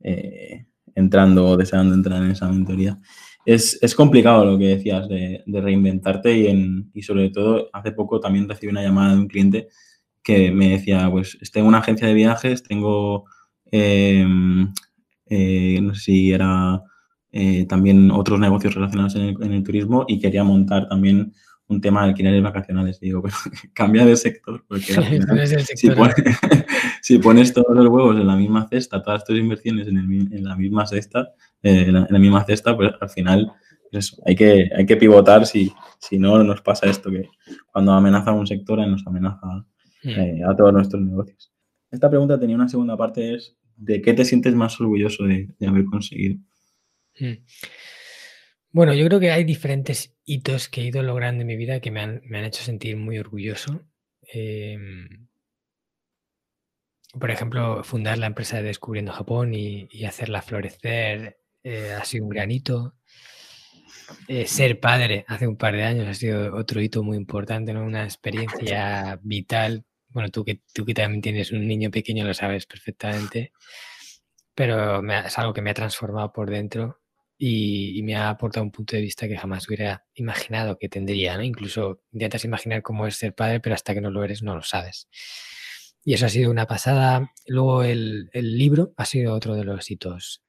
eh, 0.00 0.66
entrando 0.94 1.48
o 1.48 1.56
deseando 1.56 1.94
entrar 1.94 2.22
en 2.22 2.30
esa 2.30 2.48
mentoría. 2.48 2.96
Es, 3.44 3.94
complicado 3.94 4.44
lo 4.44 4.58
que 4.58 4.76
decías 4.76 5.08
de, 5.08 5.42
reinventarte 5.46 6.36
y, 6.36 6.46
en, 6.48 6.90
y 6.94 7.02
sobre 7.02 7.30
todo 7.30 7.68
hace 7.72 7.92
poco 7.92 8.20
también 8.20 8.48
recibí 8.48 8.70
una 8.70 8.82
llamada 8.82 9.14
de 9.14 9.20
un 9.20 9.28
cliente 9.28 9.68
que 10.22 10.50
me 10.50 10.70
decía, 10.70 11.08
pues 11.10 11.38
tengo 11.52 11.68
una 11.68 11.78
agencia 11.78 12.08
de 12.08 12.14
viajes, 12.14 12.62
tengo, 12.62 13.24
em, 13.70 14.72
eh, 15.28 15.80
no 15.82 15.94
sé 15.94 16.00
si 16.00 16.32
era 16.32 16.82
eh, 17.38 17.66
también 17.66 18.10
otros 18.10 18.40
negocios 18.40 18.74
relacionados 18.74 19.14
en 19.14 19.52
el, 19.52 19.62
turismo 19.62 20.06
y 20.08 20.18
quería 20.18 20.42
montar 20.42 20.88
también 20.88 21.34
un 21.68 21.82
tema 21.82 22.02
de 22.02 22.08
alquileres 22.08 22.42
vacacionales. 22.42 22.98
digo, 22.98 23.22
pero 23.22 23.34
cambia 23.74 24.06
de 24.06 24.16
sector. 24.16 24.64
Porque 24.66 24.94
si, 27.02 27.18
pones, 27.18 27.52
todos 27.52 27.76
los 27.76 27.88
huevos 27.88 28.16
en 28.16 28.26
la 28.26 28.36
misma 28.36 28.66
cesta, 28.70 29.02
todas 29.02 29.22
tus 29.22 29.38
inversiones 29.38 29.86
en, 29.86 30.44
la 30.44 30.56
misma 30.56 30.86
cesta, 30.86 31.28
eh, 31.62 31.84
en, 31.88 32.06
la, 32.08 32.18
misma 32.18 32.42
cesta, 32.44 32.74
pues 32.74 32.92
al 32.98 33.10
final 33.10 33.52
pues 33.90 34.18
hay, 34.24 34.34
que, 34.34 34.70
hay 34.74 34.86
que 34.86 34.96
pivotar 34.96 35.44
si, 35.44 35.70
si 35.98 36.18
no 36.18 36.42
nos 36.42 36.62
pasa 36.62 36.86
esto, 36.86 37.10
que 37.10 37.28
cuando 37.70 37.92
amenaza 37.92 38.32
un 38.32 38.46
sector 38.46 38.78
nos 38.88 39.06
amenaza 39.06 39.46
hmm. 40.04 40.08
eh, 40.08 40.40
a 40.48 40.56
todos 40.56 40.72
nuestros 40.72 41.02
negocios. 41.02 41.52
Esta 41.90 42.08
pregunta 42.08 42.40
tenía 42.40 42.56
una 42.56 42.68
segunda 42.68 42.96
parte, 42.96 43.34
es 43.34 43.58
¿de 43.76 44.00
qué 44.00 44.14
te 44.14 44.24
sientes 44.24 44.54
más 44.54 44.80
orgulloso 44.80 45.24
de, 45.24 45.54
haber 45.66 45.84
conseguido? 45.84 46.38
Hmm. 47.18 47.44
Bueno, 48.76 48.92
yo 48.92 49.06
creo 49.06 49.20
que 49.20 49.30
hay 49.30 49.44
diferentes 49.44 50.14
hitos 50.26 50.68
que 50.68 50.82
he 50.82 50.84
ido 50.84 51.02
logrando 51.02 51.40
en 51.40 51.46
mi 51.46 51.56
vida 51.56 51.80
que 51.80 51.90
me 51.90 52.00
han, 52.02 52.22
hecho 52.44 52.62
sentir 52.62 52.98
muy 52.98 53.18
orgulloso. 53.18 53.80
Em, 54.20 55.28
por 57.18 57.30
ejemplo, 57.30 57.82
fundar 57.84 58.18
la 58.18 58.26
empresa 58.26 58.58
de 58.58 58.64
Descubriendo 58.64 59.12
Japón 59.12 59.54
y, 59.54 60.04
hacerla 60.04 60.42
florecer 60.42 61.38
eh, 61.62 61.92
ha 61.98 62.04
sido 62.04 62.24
un 62.24 62.30
gran 62.30 62.50
hito. 62.50 62.94
Eh, 64.28 64.46
ser 64.46 64.78
padre 64.78 65.24
hace 65.26 65.46
un 65.48 65.56
par 65.56 65.74
de 65.74 65.84
años 65.84 66.06
ha 66.06 66.14
sido 66.14 66.54
otro 66.54 66.80
hito 66.80 67.02
muy 67.02 67.16
importante, 67.16 67.72
¿no? 67.72 67.82
una 67.82 68.04
experiencia 68.04 69.18
vital. 69.22 69.86
Bueno, 70.08 70.30
tú 70.30 70.44
que, 70.44 70.60
tú 70.74 70.84
que 70.84 70.94
también 70.94 71.22
tienes 71.22 71.50
un 71.52 71.66
niño 71.66 71.90
pequeño 71.90 72.26
lo 72.26 72.34
sabes 72.34 72.66
perfectamente, 72.66 73.52
pero 74.54 75.00
es 75.12 75.38
algo 75.38 75.54
que 75.54 75.62
me 75.62 75.70
ha 75.70 75.74
transformado 75.74 76.32
por 76.32 76.50
dentro 76.50 77.00
y, 77.38 78.02
me 78.02 78.16
ha 78.16 78.30
aportado 78.30 78.64
un 78.64 78.70
punto 78.70 78.96
de 78.96 79.02
vista 79.02 79.28
que 79.28 79.36
jamás 79.36 79.68
hubiera 79.68 80.04
imaginado 80.14 80.78
que 80.78 80.88
tendría, 80.88 81.36
¿no? 81.36 81.42
Incluso 81.42 82.02
intentas 82.12 82.44
imaginar 82.44 82.82
cómo 82.82 83.06
es 83.06 83.16
ser 83.16 83.34
padre, 83.34 83.60
pero 83.60 83.74
hasta 83.74 83.94
que 83.94 84.00
no 84.00 84.10
lo 84.10 84.24
eres 84.24 84.42
no 84.42 84.54
lo 84.54 84.62
sabes. 84.62 85.08
Y 86.04 86.14
eso 86.14 86.26
ha 86.26 86.28
sido 86.28 86.50
una 86.50 86.66
pasada. 86.66 87.32
Luego 87.46 87.82
el, 87.82 88.30
el 88.32 88.56
libro 88.56 88.92
ha 88.96 89.04
sido 89.04 89.34
otro 89.34 89.54
de 89.54 89.64
los 89.64 89.90
hitos. 89.90 90.42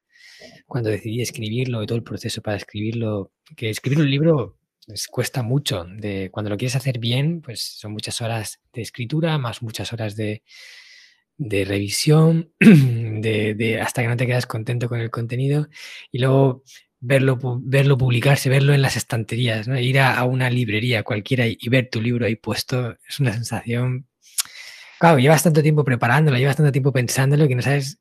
Cuando 0.68 0.90
decidí 0.90 1.22
escribirlo 1.22 1.82
y 1.82 1.88
todo 1.88 1.98
el 1.98 2.04
proceso 2.04 2.42
para 2.42 2.58
escribirlo, 2.58 3.34
que 3.56 3.70
escribir 3.70 4.00
un 4.00 4.10
libro 4.10 4.58
cuesta 5.10 5.44
mucho. 5.44 5.86
De, 5.86 6.30
cuando 6.32 6.50
lo 6.50 6.58
quieres 6.58 6.76
hacer 6.76 7.00
bien, 7.00 7.42
pues 7.42 7.62
son 7.62 7.92
muchas 7.92 8.22
horas 8.22 8.60
de 8.74 8.82
escritura, 8.82 9.38
más 9.38 9.62
muchas 9.62 9.92
horas 9.94 10.16
de, 10.16 10.44
de 11.38 11.66
revisión, 11.66 12.52
de, 12.60 13.80
hasta 13.82 14.02
que 14.02 14.08
no 14.08 14.18
te 14.18 14.26
quedas 14.26 14.46
contento 14.48 14.90
con 14.90 15.00
el 15.00 15.12
contenido 15.12 15.68
y 16.12 16.20
luego 16.20 16.64
verlo, 17.00 17.40
verlo 17.62 17.98
publicarse, 17.98 18.50
verlo 18.50 18.74
en 18.74 18.82
las 18.82 18.98
estanterías, 18.98 19.68
ir 19.68 20.00
a, 20.00 20.24
una 20.26 20.50
librería 20.50 21.04
cualquiera 21.04 21.46
y, 21.48 21.58
ver 21.70 21.90
tu 21.90 22.02
libro 22.02 22.26
ahí 22.26 22.36
puesto 22.36 22.98
es 23.08 23.20
una 23.20 23.34
sensación... 23.34 24.08
Claro, 25.00 25.20
llevas 25.20 25.44
tanto 25.44 25.62
tiempo 25.62 25.84
preparándolo, 25.84 26.38
llevas 26.38 26.56
tanto 26.56 26.72
tiempo 26.72 26.92
pensándolo 26.92 27.48
que 27.48 27.56
no 27.56 27.62
sabes 27.62 28.00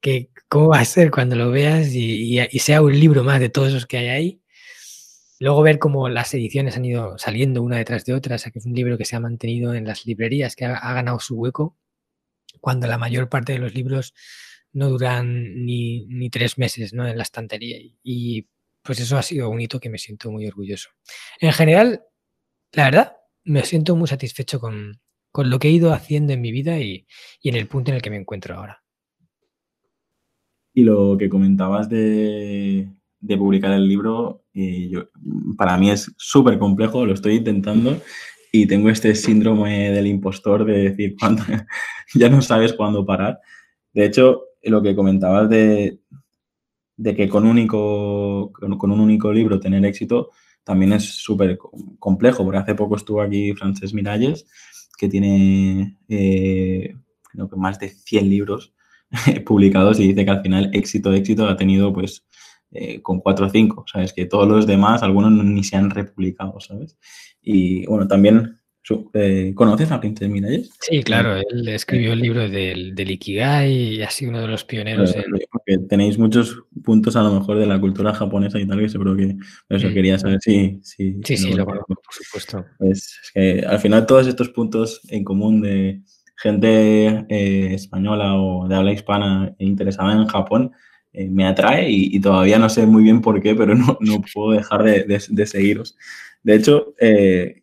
que, 0.00 0.30
cómo 0.48 0.68
va 0.68 0.80
a 0.80 0.84
ser 0.84 1.10
cuando 1.10 1.36
lo 1.36 1.50
veas 1.50 1.88
y, 1.94 2.38
sea 2.58 2.82
un 2.82 2.98
libro 2.98 3.24
más 3.24 3.40
de 3.40 3.48
todos 3.48 3.72
los 3.72 3.86
que 3.86 3.98
hay 3.98 4.08
ahí. 4.08 4.42
Luego 5.40 5.62
ver 5.62 5.78
cómo 5.78 6.08
las 6.08 6.32
ediciones 6.34 6.76
han 6.76 6.84
ido 6.84 7.18
saliendo 7.18 7.62
una 7.62 7.78
detrás 7.78 8.04
de 8.04 8.14
otra, 8.14 8.36
o 8.36 8.38
que 8.38 8.58
es 8.58 8.66
un 8.66 8.74
libro 8.74 8.98
que 8.98 9.04
se 9.06 9.16
ha 9.16 9.20
mantenido 9.20 9.74
en 9.74 9.86
las 9.86 10.06
librerías, 10.06 10.54
que 10.56 10.66
ha 10.66 10.92
ganado 10.92 11.18
su 11.18 11.36
hueco 11.36 11.76
cuando 12.64 12.86
la 12.86 12.96
mayor 12.96 13.28
parte 13.28 13.52
de 13.52 13.58
los 13.58 13.74
libros 13.74 14.14
no 14.72 14.88
duran 14.88 15.66
ni, 15.66 16.30
tres 16.30 16.56
meses 16.56 16.94
¿no? 16.94 17.06
en 17.06 17.18
la 17.18 17.22
estantería. 17.22 17.76
Y 18.02 18.48
pues 18.82 19.00
eso 19.00 19.18
ha 19.18 19.22
sido 19.22 19.50
un 19.50 19.60
hito 19.60 19.78
que 19.78 19.90
me 19.90 19.98
siento 19.98 20.30
muy 20.30 20.46
orgulloso. 20.46 20.88
En 21.40 21.52
general, 21.52 22.04
la 22.72 22.84
verdad, 22.84 23.16
me 23.44 23.64
siento 23.64 23.94
muy 23.96 24.08
satisfecho 24.08 24.60
con, 24.60 24.98
lo 25.36 25.58
que 25.58 25.68
he 25.68 25.72
ido 25.72 25.92
haciendo 25.92 26.32
en 26.32 26.40
mi 26.40 26.52
vida 26.52 26.80
y, 26.80 27.06
en 27.42 27.54
el 27.54 27.68
punto 27.68 27.90
en 27.90 27.96
el 27.96 28.02
que 28.02 28.08
me 28.08 28.16
encuentro 28.16 28.54
ahora. 28.54 28.82
Y 30.72 30.84
lo 30.84 31.18
que 31.18 31.28
comentabas 31.28 31.90
de, 31.90 32.88
publicar 33.36 33.72
el 33.72 33.86
libro, 33.86 34.46
eh, 34.54 34.90
para 35.58 35.76
mí 35.76 35.90
es 35.90 36.10
súper 36.16 36.58
complejo, 36.58 37.04
lo 37.04 37.12
estoy 37.12 37.34
intentando 37.34 38.00
y 38.56 38.66
tengo 38.66 38.88
este 38.88 39.16
síndrome 39.16 39.90
del 39.90 40.06
impostor 40.06 40.64
de 40.64 40.90
decir 40.90 41.16
cuándo, 41.18 41.42
ya 42.14 42.28
no 42.28 42.40
sabes 42.40 42.72
cuándo 42.72 43.04
parar. 43.04 43.40
De 43.92 44.04
hecho, 44.04 44.44
lo 44.62 44.80
que 44.80 44.94
comentabas 44.94 45.48
de, 45.48 45.98
de 46.96 47.16
que 47.16 47.28
con, 47.28 47.46
único, 47.46 48.52
con 48.52 48.92
un 48.92 49.00
único 49.00 49.32
libro 49.32 49.58
tener 49.58 49.84
éxito 49.84 50.30
también 50.62 50.92
es 50.92 51.02
súper 51.02 51.58
complejo, 51.98 52.44
porque 52.44 52.58
hace 52.58 52.76
poco 52.76 52.94
estuvo 52.94 53.22
aquí 53.22 53.54
Francesc 53.54 53.92
Miralles, 53.92 54.46
que 54.96 55.08
tiene 55.08 55.98
eh, 56.08 56.94
que 57.32 57.56
más 57.56 57.80
de 57.80 57.88
100 57.88 58.30
libros 58.30 58.72
publicados 59.44 59.98
y 59.98 60.06
dice 60.06 60.24
que 60.24 60.30
al 60.30 60.42
final 60.42 60.70
éxito, 60.72 61.12
éxito 61.12 61.48
ha 61.48 61.56
tenido 61.56 61.92
pues 61.92 62.24
eh, 62.74 63.00
con 63.00 63.20
4 63.20 63.46
o 63.46 63.50
5, 63.50 63.84
¿sabes? 63.90 64.12
Que 64.12 64.26
todos 64.26 64.48
los 64.48 64.66
demás, 64.66 65.02
algunos 65.02 65.32
ni 65.32 65.62
se 65.62 65.76
han 65.76 65.90
republicado, 65.90 66.58
¿sabes? 66.60 66.98
Y 67.40 67.86
bueno, 67.86 68.08
también, 68.08 68.58
eh, 69.14 69.52
¿conoces 69.54 69.92
a 69.92 70.00
Princess 70.00 70.28
Miralles? 70.28 70.70
Sí, 70.80 71.02
claro, 71.04 71.36
él 71.36 71.68
escribió 71.68 72.12
el 72.12 72.20
libro 72.20 72.48
del, 72.48 72.94
del 72.94 73.10
Ikigai 73.12 73.72
y 73.72 74.02
ha 74.02 74.10
sido 74.10 74.32
uno 74.32 74.40
de 74.40 74.48
los 74.48 74.64
pioneros. 74.64 75.14
Porque 75.52 75.78
tenéis 75.88 76.18
muchos 76.18 76.64
puntos 76.82 77.14
a 77.14 77.22
lo 77.22 77.32
mejor 77.32 77.58
de 77.58 77.66
la 77.66 77.80
cultura 77.80 78.12
japonesa 78.12 78.58
y 78.58 78.66
tal, 78.66 78.80
que 78.80 78.88
seguro 78.88 79.16
que 79.16 79.36
eso 79.68 79.88
mm. 79.88 79.94
quería 79.94 80.18
saber 80.18 80.40
si... 80.40 80.80
sí, 80.82 81.20
sí, 81.22 81.52
lo 81.52 81.64
conozco, 81.64 81.94
por 81.94 82.12
supuesto. 82.12 82.64
Pues 82.78 83.20
es 83.22 83.30
que 83.32 83.64
al 83.64 83.78
final 83.78 84.04
todos 84.04 84.26
estos 84.26 84.48
puntos 84.48 85.00
en 85.10 85.22
común 85.22 85.62
de 85.62 86.02
gente 86.36 87.24
eh, 87.28 87.74
española 87.74 88.34
o 88.36 88.66
de 88.68 88.74
habla 88.74 88.92
hispana 88.92 89.54
interesada 89.58 90.12
en 90.12 90.26
Japón, 90.26 90.72
eh, 91.14 91.28
me 91.30 91.46
atrae 91.46 91.88
y, 91.90 92.20
todavía 92.20 92.58
no 92.58 92.68
sé 92.68 92.86
muy 92.86 93.04
bien 93.04 93.20
por 93.20 93.40
qué, 93.40 93.54
pero 93.54 93.74
no, 93.76 93.96
no 94.00 94.22
puedo 94.32 94.52
dejar 94.52 94.82
de, 94.82 95.04
de, 95.04 95.46
seguiros. 95.46 95.96
De 96.42 96.56
hecho, 96.56 96.94
eh, 97.00 97.62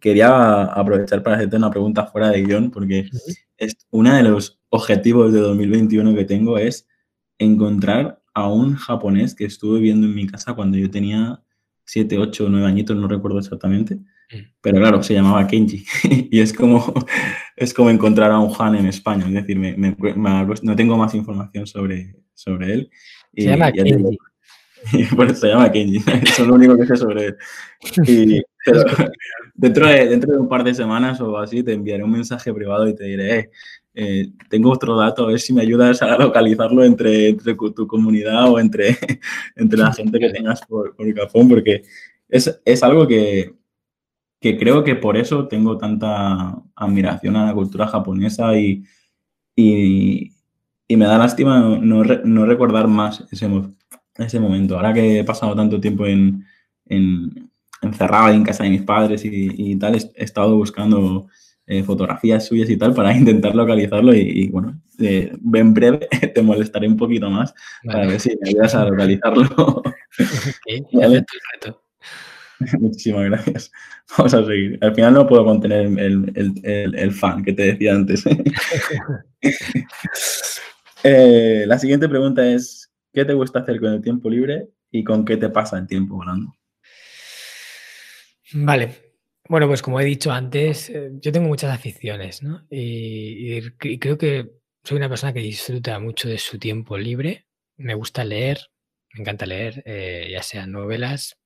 quería 0.00 0.64
aprovechar 0.64 1.22
para 1.22 1.36
hacerte 1.36 1.56
una 1.56 1.70
pregunta 1.70 2.06
fuera 2.06 2.30
de 2.30 2.42
guion, 2.42 2.70
porque 2.70 3.08
es 3.56 3.76
uno 3.90 4.14
de 4.14 4.22
los 4.22 4.60
objetivos 4.68 5.32
de 5.32 5.40
2021 5.40 6.14
que 6.14 6.24
tengo 6.24 6.58
es 6.58 6.86
encontrar 7.38 8.20
a 8.34 8.48
un 8.48 8.76
japonés 8.76 9.34
que 9.34 9.46
estuve 9.46 9.80
viendo 9.80 10.06
en 10.06 10.14
mi 10.14 10.26
casa 10.26 10.54
cuando 10.54 10.76
yo 10.76 10.90
tenía 10.90 11.42
7, 11.86 12.18
8, 12.18 12.48
9 12.50 12.66
añitos, 12.66 12.96
no 12.96 13.08
recuerdo 13.08 13.38
exactamente. 13.38 13.98
Pero 14.60 14.78
claro, 14.78 15.02
se 15.02 15.14
llamaba 15.14 15.46
Kenji. 15.46 15.84
y 16.30 16.40
es 16.40 16.52
como, 16.52 16.94
es 17.60 17.74
como 17.74 17.90
encontrar 17.90 18.30
a 18.32 18.38
un 18.38 18.50
Han 18.58 18.74
en 18.74 18.86
España. 18.86 19.26
Es 19.26 19.34
decir, 19.34 19.58
me, 19.58 19.94
no 20.62 20.76
tengo 20.76 20.96
más 20.96 21.14
información 21.14 21.66
sobre, 21.66 22.16
sobre 22.32 22.72
él. 22.72 22.90
se 23.36 23.42
llama 23.44 23.70
Kenji. 23.70 24.18
bueno, 25.14 25.34
se 25.34 25.48
llama 25.48 25.70
Kenji. 25.70 25.98
Eso 26.22 26.42
es 26.42 26.48
lo 26.48 26.54
único 26.54 26.78
que 26.78 26.86
sé 26.86 26.96
sobre 26.96 27.26
él. 27.26 27.36
pero 28.64 28.84
dentro 29.54 29.86
de, 29.86 30.08
dentro 30.08 30.32
de 30.32 30.38
un 30.38 30.48
par 30.48 30.64
de 30.64 30.72
semanas 30.72 31.20
o 31.20 31.36
así 31.36 31.62
te 31.62 31.74
enviaré 31.74 32.02
un 32.02 32.12
mensaje 32.12 32.50
privado 32.54 32.88
y 32.88 32.94
te 32.94 33.04
diré, 33.04 33.38
eh, 33.38 33.50
eh, 33.92 34.28
tengo 34.48 34.70
otro 34.70 34.96
dato, 34.96 35.24
a 35.24 35.28
ver 35.28 35.38
si 35.38 35.52
me 35.52 35.60
ayudas 35.60 36.00
a 36.00 36.16
localizarlo 36.16 36.82
entre, 36.82 37.28
entre 37.28 37.54
tu 37.54 37.86
comunidad 37.86 38.50
o 38.50 38.58
entre, 38.58 38.96
entre 39.56 39.78
la 39.78 39.92
gente 39.92 40.18
que 40.18 40.30
tengas 40.30 40.62
por, 40.62 40.96
por 40.96 41.14
Japón, 41.14 41.50
porque 41.50 41.82
es, 42.26 42.58
es 42.64 42.82
algo 42.82 43.06
que, 43.06 43.59
que 44.40 44.58
creo 44.58 44.84
que 44.84 44.96
por 44.96 45.16
eso 45.16 45.48
tengo 45.48 45.76
tanta 45.78 46.62
admiración 46.74 47.36
a 47.36 47.46
la 47.46 47.54
cultura 47.54 47.86
japonesa 47.86 48.56
y, 48.58 48.84
y, 49.56 50.32
me 50.96 51.04
da 51.04 51.18
lástima 51.18 51.60
no, 51.60 52.02
no, 52.04 52.46
recordar 52.46 52.88
más 52.88 53.24
ese, 53.30 53.48
ese 54.16 54.40
momento. 54.40 54.76
Ahora 54.76 54.92
que 54.92 55.20
he 55.20 55.24
pasado 55.24 55.54
tanto 55.54 55.80
tiempo 55.80 56.06
en, 56.06 56.44
en 56.86 57.50
encerrado 57.82 58.32
en 58.32 58.44
casa 58.44 58.64
de 58.64 58.70
mis 58.70 58.82
padres 58.82 59.22
y, 59.24 59.76
tal, 59.76 59.94
he, 59.94 60.24
estado 60.24 60.56
buscando 60.56 61.28
eh, 61.66 61.82
fotografías 61.82 62.46
suyas 62.46 62.68
y 62.70 62.76
tal 62.76 62.94
para 62.94 63.12
intentar 63.16 63.54
localizarlo 63.54 64.14
y, 64.14 64.48
bueno, 64.48 64.80
eh, 64.98 65.32
en 65.54 65.74
breve 65.74 66.08
te 66.34 66.42
molestaré 66.42 66.88
un 66.88 66.96
poquito 66.96 67.30
más 67.30 67.54
para 67.84 68.06
ver 68.06 68.20
si 68.20 68.36
me 68.40 68.50
ayudas 68.50 68.74
a 68.74 68.84
localizarlo. 68.84 69.82
Muchísimas 72.80 73.24
gracias. 73.24 73.72
Vamos 74.16 74.34
a 74.34 74.44
seguir. 74.44 74.78
Al 74.80 74.94
final 74.94 75.14
no 75.14 75.26
puedo 75.26 75.44
contener 75.44 75.86
el, 75.86 77.12
fan 77.12 77.42
que 77.42 77.52
te 77.52 77.72
decía 77.72 77.94
antes. 77.94 78.24
Eh, 81.02 81.64
la 81.66 81.78
siguiente 81.78 82.06
pregunta 82.10 82.46
es, 82.46 82.90
¿qué 83.14 83.24
te 83.24 83.32
gusta 83.32 83.60
hacer 83.60 83.80
con 83.80 83.94
el 83.94 84.02
tiempo 84.02 84.28
libre 84.28 84.68
y 84.90 85.02
con 85.02 85.24
qué 85.24 85.38
te 85.38 85.48
pasa 85.48 85.78
el 85.78 85.86
tiempo 85.86 86.16
volando? 86.16 86.52
Vale. 88.52 89.14
Bueno, 89.48 89.66
pues 89.66 89.80
como 89.80 89.98
he 89.98 90.04
dicho 90.04 90.30
antes, 90.30 90.90
eh, 90.90 91.12
yo 91.14 91.32
tengo 91.32 91.48
muchas 91.48 91.74
aficiones, 91.74 92.42
¿no? 92.42 92.66
Y, 92.68 93.62
creo 93.98 94.18
que 94.18 94.50
soy 94.84 94.98
una 94.98 95.08
persona 95.08 95.32
que 95.32 95.40
disfruta 95.40 95.98
mucho 96.00 96.28
de 96.28 96.36
su 96.36 96.58
tiempo 96.58 96.98
libre. 96.98 97.46
Me 97.78 97.94
gusta 97.94 98.22
leer, 98.22 98.58
me 99.14 99.22
encanta 99.22 99.46
leer, 99.46 99.82
eh, 99.86 100.28
ya 100.30 100.42
sean 100.42 100.70
novelas, 100.70 101.39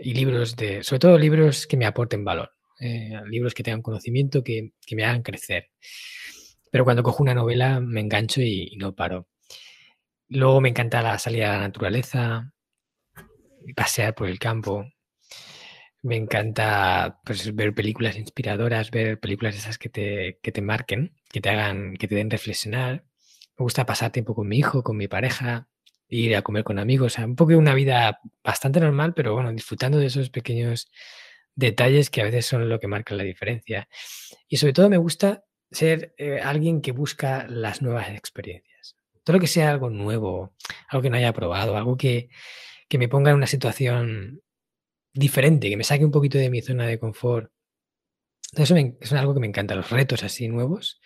y 0.00 0.14
libros 0.14 0.56
de, 0.56 0.82
sobre 0.82 1.00
todo 1.00 1.18
libros 1.18 1.66
que 1.66 1.76
me 1.76 1.86
aporten 1.86 2.24
valor, 2.24 2.52
eh, 2.80 3.20
libros 3.26 3.54
que 3.54 3.62
tengan 3.62 3.82
conocimiento, 3.82 4.42
que, 4.42 4.72
me 4.92 5.04
hagan 5.04 5.22
crecer. 5.22 5.70
Pero 6.70 6.84
cuando 6.84 7.02
cojo 7.02 7.22
una 7.22 7.34
novela 7.34 7.80
me 7.80 8.00
engancho 8.00 8.40
y, 8.40 8.76
no 8.76 8.94
paro. 8.94 9.28
Luego 10.28 10.60
me 10.60 10.68
encanta 10.70 11.02
la 11.02 11.18
salida 11.18 11.50
a 11.50 11.56
la 11.56 11.62
naturaleza, 11.62 12.52
pasear 13.76 14.14
por 14.14 14.28
el 14.28 14.38
campo. 14.38 14.86
Me 16.02 16.16
encanta 16.16 17.20
pues, 17.24 17.54
ver 17.54 17.74
películas 17.74 18.16
inspiradoras, 18.16 18.90
ver 18.90 19.20
películas 19.20 19.56
esas 19.56 19.76
que 19.78 19.88
te, 19.90 20.38
que 20.42 20.52
te 20.52 20.62
marquen, 20.62 21.14
que 21.30 21.40
te 21.40 21.50
hagan, 21.50 21.96
que 21.96 22.08
te 22.08 22.14
den 22.14 22.30
reflexionar. 22.30 23.04
Me 23.58 23.64
gusta 23.64 23.84
pasar 23.86 24.12
tiempo 24.12 24.34
con 24.34 24.48
mi 24.48 24.58
hijo, 24.58 24.82
con 24.82 24.96
mi 24.96 25.08
pareja, 25.08 25.68
ir 26.10 26.36
a 26.36 26.42
comer 26.42 26.64
con 26.64 26.78
amigos, 26.78 27.14
o 27.14 27.16
sea, 27.16 27.24
un 27.26 27.36
poco 27.36 27.56
una 27.56 27.74
vida 27.74 28.20
bastante 28.44 28.80
normal, 28.80 29.14
pero 29.14 29.34
bueno, 29.34 29.52
disfrutando 29.52 29.98
de 29.98 30.06
esos 30.06 30.30
pequeños 30.30 30.90
detalles 31.54 32.10
que 32.10 32.20
a 32.20 32.24
veces 32.24 32.46
son 32.46 32.68
lo 32.68 32.80
que 32.80 32.88
marcan 32.88 33.18
la 33.18 33.24
diferencia. 33.24 33.88
Y 34.48 34.56
sobre 34.56 34.72
todo 34.72 34.90
me 34.90 34.98
gusta 34.98 35.44
ser 35.70 36.14
eh, 36.18 36.40
alguien 36.40 36.80
que 36.80 36.92
busca 36.92 37.46
las 37.48 37.82
nuevas 37.82 38.08
experiencias. 38.10 38.96
Todo 39.24 39.36
lo 39.36 39.40
que 39.40 39.46
sea 39.46 39.70
algo 39.70 39.90
nuevo, 39.90 40.54
algo 40.88 41.02
que 41.02 41.10
no 41.10 41.16
haya 41.16 41.32
probado, 41.32 41.76
algo 41.76 41.96
que, 41.96 42.30
que 42.88 42.98
me 42.98 43.08
ponga 43.08 43.30
en 43.30 43.36
una 43.36 43.46
situación 43.46 44.42
diferente, 45.12 45.68
que 45.68 45.76
me 45.76 45.84
saque 45.84 46.04
un 46.04 46.10
poquito 46.10 46.38
de 46.38 46.50
mi 46.50 46.62
zona 46.62 46.86
de 46.86 46.98
confort. 46.98 47.52
Eso 48.56 48.74
es 48.76 49.12
algo 49.12 49.34
que 49.34 49.40
me 49.40 49.46
encanta, 49.46 49.76
los 49.76 49.90
retos 49.90 50.24
así 50.24 50.48
nuevos. 50.48 51.00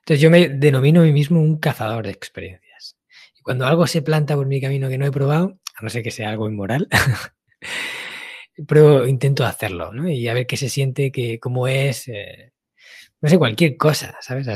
Entonces 0.00 0.20
yo 0.20 0.30
me 0.30 0.48
denomino 0.48 1.00
a 1.00 1.04
mí 1.04 1.12
mismo 1.12 1.40
un 1.40 1.58
cazador 1.58 2.06
de 2.06 2.12
experiencias. 2.12 2.65
Y 3.46 3.50
cuando 3.50 3.66
algo 3.66 3.86
se 3.86 4.02
planta 4.02 4.34
por 4.34 4.46
mi 4.46 4.60
camino 4.60 4.88
que 4.88 4.98
no 4.98 5.06
he 5.06 5.12
probado, 5.12 5.58
a 5.76 5.82
no 5.82 5.88
ser 5.88 6.02
que 6.02 6.10
sea 6.10 6.30
algo 6.30 6.48
inmoral, 6.48 6.88
pero 8.66 9.06
intento 9.06 9.44
hacerlo, 9.44 9.92
¿no? 9.92 10.08
Y 10.08 10.28
a 10.28 10.34
ver 10.34 10.46
qué 10.46 10.56
se 10.56 10.68
siente, 10.68 11.12
que, 11.12 11.38
cómo 11.38 11.68
es, 11.68 12.08
eh, 12.08 12.52
no 13.20 13.28
sé, 13.28 13.38
cualquier 13.38 13.76
cosa, 13.76 14.16
¿sabes? 14.20 14.48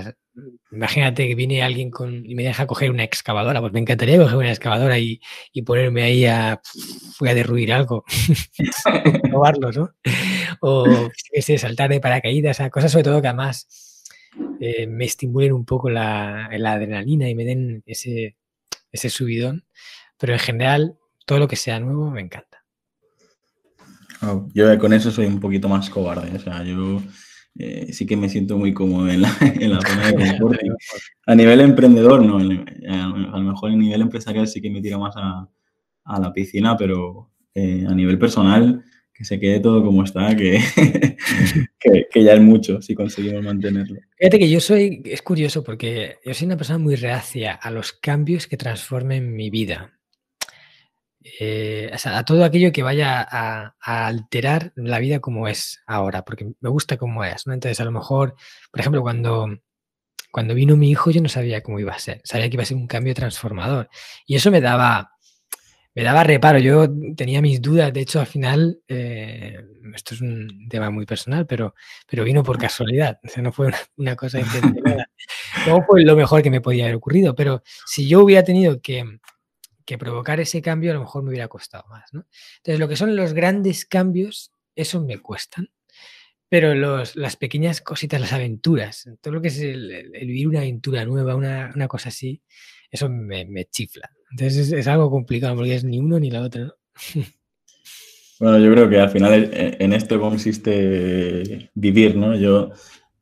Imagínate 0.72 1.28
que 1.28 1.34
viene 1.34 1.62
alguien 1.62 1.90
con, 1.90 2.24
y 2.24 2.34
me 2.34 2.42
deja 2.42 2.66
coger 2.66 2.90
una 2.90 3.04
excavadora, 3.04 3.60
pues 3.60 3.72
me 3.72 3.80
encantaría 3.80 4.18
coger 4.18 4.36
una 4.36 4.50
excavadora 4.50 4.98
y, 4.98 5.20
ponerme 5.64 6.02
ahí 6.02 6.24
a, 6.24 6.60
voy 7.20 7.28
a 7.28 7.34
derruir 7.34 7.72
algo, 7.72 8.04
probarlo, 9.22 9.72
¿no? 9.72 9.90
O, 10.60 11.10
qué 11.32 11.58
saltar 11.58 11.90
de 11.90 12.00
paracaídas, 12.00 12.60
a 12.60 12.70
cosas 12.70 12.92
sobre 12.92 13.04
todo 13.04 13.20
que 13.20 13.28
además 13.28 13.68
eh, 14.60 14.86
me 14.86 15.04
estimulen 15.04 15.52
un 15.52 15.64
poco 15.64 15.90
la, 15.90 16.48
la, 16.56 16.72
adrenalina 16.72 17.28
y 17.28 17.34
me 17.34 17.44
den 17.44 17.82
ese, 17.86 18.36
ese 18.92 19.10
subidón, 19.10 19.64
pero 20.18 20.32
en 20.32 20.38
general 20.38 20.96
todo 21.26 21.38
lo 21.38 21.48
que 21.48 21.56
sea 21.56 21.80
nuevo 21.80 22.10
me 22.10 22.20
encanta. 22.20 22.64
Yo 24.52 24.78
con 24.78 24.92
eso 24.92 25.10
soy 25.10 25.26
un 25.26 25.40
poquito 25.40 25.68
más 25.68 25.88
cobarde. 25.88 26.36
O 26.36 26.38
sea, 26.38 26.62
yo 26.62 27.00
eh, 27.58 27.92
sí 27.92 28.06
que 28.06 28.16
me 28.16 28.28
siento 28.28 28.58
muy 28.58 28.74
cómodo 28.74 29.08
en 29.08 29.22
la, 29.22 29.34
en 29.40 29.72
la 29.72 29.80
zona 29.80 30.12
de 30.12 30.14
confort. 30.38 30.60
a 31.26 31.34
nivel 31.34 31.60
emprendedor, 31.60 32.22
no. 32.22 32.36
A 32.36 33.38
lo 33.38 33.40
mejor 33.40 33.70
a 33.70 33.76
nivel 33.76 34.02
empresarial 34.02 34.46
sí 34.46 34.60
que 34.60 34.70
me 34.70 34.82
tiro 34.82 34.98
más 34.98 35.14
a, 35.16 35.48
a 36.04 36.20
la 36.20 36.32
piscina, 36.32 36.76
pero 36.76 37.30
eh, 37.54 37.84
a 37.88 37.94
nivel 37.94 38.18
personal, 38.18 38.84
que 39.20 39.26
se 39.26 39.38
quede 39.38 39.60
todo 39.60 39.84
como 39.84 40.02
está, 40.02 40.34
que, 40.34 40.58
que, 41.78 42.06
que, 42.10 42.24
ya 42.24 42.32
es 42.32 42.40
mucho 42.40 42.80
si 42.80 42.94
conseguimos 42.94 43.44
mantenerlo. 43.44 44.00
Fíjate 44.16 44.38
que 44.38 44.48
yo 44.48 44.60
soy, 44.60 45.02
es 45.04 45.20
curioso 45.20 45.62
porque 45.62 46.16
yo 46.24 46.32
soy 46.32 46.46
una 46.46 46.56
persona 46.56 46.78
muy 46.78 46.96
reacia 46.96 47.52
a 47.52 47.70
los 47.70 47.92
cambios 47.92 48.46
que 48.46 48.56
transformen 48.56 49.34
mi 49.34 49.50
vida. 49.50 49.92
Eh, 51.38 51.94
a 52.02 52.24
todo 52.24 52.46
aquello 52.46 52.72
que 52.72 52.82
vaya 52.82 53.20
a, 53.20 53.74
alterar 53.82 54.72
la 54.74 54.98
vida 54.98 55.20
como 55.20 55.48
es 55.48 55.82
ahora, 55.86 56.24
porque 56.24 56.46
me 56.58 56.70
gusta 56.70 56.96
como 56.96 57.22
es. 57.22 57.46
Entonces, 57.46 57.78
a 57.78 57.84
lo 57.84 57.90
mejor, 57.90 58.36
por 58.70 58.80
ejemplo, 58.80 59.02
cuando, 59.02 59.48
cuando 60.32 60.54
vino 60.54 60.78
mi 60.78 60.90
hijo, 60.90 61.10
yo 61.10 61.20
no 61.20 61.28
sabía 61.28 61.62
cómo 61.62 61.78
iba 61.78 61.92
a 61.92 61.98
ser. 61.98 62.22
Sabía 62.24 62.48
que 62.48 62.54
iba 62.56 62.62
a 62.62 62.66
ser 62.66 62.78
un 62.78 62.86
cambio 62.86 63.12
transformador. 63.12 63.90
Y 64.24 64.36
eso 64.36 64.50
me 64.50 64.62
daba, 64.62 65.10
me 65.94 66.02
daba 66.02 66.24
reparo. 66.24 66.58
Yo 66.58 66.88
tenía 67.16 67.40
mis 67.40 67.60
dudas. 67.60 67.92
De 67.92 68.00
hecho, 68.00 68.20
al 68.20 68.26
final, 68.26 68.80
eh, 68.88 69.58
esto 69.94 70.14
es 70.14 70.20
un 70.20 70.68
tema 70.68 70.90
muy 70.90 71.06
personal, 71.06 71.46
pero, 71.46 71.74
pero 72.08 72.24
vino 72.24 72.42
por 72.42 72.58
casualidad. 72.58 73.18
O 73.24 73.28
sea, 73.28 73.42
no 73.42 73.52
fue 73.52 73.70
una, 73.96 74.16
cosa 74.16 74.40
intencionada. 74.40 75.10
No 75.66 75.82
fue 75.86 76.02
lo 76.04 76.16
mejor 76.16 76.42
que 76.42 76.50
me 76.50 76.60
podía 76.60 76.84
haber 76.84 76.96
ocurrido. 76.96 77.34
Pero 77.34 77.62
si 77.86 78.08
yo 78.08 78.20
hubiera 78.20 78.44
tenido 78.44 78.80
que 78.80 79.04
que 79.90 79.98
provocar 79.98 80.38
ese 80.38 80.62
cambio 80.62 80.92
a 80.92 80.94
lo 80.94 81.00
mejor 81.00 81.24
me 81.24 81.30
hubiera 81.30 81.48
costado 81.48 81.84
más. 81.88 82.12
¿no? 82.12 82.24
Entonces, 82.58 82.78
lo 82.78 82.86
que 82.86 82.94
son 82.94 83.16
los 83.16 83.32
grandes 83.32 83.84
cambios, 83.84 84.52
eso 84.76 85.00
me 85.00 85.18
cuestan. 85.18 85.68
Pero 86.48 86.76
los, 86.76 87.16
las 87.16 87.34
pequeñas 87.34 87.80
cositas, 87.80 88.20
las 88.20 88.32
aventuras, 88.32 89.08
todo 89.20 89.34
lo 89.34 89.42
que 89.42 89.48
es 89.48 89.58
el, 89.58 90.12
vivir 90.12 90.46
una 90.46 90.60
aventura 90.60 91.04
nueva, 91.04 91.34
una, 91.34 91.72
una 91.74 91.88
cosa 91.88 92.10
así, 92.10 92.40
eso 92.88 93.08
me, 93.08 93.44
me 93.46 93.64
chifla. 93.64 94.10
Entonces 94.30 94.72
es, 94.72 94.88
algo 94.88 95.10
complicado 95.10 95.56
porque 95.56 95.74
es 95.74 95.84
ni 95.84 95.98
uno 95.98 96.18
ni 96.18 96.30
la 96.30 96.42
otra. 96.42 96.64
¿no? 96.64 96.74
Bueno, 98.40 98.58
yo 98.58 98.72
creo 98.72 98.88
que 98.88 98.98
al 98.98 99.10
final 99.10 99.50
eh, 99.52 99.76
en 99.80 99.92
esto 99.92 100.18
consiste 100.18 101.70
vivir, 101.74 102.16
¿no? 102.16 102.34
Yo, 102.34 102.70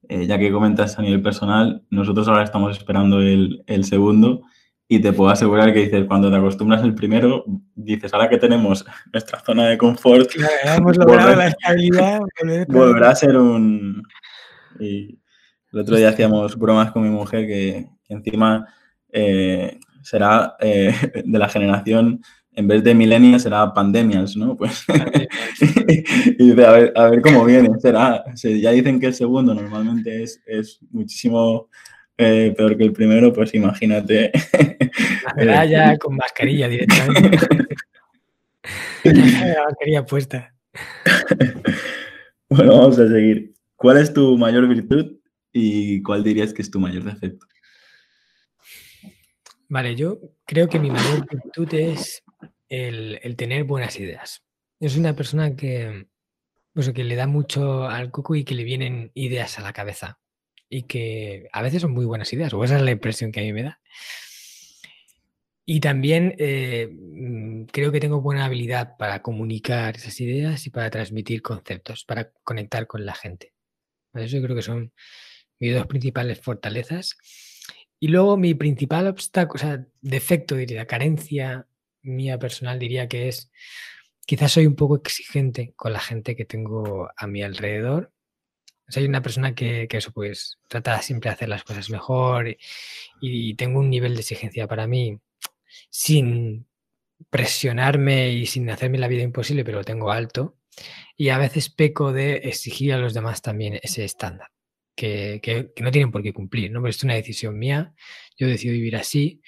eh, 0.09 0.27
ya 0.27 0.39
que 0.39 0.53
comentas 0.53 0.99
a 0.99 1.03
nivel 1.03 1.23
personal, 1.23 1.83
nosotros 1.91 2.29
ahora 2.29 2.45
estamos 2.45 2.77
esperando 2.77 3.21
el, 3.21 3.65
el 3.67 3.85
segundo 3.85 4.43
y 4.91 5.01
te 5.01 5.13
puedo 5.13 5.31
asegurar 5.31 5.73
que 5.75 5.81
dices, 5.81 6.07
cuando 6.07 6.31
te 6.31 6.37
acostumbras 6.37 6.83
el 6.83 6.95
primero, 6.95 7.45
dices, 7.75 8.15
ahora 8.15 8.31
que 8.31 8.39
tenemos 8.39 8.87
nuestra 9.13 9.41
zona 9.41 9.67
de 9.67 9.77
confort, 9.77 10.31
hemos 10.65 10.97
logrado 10.97 11.37
la 11.37 11.49
estabilidad, 11.49 12.21
volverá 12.69 13.11
a 13.11 13.15
ser 13.15 13.37
un... 13.37 14.03
Y 14.81 15.19
el 15.73 15.81
otro 15.81 15.97
día 15.97 16.09
hacíamos 16.09 16.57
bromas 16.57 16.93
con 16.93 17.03
mi 17.03 17.11
mujer 17.11 17.47
que, 17.47 17.89
encima 18.09 18.67
eh, 19.13 19.79
será 20.03 20.57
eh, 20.61 20.95
de 21.25 21.39
la 21.39 21.49
generación, 21.49 22.21
en 22.55 22.67
vez 22.67 22.83
de 22.83 22.95
millennials, 22.95 23.43
será 23.43 23.73
pandemias, 23.73 24.37
¿no? 24.37 24.57
Pues, 24.57 24.85
y 26.39 26.51
dice, 26.51 26.67
a 26.67 26.73
ver, 26.73 26.93
a 26.97 27.09
ver 27.09 27.21
cómo 27.21 27.45
viene, 27.45 27.71
será, 27.79 28.25
ya 28.35 28.71
dicen 28.73 28.99
que 28.99 29.07
el 29.07 29.15
segundo 29.15 29.55
normalmente 29.55 30.23
es, 30.23 30.41
es 30.45 30.81
muchísimo 30.91 31.69
eh, 32.21 32.53
peor 32.57 32.77
que 32.77 32.83
el 32.83 32.93
primero, 32.93 33.33
pues 33.33 33.55
imagínate. 33.55 34.33
La 35.37 35.65
ya 35.67 35.97
con 35.99 36.17
mascarilla 36.17 36.67
directamente. 36.67 37.39
la 39.05 39.65
mascarilla 39.69 40.05
puesta. 40.05 40.53
Bueno, 42.51 42.79
vamos 42.79 42.99
a 42.99 43.09
seguir. 43.09 43.55
¿Cuál 43.77 43.99
es 43.99 44.13
tu 44.13 44.37
mayor 44.37 44.67
virtud 44.67 45.19
y 45.53 46.03
cuál 46.03 46.25
dirías 46.25 46.53
que 46.53 46.63
es 46.63 46.71
tu 46.71 46.81
mayor 46.81 47.05
defecto? 47.05 47.47
Vale, 49.69 49.95
yo 49.95 50.19
creo 50.47 50.69
que 50.69 50.79
mi 50.79 50.91
mayor 50.91 51.27
virtud 51.29 51.73
es 51.75 52.23
el, 52.69 53.37
tener 53.37 53.65
buenas 53.65 53.99
ideas. 54.01 54.43
Soy 54.81 55.01
una 55.01 55.15
persona 55.15 55.55
que, 55.57 56.09
pues, 56.73 56.91
que 56.91 57.05
le 57.05 57.17
da 57.17 57.27
mucho 57.27 57.87
al 57.87 58.11
coco 58.11 58.35
y 58.35 58.45
que 58.45 58.55
le 58.55 58.65
vienen 58.65 59.11
ideas 59.15 59.59
a 59.59 59.63
la 59.63 59.73
cabeza 59.73 60.19
y 60.71 60.83
que 60.83 61.49
a 61.53 61.63
veces 61.63 61.83
son 61.83 61.93
muy 61.93 62.05
buenas 62.05 62.33
ideas, 62.33 62.53
o 62.53 62.65
esa 62.65 62.77
es 62.77 62.83
la 62.83 62.91
impresión 62.91 63.33
que 63.33 63.41
a 63.41 63.43
mí 63.43 63.53
me 63.53 63.63
da. 63.63 63.81
Y 65.67 65.81
también 65.81 66.35
eh, 66.39 66.89
mm, 66.91 67.65
creo 67.65 67.93
que 67.93 68.01
tengo 68.01 68.23
buena 68.23 68.47
habilidad 68.47 68.97
para 68.97 69.21
comunicar 69.21 69.97
esas 69.97 70.19
ideas 70.21 70.67
y 70.67 70.71
para 70.71 70.89
transmitir 70.89 71.43
conceptos, 71.43 72.05
para 72.07 72.31
conectar 72.43 72.87
con 72.87 73.05
la 73.05 73.15
gente. 73.15 73.53
Eso 74.15 74.41
creo 74.41 74.57
que 74.57 74.63
son 74.63 74.93
mis 75.59 75.75
dos 75.75 75.87
principales 75.87 76.41
fortalezas. 76.41 77.19
Y 78.01 78.09
luego 78.09 78.37
mi 78.37 78.55
principal 78.55 79.07
obstáculo, 79.09 79.57
o 79.57 79.67
sea, 79.67 79.87
defecto, 80.01 80.55
diría, 80.57 80.87
carencia 80.87 81.67
mía 82.03 82.39
personal, 82.39 82.79
diría 82.79 83.09
que 83.09 83.29
es, 83.29 83.51
quizás 84.27 84.53
soy 84.53 84.67
un 84.67 84.77
poco 84.77 84.97
exigente 84.97 85.73
con 85.77 85.93
la 85.93 86.01
gente 86.01 86.37
que 86.37 86.45
tengo 86.45 87.11
a 87.17 87.27
mi 87.27 87.43
alrededor 87.43 88.13
soy 88.89 89.05
una 89.05 89.23
persona 89.23 89.55
que, 89.55 89.87
eso, 89.91 90.13
pues, 90.13 90.59
trata 90.67 91.01
siempre 91.03 91.31
de 91.31 91.35
hacer 91.35 91.49
las 91.49 91.63
cosas 91.65 91.91
mejor 91.91 92.57
y, 93.21 93.55
tengo 93.55 93.81
un 93.81 93.91
nivel 93.91 94.15
de 94.15 94.21
exigencia 94.21 94.67
para 94.67 94.87
mí 94.87 95.19
sin 95.91 96.67
presionarme 97.31 98.31
y 98.31 98.47
sin 98.47 98.71
hacerme 98.71 98.99
la 98.99 99.09
vida 99.09 99.23
imposible, 99.23 99.65
pero 99.65 99.79
lo 99.79 99.85
tengo 99.85 100.11
alto. 100.11 100.57
Y 101.17 101.31
a 101.31 101.39
veces 101.39 101.71
peco 101.71 102.13
de 102.13 102.37
exigir 102.37 102.95
a 102.95 102.99
los 102.99 103.15
demás 103.15 103.43
también 103.43 103.79
ese 103.83 104.05
estándar, 104.05 104.51
que, 104.99 105.73
no 105.81 105.91
tienen 105.91 106.11
por 106.11 106.23
qué 106.23 106.33
cumplir, 106.33 106.71
¿no? 106.71 106.81
Pero 106.81 106.91
es 106.91 107.03
una 107.05 107.15
decisión 107.15 107.59
mía, 107.59 107.95
yo 108.37 108.49
decido 108.49 108.73
vivir 108.73 108.97
así 108.97 109.41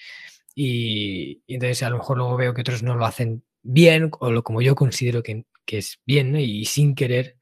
y, 0.54 1.42
entonces 1.48 1.82
a 1.82 1.90
lo 1.90 1.98
mejor 1.98 2.18
luego 2.18 2.36
veo 2.36 2.54
que 2.54 2.62
otros 2.62 2.82
no 2.82 2.96
lo 2.96 3.04
hacen 3.04 3.44
bien 3.62 4.10
o 4.20 4.30
lo 4.30 4.42
como 4.42 4.62
yo 4.62 4.74
considero 4.74 5.22
que, 5.22 5.44
es 5.66 6.00
bien 6.04 6.34
y 6.34 6.64
sin 6.64 6.96
querer 6.96 7.36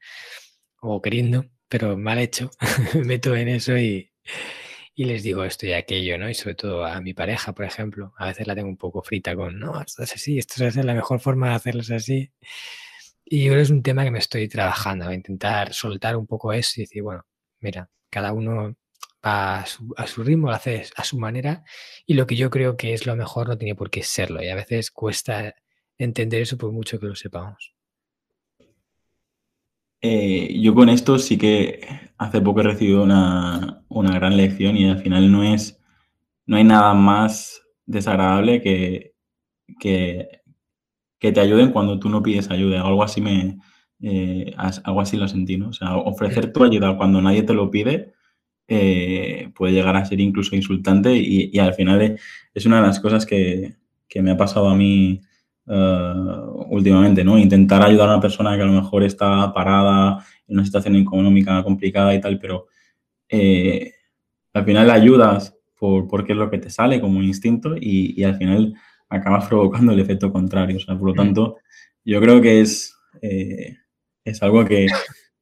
o 0.81 1.01
queriendo, 1.01 1.45
pero 1.67 1.97
mal 1.97 2.19
hecho, 2.19 2.51
me 2.93 3.03
meto 3.05 3.35
en 3.35 3.47
eso 3.47 3.75
y, 3.77 4.11
les 4.95 5.23
digo 5.23 5.45
esto 5.45 5.65
y 5.65 5.73
aquello, 5.73 6.17
¿no? 6.17 6.29
Y 6.29 6.33
sobre 6.35 6.55
todo 6.55 6.85
a 6.85 7.01
mi 7.01 7.13
pareja, 7.13 7.53
por 7.53 7.65
ejemplo, 7.65 8.13
a 8.17 8.27
veces 8.27 8.47
la 8.47 8.55
tengo 8.55 8.69
un 8.69 8.77
poco 8.77 9.01
frita 9.01 9.35
con, 9.35 9.57
no, 9.59 9.81
esto 9.81 10.03
es 10.03 10.13
así, 10.13 10.37
esto 10.37 10.65
es 10.65 10.75
la 10.75 10.93
mejor 10.93 11.19
forma 11.21 11.49
de 11.49 11.55
hacerlo 11.55 11.81
así. 11.95 12.31
Y 13.25 13.45
yo 13.45 13.53
que 13.53 13.61
es 13.61 13.69
un 13.69 13.83
tema 13.83 14.03
que 14.03 14.11
me 14.11 14.19
estoy 14.19 14.47
trabajando, 14.49 15.07
a 15.07 15.13
intentar 15.13 15.73
soltar 15.73 16.17
un 16.17 16.27
poco 16.27 16.51
eso 16.53 16.73
y 16.77 16.83
decir, 16.83 17.01
bueno, 17.03 17.25
mira, 17.61 17.89
cada 18.09 18.33
uno 18.33 18.75
va 19.25 19.59
a 19.59 19.65
su, 19.65 19.93
a 19.97 20.07
su, 20.07 20.23
ritmo, 20.23 20.47
lo 20.47 20.53
hace 20.53 20.85
a 20.95 21.03
su 21.03 21.17
manera 21.17 21.63
y 22.05 22.13
lo 22.13 22.25
que 22.25 22.35
yo 22.35 22.49
creo 22.49 22.77
que 22.77 22.93
es 22.93 23.05
lo 23.05 23.15
mejor 23.15 23.49
no 23.49 23.57
tiene 23.57 23.75
por 23.75 23.89
qué 23.89 24.03
serlo 24.03 24.41
y 24.43 24.49
a 24.49 24.55
veces 24.55 24.91
cuesta 24.91 25.55
entender 25.97 26.41
eso 26.41 26.57
por 26.57 26.71
mucho 26.71 26.99
que 26.99 27.07
lo 27.07 27.15
sepamos. 27.15 27.73
Eh, 30.01 30.57
yo 30.61 30.73
con 30.73 30.87
esto 30.87 31.19
sí 31.19 31.37
que 31.37 31.85
hace 32.17 32.39
poco 32.39 32.61
he 32.61 32.63
recibido 32.63 33.03
una, 33.03 33.83
una, 33.89 34.13
gran 34.13 34.37
lección 34.37 34.77
y 34.77 34.89
al 34.89 34.99
final 34.99 35.29
no 35.29 35.43
es, 35.43 35.77
no 36.45 36.55
hay 36.55 36.63
nada 36.63 36.93
más 36.93 37.61
desagradable 37.85 38.61
que, 38.61 39.13
que, 39.77 40.41
que 41.19 41.31
te 41.33 41.41
ayuden 41.41 41.71
cuando 41.71 41.99
tú 41.99 42.07
no 42.07 42.23
pides 42.23 42.49
ayuda. 42.49 42.81
Algo 42.81 43.03
así 43.03 43.19
me, 43.19 43.57
eh, 44.01 44.53
algo 44.57 45.01
así 45.01 45.17
lo 45.17 45.27
sentí, 45.27 45.57
¿no? 45.57 45.69
O 45.69 45.73
sea, 45.73 45.97
ofrecer 45.97 46.53
tu 46.53 46.63
ayuda 46.63 46.97
cuando 46.97 47.21
nadie 47.21 47.43
te 47.43 47.53
lo 47.53 47.69
pide 47.69 48.13
eh, 48.71 49.51
puede 49.55 49.73
llegar 49.73 49.95
a 49.95 50.05
ser 50.05 50.19
incluso 50.19 50.55
insultante 50.55 51.15
y, 51.15 51.49
y 51.51 51.57
al 51.57 51.73
final 51.73 52.19
es 52.53 52.65
una 52.67 52.81
de 52.81 52.87
las 52.87 52.99
cosas 52.99 53.25
que, 53.25 53.77
que 54.07 54.21
me 54.21 54.31
ha 54.31 54.37
pasado 54.37 54.69
a 54.69 54.75
mí 54.75 55.21
uh, 55.65 56.65
últimamente, 56.69 57.23
¿no? 57.23 57.37
Intentar 57.39 57.81
ayudar 57.81 58.09
a 58.09 58.13
una 58.13 58.21
persona 58.21 58.55
que 58.55 58.61
a 58.61 58.65
lo 58.65 58.73
mejor 58.73 59.03
está 59.03 59.51
parada 59.53 60.23
en 60.47 60.57
una 60.57 60.65
situación 60.65 60.95
económica 60.97 61.63
complicada 61.63 62.13
y 62.13 62.21
tal, 62.21 62.39
pero 62.39 62.67
eh, 63.27 63.93
al 64.53 64.65
final 64.65 64.87
la 64.87 64.93
ayudas 64.93 65.55
por, 65.75 66.07
porque 66.07 66.33
es 66.33 66.37
lo 66.37 66.51
que 66.51 66.59
te 66.59 66.69
sale 66.69 67.01
como 67.01 67.23
instinto 67.23 67.75
y, 67.75 68.19
y, 68.19 68.23
al 68.23 68.35
final 68.35 68.75
acabas 69.09 69.47
provocando 69.49 69.93
el 69.93 69.99
efecto 69.99 70.31
contrario. 70.31 70.77
O 70.77 70.79
sea, 70.79 70.97
por 70.97 71.09
lo 71.09 71.13
tanto, 71.13 71.57
yo 72.05 72.19
creo 72.21 72.41
que 72.41 72.61
es, 72.61 72.95
eh, 73.21 73.77
es 74.23 74.41
algo 74.43 74.65
que, 74.65 74.87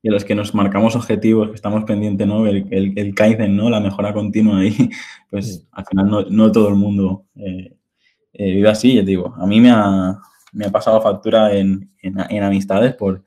que, 0.02 0.10
los 0.10 0.26
que 0.26 0.36
nos 0.36 0.54
marcamos 0.54 0.96
objetivos, 0.96 1.50
que 1.50 1.56
estamos 1.56 1.84
pendientes, 1.84 2.28
¿no? 2.28 2.48
El, 2.48 2.68
el, 2.72 2.94
el 2.98 3.16
Kaizen, 3.16 3.56
¿no? 3.56 3.70
La 3.70 3.80
mejora 3.80 4.14
continua 4.14 4.60
ahí, 4.60 4.90
pues 5.30 5.68
al 5.72 5.86
final 5.86 6.10
no, 6.10 6.22
no 6.24 6.52
todo 6.52 6.70
el 6.70 6.76
mundo 6.76 7.26
eh, 7.36 7.76
eh, 8.34 8.52
vive 8.52 8.70
así, 8.70 8.96
te 8.96 9.04
digo. 9.04 9.34
A 9.38 9.46
mí 9.46 9.60
me 9.60 9.72
ha, 9.72 10.18
me 10.54 10.66
ha 10.66 10.72
pasado 10.72 11.02
factura 11.02 11.54
en, 11.54 11.92
en, 12.02 12.16
en 12.30 12.44
amistades 12.44 12.94
por, 12.96 13.24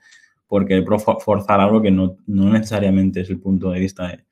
porque 0.47 0.85
forzar 1.25 1.61
algo 1.61 1.81
que 1.81 1.91
no, 1.91 2.17
no, 2.27 2.51
necesariamente 2.51 3.21
es 3.21 3.31
el 3.31 3.39
punto 3.41 3.71
de 3.71 3.81
vista 3.81 4.09
de, 4.09 4.25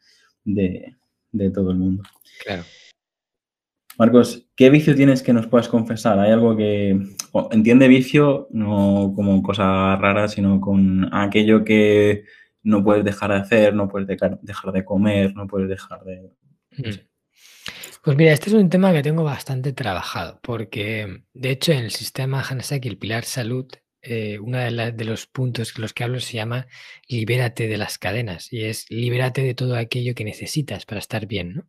de, 0.45 0.97
de 1.33 1.51
todo 1.51 1.71
el 1.71 1.79
mundo. 1.79 2.03
Claro. 2.45 2.65
Marcos, 3.99 4.47
¿qué 4.55 4.71
vicio 4.71 4.95
tienes 4.95 5.25
que 5.25 5.33
nos 5.33 5.49
puedas 5.49 5.69
confesar? 5.69 6.21
¿Hay 6.21 6.31
algo 6.31 6.57
que 6.57 6.97
entiende 7.51 7.89
vicio 7.89 8.47
no 8.53 9.13
como 9.17 9.43
cosa 9.43 9.97
rara, 9.97 10.29
sino 10.29 10.61
con 10.61 11.13
aquello 11.13 11.65
que 11.65 12.23
no 12.63 12.85
puedes 12.85 13.05
dejar 13.05 13.33
de 13.33 13.39
hacer, 13.39 13.75
no 13.75 13.89
puedes 13.89 14.07
dejar, 14.07 14.39
dejar 14.41 14.71
de 14.71 14.85
comer, 14.85 15.35
no 15.35 15.49
puedes 15.49 15.69
dejar 15.69 16.05
de... 16.05 16.31
No 16.77 16.93
sé. 16.93 17.09
Pues 18.05 18.17
mira, 18.17 18.33
este 18.33 18.51
es 18.51 18.55
un 18.55 18.71
tema 18.71 18.93
que 18.93 19.03
tengo 19.03 19.25
bastante 19.25 19.73
trabajado, 19.73 20.39
porque 20.45 21.25
de 21.35 21.51
hecho 21.51 21.73
en 21.73 21.81
el 21.81 21.91
sistema 21.91 22.41
Hanasaki, 22.49 22.87
el 22.87 22.99
pilar 22.99 23.25
salud, 23.25 23.67
eh, 24.01 24.39
uno 24.39 24.59
de, 24.59 24.93
de, 24.93 25.05
los 25.05 25.27
puntos 25.27 25.73
que 25.73 25.83
los 25.83 25.93
que 25.93 26.05
hablo 26.05 26.21
se 26.21 26.35
llama 26.35 26.69
libérate 27.09 27.67
de 27.67 27.77
las 27.77 27.99
cadenas 27.99 28.53
y 28.53 28.63
es 28.63 28.87
libérate 28.91 29.43
de 29.43 29.55
todo 29.55 29.75
aquello 29.75 30.15
que 30.15 30.25
necesitas 30.25 30.87
para 30.87 31.01
estar 31.01 31.27
bien, 31.27 31.55
¿no? 31.55 31.69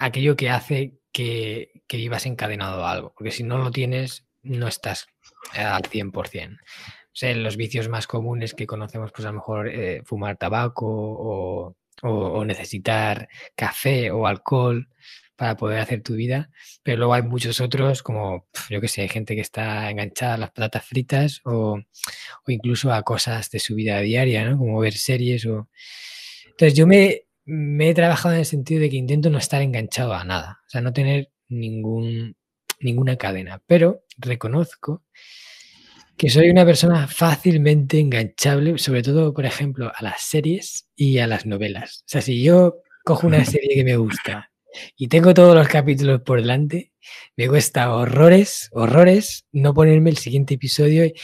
Aquello 0.00 0.34
que 0.34 0.50
hace 0.50 0.98
que, 1.12 1.82
que, 1.86 1.96
vivas 1.98 2.26
encadenado 2.26 2.84
a 2.84 2.90
algo, 2.90 3.12
porque 3.16 3.30
si 3.30 3.44
no 3.44 3.58
lo 3.58 3.70
tienes, 3.70 4.26
no 4.42 4.66
estás 4.66 5.06
al 5.52 5.82
100%. 5.82 6.56
O 6.56 7.12
sea, 7.12 7.34
los 7.34 7.56
vicios 7.56 7.88
más 7.88 8.06
comunes 8.06 8.54
que 8.54 8.66
conocemos, 8.66 9.12
pues 9.12 9.26
a 9.26 9.30
lo 9.30 9.34
mejor 9.34 9.68
eh, 9.68 10.02
fumar 10.04 10.36
tabaco 10.36 10.86
o, 10.88 11.76
o, 12.02 12.44
necesitar 12.44 13.28
café 13.54 14.10
o 14.10 14.26
alcohol 14.26 14.88
para 15.36 15.56
poder 15.56 15.80
hacer 15.80 16.02
tu 16.02 16.14
vida, 16.14 16.50
pero 16.82 16.98
luego 16.98 17.14
hay 17.14 17.22
muchos 17.22 17.60
otros, 17.60 18.02
como 18.02 18.46
yo 18.68 18.80
que 18.80 18.88
sé, 18.88 19.08
gente 19.08 19.34
que 19.34 19.40
está 19.40 19.90
enganchada 19.90 20.34
a 20.34 20.38
las 20.38 20.50
patatas 20.50 20.84
fritas 20.84 21.40
o, 21.44 21.78
o 21.78 22.50
incluso 22.50 22.92
a 22.92 23.02
cosas 23.02 23.50
de 23.50 23.58
su 23.58 23.74
vida 23.74 24.00
diaria, 24.00 24.48
¿no? 24.48 24.58
Como 24.58 24.78
ver 24.80 24.94
series 24.94 25.46
o... 25.46 25.68
Entonces 26.46 26.74
yo 26.74 26.86
me, 26.86 27.24
me 27.44 27.90
he 27.90 27.94
trabajado 27.94 28.34
en 28.34 28.40
el 28.40 28.46
sentido 28.46 28.80
de 28.80 28.90
que 28.90 28.96
intento 28.96 29.30
no 29.30 29.38
estar 29.38 29.62
enganchado 29.62 30.14
a 30.14 30.24
nada, 30.24 30.60
o 30.66 30.70
sea, 30.70 30.80
no 30.80 30.92
tener 30.92 31.30
ningún, 31.48 32.36
ninguna 32.80 33.16
cadena, 33.16 33.62
pero 33.66 34.04
reconozco 34.18 35.02
que 36.16 36.28
soy 36.28 36.50
una 36.50 36.66
persona 36.66 37.08
fácilmente 37.08 37.98
enganchable, 37.98 38.76
sobre 38.76 39.02
todo, 39.02 39.32
por 39.32 39.46
ejemplo, 39.46 39.90
a 39.94 40.02
las 40.02 40.22
series 40.22 40.86
y 40.94 41.18
a 41.18 41.26
las 41.26 41.46
novelas. 41.46 42.00
O 42.00 42.08
sea, 42.08 42.20
si 42.20 42.42
yo 42.42 42.82
cojo 43.04 43.26
una 43.26 43.44
serie 43.46 43.74
que 43.74 43.84
me 43.84 43.96
gusta 43.96 44.49
y 44.96 45.08
tengo 45.08 45.34
todos 45.34 45.54
los 45.54 45.68
capítulos 45.68 46.20
por 46.22 46.40
delante, 46.40 46.92
me 47.36 47.48
cuesta 47.48 47.94
horrores, 47.94 48.68
horrores 48.72 49.46
no 49.52 49.74
ponerme 49.74 50.10
el 50.10 50.18
siguiente 50.18 50.54
episodio 50.54 51.04
y, 51.04 51.14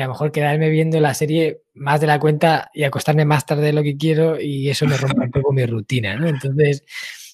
a 0.00 0.04
lo 0.04 0.10
mejor 0.10 0.32
quedarme 0.32 0.70
viendo 0.70 0.98
la 1.00 1.14
serie 1.14 1.60
más 1.74 2.00
de 2.00 2.08
la 2.08 2.18
cuenta 2.18 2.68
y 2.74 2.82
acostarme 2.82 3.24
más 3.24 3.46
tarde 3.46 3.66
de 3.66 3.72
lo 3.72 3.82
que 3.82 3.96
quiero 3.96 4.40
y 4.40 4.68
eso 4.68 4.86
me 4.86 4.96
rompe 4.96 5.20
un 5.20 5.30
poco 5.30 5.52
mi 5.52 5.64
rutina. 5.66 6.14
Entonces, 6.14 6.82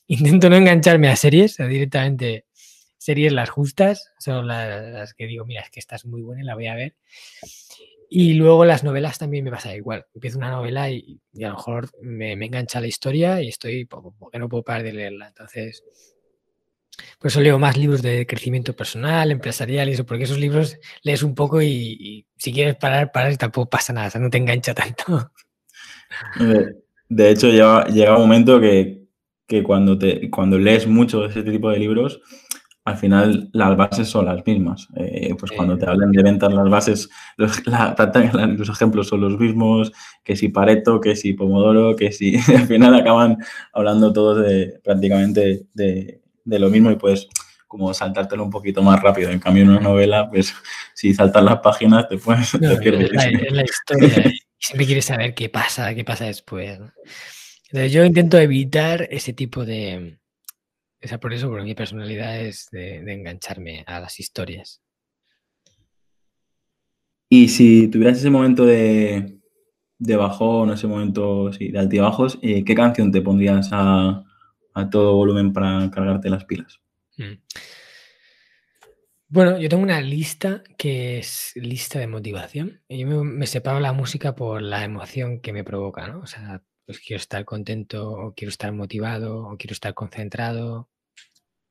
intento 0.07 0.51
no 0.51 0.57
engancharme 0.57 1.09
a 1.09 1.17
series, 1.17 1.57
directamente 1.57 2.45
series 2.99 3.33
las 3.33 3.49
justas, 3.49 4.13
son 4.19 4.47
las, 4.47 4.93
las, 4.93 5.15
que 5.15 5.27
digo, 5.27 5.47
mira, 5.47 5.63
es 5.63 5.71
que 5.71 5.81
esta 5.81 5.97
es 5.97 6.05
muy 6.05 6.21
buena 6.21 6.43
y 6.43 6.45
la 6.45 6.55
voy 6.55 6.67
a 6.67 6.75
ver. 6.75 6.95
Y 8.13 8.35
luego 8.35 8.65
las 8.65 8.83
novelas 8.83 9.19
también 9.19 9.45
me 9.45 9.53
pasa 9.53 9.75
igual. 9.75 10.05
Empiezo 10.13 10.37
una 10.37 10.51
novela 10.51 10.91
y, 10.91 11.21
y 11.33 11.45
a 11.45 11.51
lo 11.51 11.55
mejor 11.55 11.91
me, 12.03 12.35
me, 12.35 12.47
engancha 12.47 12.81
la 12.81 12.89
historia 12.89 13.41
y 13.41 13.49
estoy, 13.49 13.85
porque 13.85 14.39
no 14.39 14.49
puedo 14.49 14.65
parar 14.65 14.83
de 14.83 14.93
leerla. 14.93 15.29
Entonces, 15.29 15.85
por 17.21 17.29
eso 17.29 17.41
leo 17.41 17.59
más 17.61 17.77
libros 17.77 18.03
de 18.03 18.27
crecimiento 18.27 18.75
personal, 18.75 19.31
empresarial 19.31 19.89
y 19.89 19.93
eso, 19.93 20.05
porque 20.05 20.25
esos 20.25 20.39
libros 20.39 20.77
lees 21.03 21.23
un 21.23 21.37
poco 21.37 21.63
y, 21.63 21.69
y 21.69 22.27
si 22.37 22.53
quieres 22.53 22.75
parar, 22.75 23.13
parar 23.13 23.31
y 23.31 23.37
tampoco 23.37 23.71
pasa 23.71 23.93
nada, 23.93 24.09
o 24.09 24.11
sea, 24.11 24.21
no 24.21 24.29
te 24.29 24.39
engancha 24.39 24.75
tanto. 24.75 25.31
De 27.09 27.31
hecho, 27.31 27.49
llega, 27.49 27.87
llega 27.87 28.17
un 28.17 28.23
momento 28.23 28.61
que, 28.61 29.05
que 29.47 29.63
cuando, 29.63 29.99
te, 29.99 30.31
cuando 30.31 30.59
lees 30.59 30.87
mucho 30.87 31.21
de 31.21 31.29
ese 31.29 31.43
tipo 31.43 31.71
de 31.71 31.79
libros, 31.79 32.21
al 32.91 32.99
final 32.99 33.51
las 33.53 33.77
bases 33.77 34.09
son 34.09 34.27
las 34.27 34.45
mismas. 34.47 34.89
Eh, 34.97 35.35
pues 35.39 35.53
cuando 35.53 35.79
te 35.79 35.87
hablan 35.87 36.13
de 36.13 36.23
ventas, 36.23 36.53
las 36.53 36.69
bases, 36.69 37.09
los, 37.37 37.67
la, 37.67 37.95
los, 38.57 38.69
ejemplos 38.69 39.09
son 39.09 39.21
los 39.23 39.39
mismos, 39.39 39.93
que 40.25 40.37
si 40.37 40.49
Pareto, 40.49 41.01
que 41.01 41.17
si 41.17 41.33
Pomodoro, 41.33 41.97
que 41.97 42.13
si 42.13 42.37
al 42.57 42.67
final 42.67 42.95
acaban 42.95 43.39
hablando 43.73 44.13
todos 44.13 44.45
de 44.45 44.81
prácticamente 44.85 45.67
de, 45.75 46.21
de 46.45 46.59
lo 46.59 46.71
mismo 46.71 46.91
y 46.91 46.97
puedes 46.97 47.29
como 47.67 47.95
saltártelo 47.95 48.43
un 48.43 48.51
poquito 48.51 48.83
más 48.83 49.01
rápido. 49.01 49.31
En 49.31 49.39
cambio, 49.39 49.63
en 49.63 49.71
una 49.71 49.81
novela, 49.81 50.29
pues 50.29 50.53
si 50.95 51.15
saltas 51.15 51.45
las 51.45 51.61
páginas 51.61 52.09
te 52.09 52.19
puedes... 52.19 52.53
No, 52.61 52.77
te 52.77 52.89
es, 52.89 53.13
la, 53.13 53.25
es, 53.25 53.53
la, 53.53 53.63
historia 53.63 54.33
siempre 54.61 54.87
quieres 54.87 55.07
saber 55.07 55.35
qué 55.35 55.49
pasa, 55.49 55.95
qué 55.95 56.05
pasa 56.05 56.27
después. 56.27 56.79
Entonces 57.71 57.93
yo 57.93 58.05
intento 58.05 58.39
evitar 58.39 59.09
ese 59.11 59.33
tipo 59.33 59.65
de... 59.65 60.20
O 61.03 61.09
sea, 61.09 61.19
por 61.19 61.33
eso, 61.33 61.49
porque 61.49 61.65
mi 61.65 61.75
personalidad 61.75 62.41
es 62.41 62.69
de, 62.71 63.03
de 63.03 63.13
engancharme 63.13 63.85
a 63.87 64.01
las 64.01 64.21
historias. 64.21 64.83
Y 67.29 67.49
si 67.49 67.89
tuvieras 67.89 68.19
ese 68.19 68.31
momento 68.31 68.67
de, 68.67 69.39
de 69.99 70.17
bajón, 70.17 70.73
ese 70.73 70.87
momento 70.87 71.53
sí, 71.53 71.71
de 71.71 71.79
altibajos, 71.79 72.39
eh, 72.43 72.65
¿qué 72.65 72.75
canción 72.75 73.13
te 73.13 73.23
pondrías 73.23 73.71
a, 73.73 74.25
a 74.75 74.91
todo 74.91 75.15
volumen 75.15 75.53
para 75.53 75.91
cargarte 75.91 76.31
las 76.31 76.45
pilas. 76.45 76.81
Mm. 77.17 77.35
Bueno, 79.29 79.59
yo 79.59 79.69
tengo 79.69 79.83
una 79.83 80.01
lista 80.01 80.63
que 80.77 81.19
es 81.19 81.53
lista 81.55 82.01
de 82.01 82.09
motivación. 82.09 82.83
Y 82.89 82.99
yo 82.99 83.07
me, 83.07 83.23
me, 83.23 83.47
separo 83.47 83.79
la 83.79 83.93
música 83.93 84.35
por 84.35 84.61
la 84.61 84.85
emoción 84.85 85.41
que 85.41 85.53
me 85.53 85.63
provoca, 85.63 86.09
¿no? 86.09 86.21
O 86.21 86.27
sea, 86.27 86.63
pues 86.91 86.99
quiero 86.99 87.21
estar 87.21 87.45
contento, 87.45 88.11
o 88.11 88.35
quiero 88.35 88.51
estar 88.51 88.73
motivado, 88.73 89.45
o 89.45 89.57
quiero 89.57 89.75
estar 89.75 89.95
concentrado. 89.95 90.89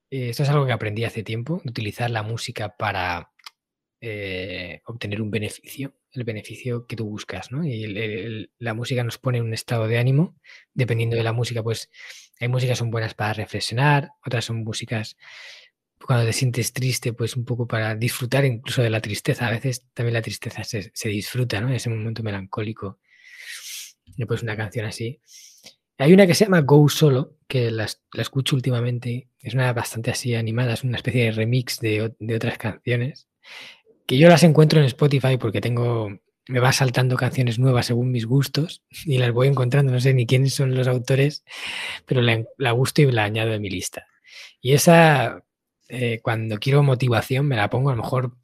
Esto 0.10 0.44
es 0.44 0.50
algo 0.50 0.66
que 0.66 0.72
aprendí 0.72 1.04
hace 1.04 1.24
tiempo, 1.24 1.62
utilizar 1.66 2.10
la 2.10 2.24
música 2.24 2.78
para 2.78 3.34
eh, 4.00 4.82
obtener 4.86 5.22
un 5.22 5.30
beneficio, 5.30 5.94
el 6.14 6.24
beneficio 6.24 6.88
que 6.88 6.96
tú 6.96 7.06
buscas, 7.06 7.52
¿no? 7.52 7.66
Y 7.66 8.50
la 8.60 8.74
música 8.74 9.04
nos 9.04 9.18
pone 9.18 9.40
en 9.40 9.44
un 9.44 9.54
estado 9.54 9.88
de 9.90 9.98
ánimo. 9.98 10.38
Dependiendo 10.74 11.18
de 11.18 11.24
la 11.24 11.34
música, 11.34 11.62
pues 11.64 11.90
hay 12.40 12.48
músicas 12.48 12.78
son 12.78 12.90
buenas 12.90 13.14
para 13.14 13.34
reflexionar, 13.34 14.12
otras 14.26 14.46
son 14.46 14.64
músicas 14.64 15.18
cuando 16.06 16.26
te 16.26 16.32
sientes 16.32 16.72
triste, 16.72 17.12
pues 17.12 17.36
un 17.36 17.44
poco 17.44 17.68
para 17.68 17.94
disfrutar 17.94 18.46
incluso 18.46 18.82
de 18.82 18.90
la 18.90 19.02
tristeza. 19.02 19.48
A 19.48 19.52
veces 19.52 19.86
también 19.94 20.14
la 20.14 20.22
tristeza 20.22 20.64
se, 20.64 20.92
se 20.94 21.10
disfruta, 21.10 21.60
¿no? 21.60 21.68
En 21.68 21.76
ese 21.76 21.90
momento 21.90 22.24
melancólico. 22.24 23.00
Y 24.18 24.26
pues 24.26 24.44
una 24.44 24.58
canción 24.58 24.86
así. 24.86 25.20
Hay 25.98 26.14
una 26.14 26.26
que 26.28 26.34
se 26.34 26.46
llama 26.46 26.62
Go 26.62 26.88
Solo, 26.90 27.36
que 27.48 27.72
la, 27.72 27.88
la, 28.14 28.22
escucho 28.22 28.56
últimamente. 28.56 29.30
Es 29.42 29.54
una 29.54 29.72
bastante 29.74 30.12
así 30.12 30.36
animada, 30.36 30.74
es 30.74 30.84
una 30.84 30.98
especie 30.98 31.26
de 31.26 31.32
remix 31.32 31.80
de, 31.80 32.14
de 32.20 32.36
otras 32.36 32.58
canciones. 32.58 33.28
Que 34.06 34.18
yo 34.18 34.30
las 34.30 34.44
encuentro 34.44 34.80
en 34.80 34.86
Spotify 34.86 35.38
porque 35.38 35.62
tengo 35.62 36.10
me 36.50 36.60
va 36.60 36.74
saltando 36.74 37.16
canciones 37.16 37.60
nuevas 37.60 37.86
según 37.86 38.12
mis 38.12 38.26
gustos 38.26 38.84
y 39.06 39.20
las 39.20 39.32
voy 39.32 39.48
encontrando. 39.48 39.94
No 39.94 40.00
sé 40.00 40.16
ni 40.16 40.26
quiénes 40.26 40.56
son 40.56 40.76
los 40.76 40.88
autores, 40.88 41.46
pero 42.06 42.22
la, 42.22 42.44
la 42.58 42.72
gusto 42.72 43.04
y 43.04 43.12
la 43.12 43.24
añado 43.24 43.54
en 43.54 43.62
mi 43.62 43.70
lista. 43.70 44.08
Y 44.60 44.74
esa, 44.74 45.44
eh, 45.90 46.20
cuando 46.24 46.58
quiero 46.58 46.82
motivación, 46.82 47.48
me 47.48 47.56
la 47.56 47.70
pongo. 47.70 47.92
A 47.92 47.96
lo 47.96 48.02
mejor 48.02 48.36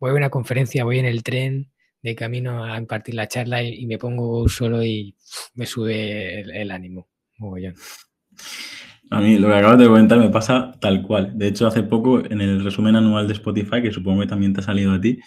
voy 0.00 0.10
a 0.10 0.14
una 0.14 0.28
conferencia, 0.28 0.82
voy 0.82 0.98
en 0.98 1.06
el 1.06 1.22
tren 1.22 1.72
de 2.02 2.14
camino 2.14 2.64
a 2.64 2.76
impartir 2.78 3.14
la 3.14 3.28
charla 3.28 3.62
y, 3.62 3.86
me 3.86 3.98
pongo 3.98 4.48
solo 4.48 4.82
y 4.84 5.14
me 5.54 5.66
sube 5.66 6.40
el, 6.40 6.70
ánimo. 6.70 7.08
A 9.10 9.20
mí 9.20 9.38
lo 9.38 9.48
que 9.48 9.54
acabas 9.54 9.78
de 9.78 9.86
comentar 9.86 10.18
me 10.18 10.30
pasa 10.30 10.72
tal 10.80 11.02
cual. 11.02 11.36
De 11.36 11.48
hecho, 11.48 11.66
hace 11.66 11.82
poco 11.82 12.20
en 12.24 12.40
el 12.40 12.64
resumen 12.64 12.96
anual 12.96 13.26
de 13.26 13.34
Spotify, 13.34 13.82
que 13.82 13.92
supongo 13.92 14.22
que 14.22 14.26
también 14.28 14.52
te 14.52 14.60
ha 14.60 14.64
salido 14.64 14.92
a 14.92 15.00
ti, 15.00 15.18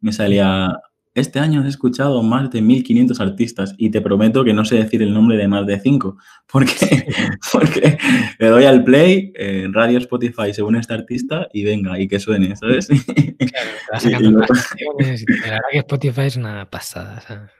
me 0.00 0.12
salía 0.12 0.70
este 1.14 1.40
año 1.40 1.64
he 1.64 1.68
escuchado 1.68 2.22
más 2.22 2.50
de 2.50 2.62
1500 2.62 3.20
artistas 3.20 3.74
y 3.76 3.90
te 3.90 4.00
prometo 4.00 4.44
que 4.44 4.52
no 4.52 4.64
sé 4.64 4.76
decir 4.76 5.02
el 5.02 5.12
nombre 5.12 5.36
de 5.36 5.48
más 5.48 5.66
de 5.66 5.80
5, 5.80 6.16
porque, 6.50 7.06
porque 7.52 7.98
le 8.38 8.48
doy 8.48 8.64
al 8.64 8.84
play 8.84 9.32
en 9.34 9.72
radio 9.72 9.98
Spotify 9.98 10.54
según 10.54 10.76
este 10.76 10.94
artista 10.94 11.48
y 11.52 11.64
venga, 11.64 11.98
y 11.98 12.06
que 12.06 12.20
suene, 12.20 12.54
¿sabes? 12.56 12.88
Claro, 12.88 13.70
la 14.30 14.38
verdad 14.98 15.60
que 15.72 15.78
Spotify 15.78 16.22
es 16.22 16.36
una 16.36 16.68
pasada. 16.70 17.50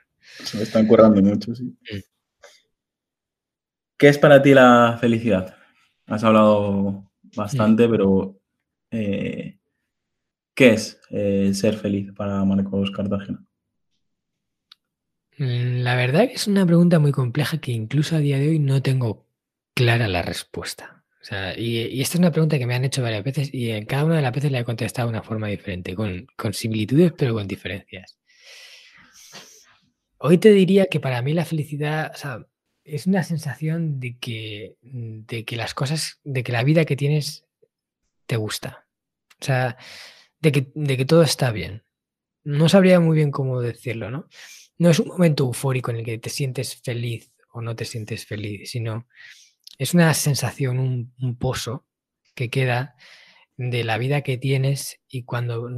Se 0.45 0.57
me 0.57 0.63
están 0.63 0.87
currando 0.87 1.21
mucho, 1.21 1.55
sí. 1.55 1.65
Mm. 1.65 1.99
¿Qué 3.99 4.09
es 4.09 4.17
para 4.17 4.41
ti 4.41 4.55
la 4.55 4.97
felicidad? 4.99 5.55
Has 6.07 6.25
hablado 6.25 7.13
bastante, 7.37 7.87
mm. 7.87 7.91
pero 7.91 8.41
eh, 8.91 9.60
¿Qué 10.55 10.71
es 10.71 11.01
eh, 11.11 11.53
ser 11.55 11.77
feliz 11.77 12.13
para 12.13 12.45
Marcos 12.45 12.91
Cartagena? 12.91 13.45
Mm, 15.39 15.83
la 15.83 15.97
verdad 15.97 16.29
que 16.29 16.35
es 16.35 16.47
una 16.47 16.67
pregunta 16.67 16.99
muy 16.99 17.13
compleja 17.13 17.59
que 17.59 17.73
incluso 17.73 18.17
a 18.17 18.19
día 18.19 18.39
de 18.39 18.49
hoy 18.49 18.59
no 18.59 18.83
tengo 18.83 19.27
clara 19.75 20.07
la 20.09 20.23
respuesta. 20.23 21.05
y, 21.57 22.01
esta 22.01 22.15
es 22.15 22.19
una 22.19 22.33
pregunta 22.33 22.59
que 22.59 22.67
me 22.67 22.75
han 22.75 22.85
hecho 22.85 23.03
varias 23.03 23.25
veces 23.25 23.55
y 23.55 23.71
en 23.71 23.87
cada 23.87 24.05
una 24.05 24.17
de 24.17 24.23
las 24.23 24.33
veces 24.33 24.53
la 24.53 24.61
he 24.61 24.65
contestado 24.65 25.09
de 25.09 25.13
una 25.15 25.23
forma 25.23 25.49
diferente, 25.49 25.95
con, 25.95 26.27
similitudes 26.53 27.13
pero 27.17 27.35
con 27.35 27.47
diferencias. 27.49 28.19
Hoy 30.19 30.39
te 30.39 30.51
diría 30.51 30.87
que 30.87 31.01
para 31.01 31.23
mí 31.23 31.33
la 31.33 31.47
felicidad 31.47 32.13
es 32.85 33.07
una 33.07 33.23
sensación 33.23 34.01
de 34.01 34.19
que, 34.19 34.77
de 34.83 35.45
que 35.47 35.57
las 35.57 35.73
cosas, 35.73 36.21
de 36.25 36.43
que 36.43 36.53
la 36.53 36.65
vida 36.65 36.85
que 36.85 36.97
tienes 36.97 37.47
te 38.27 38.37
gusta. 38.37 38.87
O 39.41 39.45
sea, 39.45 39.79
de 40.41 40.53
que, 40.53 41.05
todo 41.05 41.23
está 41.23 41.53
bien. 41.53 41.85
No 42.45 42.69
sabría 42.69 43.01
muy 43.01 43.17
bien 43.17 43.31
cómo 43.31 43.61
decirlo, 43.61 44.11
¿no? 44.11 44.29
No 44.79 44.91
es 44.91 44.99
un 44.99 45.09
momento 45.09 45.45
eufórico 45.45 45.91
en 45.91 45.99
el 45.99 46.05
que 46.05 46.19
te 46.19 46.31
sientes 46.31 46.77
feliz 46.83 47.33
o 47.53 47.61
no 47.61 47.77
te 47.77 47.85
sientes 47.85 48.25
feliz, 48.25 48.71
sino 48.71 49.07
es 49.79 49.95
una 49.95 50.15
sensación, 50.15 50.79
un, 50.79 51.37
pozo 51.39 51.87
que 52.35 52.49
queda 52.49 52.97
de 53.57 53.85
la 53.85 53.99
vida 53.99 54.23
que 54.23 54.39
tienes 54.39 55.01
y 55.09 55.25
cuando 55.25 55.69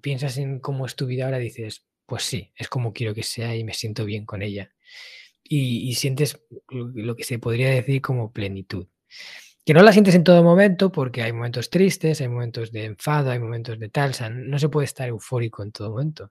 piensas 0.00 0.38
en 0.38 0.60
cómo 0.60 0.86
es 0.86 0.96
tu 0.96 1.06
vida 1.06 1.26
ahora 1.26 1.38
dices, 1.38 1.84
pues 2.06 2.22
sí, 2.22 2.52
es 2.56 2.68
como 2.68 2.94
quiero 2.94 3.14
que 3.14 3.22
sea 3.22 3.54
y 3.56 3.64
me 3.64 3.74
siento 3.74 4.04
bien 4.04 4.24
con 4.24 4.42
ella. 4.42 4.72
Y 5.48 5.94
sientes 5.94 6.40
lo 6.70 7.14
que 7.14 7.24
se 7.24 7.38
podría 7.38 7.70
decir 7.70 8.00
como 8.00 8.32
plenitud 8.32 8.88
que 9.66 9.74
no 9.74 9.82
la 9.82 9.92
sientes 9.92 10.14
en 10.14 10.22
todo 10.22 10.44
momento 10.44 10.92
porque 10.92 11.22
hay 11.22 11.32
momentos 11.32 11.70
tristes, 11.70 12.20
hay 12.20 12.28
momentos 12.28 12.70
de 12.70 12.84
enfado, 12.84 13.32
hay 13.32 13.40
momentos 13.40 13.80
de 13.80 13.88
tal, 13.88 14.14
no 14.32 14.60
se 14.60 14.68
puede 14.68 14.84
estar 14.84 15.08
eufórico 15.08 15.64
en 15.64 15.72
todo 15.72 15.90
momento. 15.90 16.30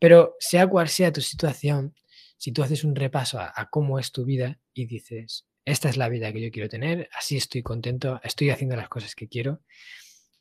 Pero 0.00 0.34
sea 0.40 0.66
cual 0.66 0.88
sea 0.88 1.12
tu 1.12 1.20
situación, 1.20 1.94
si 2.36 2.50
tú 2.50 2.64
haces 2.64 2.82
un 2.82 2.96
repaso 2.96 3.38
a, 3.38 3.68
cómo 3.70 4.00
es 4.00 4.10
tu 4.10 4.24
vida 4.24 4.58
y 4.74 4.86
dices, 4.86 5.46
esta 5.64 5.88
es 5.88 5.96
la 5.96 6.08
vida 6.08 6.32
que 6.32 6.40
yo 6.40 6.50
quiero 6.50 6.68
tener, 6.68 7.08
así 7.16 7.36
estoy 7.36 7.62
contento, 7.62 8.20
estoy 8.24 8.50
haciendo 8.50 8.74
las 8.74 8.88
cosas 8.88 9.14
que 9.14 9.28
quiero, 9.28 9.60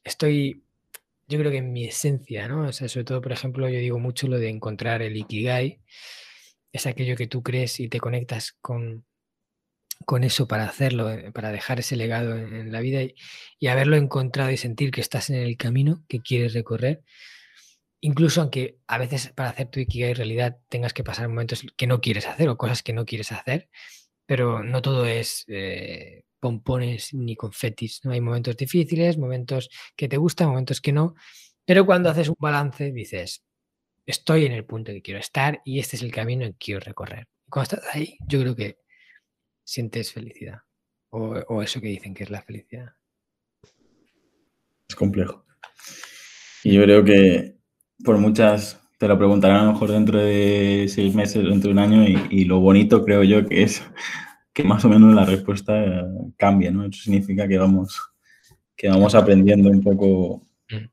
estoy, 0.03 0.63
yo 1.27 1.37
creo 1.37 1.51
que 1.51 1.57
en 1.57 1.71
mi 1.71 1.85
esencia, 1.85 2.47
¿no? 2.47 2.69
O 2.69 2.71
sea, 2.71 2.89
sobre 2.89 3.03
todo, 3.03 3.21
por 3.21 3.33
ejemplo, 3.33 3.69
yo 3.69 3.77
digo 3.77 3.99
mucho 3.99 4.27
lo 4.27 4.39
de 4.39 4.49
encontrar 4.49 5.03
el 5.03 5.15
ikigai, 5.15 5.79
es 6.71 6.87
aquello 6.87 7.15
que 7.15 7.27
tú 7.27 7.43
crees 7.43 7.79
y 7.79 7.87
te 7.87 7.99
conectas 7.99 8.53
con, 8.53 9.05
con 10.05 10.23
eso 10.23 10.47
para 10.47 10.65
hacerlo, 10.65 11.11
eh, 11.11 11.31
para 11.31 11.51
dejar 11.51 11.79
ese 11.79 11.95
legado 11.95 12.35
en, 12.37 12.71
la 12.71 12.79
vida 12.81 13.01
y, 13.03 13.67
haberlo 13.67 13.95
encontrado 13.97 14.51
y 14.51 14.57
sentir 14.57 14.91
que 14.91 15.01
estás 15.01 15.29
en 15.29 15.37
el 15.37 15.57
camino 15.57 16.03
que 16.07 16.21
quieres 16.21 16.53
recorrer. 16.53 17.03
Incluso 18.01 18.41
aunque 18.41 18.77
a 18.87 18.97
veces 18.97 19.31
para 19.35 19.49
hacer 19.49 19.69
tu 19.69 19.79
Ikigai 19.79 20.13
realidad 20.13 20.57
tengas 20.69 20.93
que 20.93 21.03
pasar 21.03 21.27
momentos 21.27 21.65
que 21.75 21.87
no 21.87 22.01
quieres 22.01 22.27
hacer 22.27 22.47
o 22.49 22.57
cosas 22.57 22.81
que 22.81 22.93
no 22.93 23.05
quieres 23.05 23.31
hacer, 23.31 23.69
pero 24.25 24.63
no 24.63 24.81
todo 24.81 25.05
es 25.05 25.43
eh, 25.47 26.23
pompones 26.39 27.13
ni 27.13 27.35
confetis. 27.35 28.01
¿no? 28.03 28.11
Hay 28.11 28.21
momentos 28.21 28.55
difíciles, 28.57 29.17
momentos 29.17 29.69
que 29.95 30.07
te 30.07 30.17
gustan, 30.17 30.49
momentos 30.49 30.81
que 30.81 30.93
no, 30.93 31.15
pero 31.65 31.85
cuando 31.85 32.09
haces 32.09 32.29
un 32.29 32.37
balance 32.39 32.91
dices, 32.91 33.43
estoy 34.05 34.45
en 34.45 34.53
el 34.53 34.65
punto 34.65 34.91
que 34.91 35.01
quiero 35.01 35.19
estar 35.19 35.61
y 35.65 35.79
este 35.79 35.97
es 35.97 36.03
el 36.03 36.11
camino 36.11 36.45
que 36.47 36.57
quiero 36.57 36.79
recorrer. 36.79 37.27
Cuando 37.49 37.75
estás 37.75 37.95
ahí, 37.95 38.17
yo 38.27 38.39
creo 38.41 38.55
que 38.55 38.79
sientes 39.69 40.11
felicidad? 40.11 40.61
O, 41.11 41.61
eso 41.61 41.79
que 41.79 41.87
dicen 41.87 42.13
que 42.13 42.23
es 42.23 42.29
la 42.31 42.41
felicidad. 42.41 42.93
Es 44.87 44.95
complejo. 44.95 45.45
Y 46.63 46.73
yo 46.73 46.83
creo 46.83 47.03
que 47.03 47.55
por 48.03 48.17
muchas, 48.17 48.81
te 48.97 49.07
lo 49.07 49.17
preguntarán 49.17 49.57
a 49.57 49.63
lo 49.65 49.73
mejor 49.73 49.91
dentro 49.91 50.19
de 50.19 50.87
seis 50.89 51.13
meses, 51.13 51.43
dentro 51.43 51.69
de 51.69 51.73
un 51.73 51.79
año, 51.79 52.03
y, 52.29 52.45
lo 52.45 52.59
bonito 52.59 53.03
creo 53.05 53.23
yo 53.23 53.45
que 53.45 53.63
es 53.63 53.83
que 54.53 54.63
más 54.63 54.83
o 54.85 54.89
menos 54.89 55.13
la 55.13 55.25
respuesta 55.25 56.07
cambia, 56.35 56.71
¿no? 56.71 56.85
Eso 56.85 57.03
significa 57.03 57.47
que 57.47 57.57
vamos, 57.57 57.99
que 58.75 58.89
vamos 58.89 59.13
aprendiendo 59.13 59.69
un 59.69 59.81
poco. 59.81 60.47
Mm. 60.69 60.85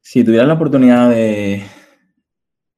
Si 0.00 0.24
tuvieras 0.24 0.48
la 0.48 0.54
oportunidad 0.54 1.10
de, 1.10 1.62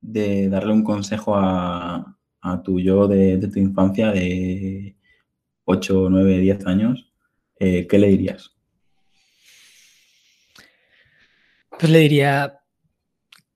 de 0.01 0.49
darle 0.49 0.73
un 0.73 0.85
consejo 0.85 1.35
a, 1.37 2.14
a 2.45 2.63
tu 2.63 2.79
yo 2.79 3.09
de, 3.09 3.39
tu 3.39 3.59
infancia 3.59 4.13
de 4.13 4.97
8, 5.65 6.09
9, 6.11 6.39
10 6.41 6.67
años, 6.67 7.11
eh, 7.59 7.87
¿qué 7.87 7.99
le 7.99 8.09
dirías? 8.09 8.55
Pues 11.71 11.91
le 11.91 12.01
diría, 12.01 12.61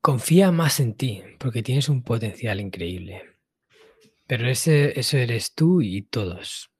confía 0.00 0.50
más 0.50 0.80
en 0.80 0.94
ti, 0.94 1.22
porque 1.38 1.62
tienes 1.62 1.90
un 1.90 2.02
potencial 2.02 2.60
increíble. 2.60 3.22
Pero 4.26 4.48
ese, 4.48 4.98
eso 4.98 5.18
eres 5.18 5.54
tú 5.54 5.82
y 5.82 6.02
todos. 6.02 6.70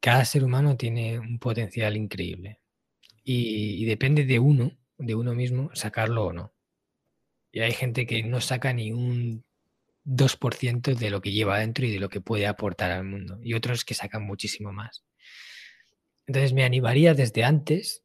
Cada 0.00 0.24
ser 0.24 0.42
humano 0.42 0.76
tiene 0.76 1.20
un 1.20 1.38
potencial 1.38 1.96
increíble. 1.96 2.60
Y, 3.22 3.82
y, 3.82 3.84
depende 3.84 4.24
de 4.24 4.40
uno, 4.40 4.72
de 4.98 5.14
uno 5.14 5.32
mismo, 5.32 5.70
sacarlo 5.74 6.26
o 6.26 6.32
no. 6.32 6.52
Y 7.52 7.60
hay 7.60 7.72
gente 7.72 8.04
que 8.04 8.24
no 8.24 8.40
saca 8.40 8.72
ni 8.72 8.90
un 8.90 9.44
2% 10.04 10.94
de 10.94 11.10
lo 11.10 11.20
que 11.20 11.32
lleva 11.32 11.56
adentro 11.56 11.86
y 11.86 11.92
de 11.92 12.00
lo 12.00 12.08
que 12.08 12.20
puede 12.20 12.46
aportar 12.46 12.90
al 12.90 13.04
mundo. 13.04 13.38
Y 13.42 13.54
otros 13.54 13.84
que 13.84 13.94
sacan 13.94 14.24
muchísimo 14.24 14.72
más. 14.72 15.04
Entonces 16.26 16.52
me 16.52 16.64
animaría 16.64 17.14
desde 17.14 17.44
antes 17.44 18.02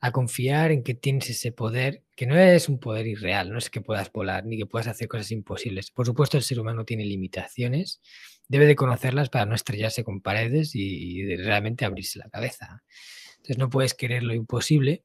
a 0.00 0.12
confiar 0.12 0.72
en 0.72 0.82
que 0.82 0.94
tienes 0.94 1.28
ese 1.28 1.52
poder, 1.52 2.04
que 2.16 2.26
no 2.26 2.36
es 2.38 2.68
un 2.70 2.80
poder 2.80 3.06
irreal, 3.06 3.50
no 3.50 3.58
es 3.58 3.68
que 3.68 3.82
puedas 3.82 4.10
volar 4.10 4.46
ni 4.46 4.56
que 4.56 4.64
puedas 4.64 4.88
hacer 4.88 5.08
cosas 5.08 5.30
imposibles. 5.30 5.90
Por 5.90 6.06
supuesto, 6.06 6.38
el 6.38 6.42
ser 6.42 6.58
humano 6.58 6.86
tiene 6.86 7.04
limitaciones, 7.04 8.00
debe 8.48 8.66
de 8.66 8.76
conocerlas 8.76 9.28
para 9.28 9.44
no 9.44 9.54
estrellarse 9.54 10.02
con 10.02 10.22
paredes 10.22 10.74
y, 10.74 11.36
realmente 11.36 11.84
abrirse 11.84 12.18
la 12.18 12.30
cabeza. 12.30 12.82
Entonces 13.36 13.58
no 13.58 13.68
puedes 13.68 13.94
querer 13.94 14.22
lo 14.22 14.34
imposible, 14.34 15.04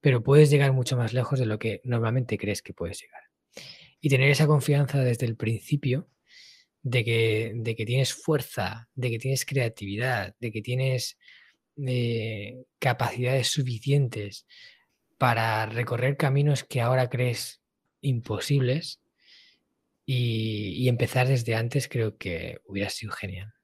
pero 0.00 0.22
puedes 0.22 0.50
llegar 0.50 0.72
mucho 0.72 0.96
más 0.96 1.12
lejos 1.12 1.38
de 1.38 1.46
lo 1.46 1.58
que 1.58 1.80
normalmente 1.84 2.36
crees 2.36 2.62
que 2.62 2.74
puedes 2.74 3.00
llegar 3.00 3.31
y 4.02 4.08
tener 4.08 4.30
esa 4.30 4.48
confianza 4.48 4.98
desde 4.98 5.26
el 5.26 5.36
principio 5.36 6.08
de 6.82 7.04
que, 7.04 7.52
de 7.54 7.76
que 7.76 7.86
tienes 7.86 8.12
fuerza, 8.12 8.88
de 8.96 9.10
que 9.10 9.18
tienes 9.18 9.46
creatividad, 9.46 10.34
de 10.40 10.50
que 10.50 10.60
tienes 10.60 11.16
eh, 11.86 12.64
capacidades 12.80 13.46
suficientes 13.46 14.44
para 15.18 15.64
recorrer 15.66 16.16
caminos 16.16 16.64
que 16.64 16.80
ahora 16.80 17.08
crees 17.08 17.62
imposibles 18.00 19.00
y, 20.04 20.74
y, 20.76 20.88
empezar 20.88 21.28
desde 21.28 21.54
antes 21.54 21.86
creo 21.86 22.18
que 22.18 22.58
hubiera 22.64 22.90
sido 22.90 23.12
genial. 23.12 23.54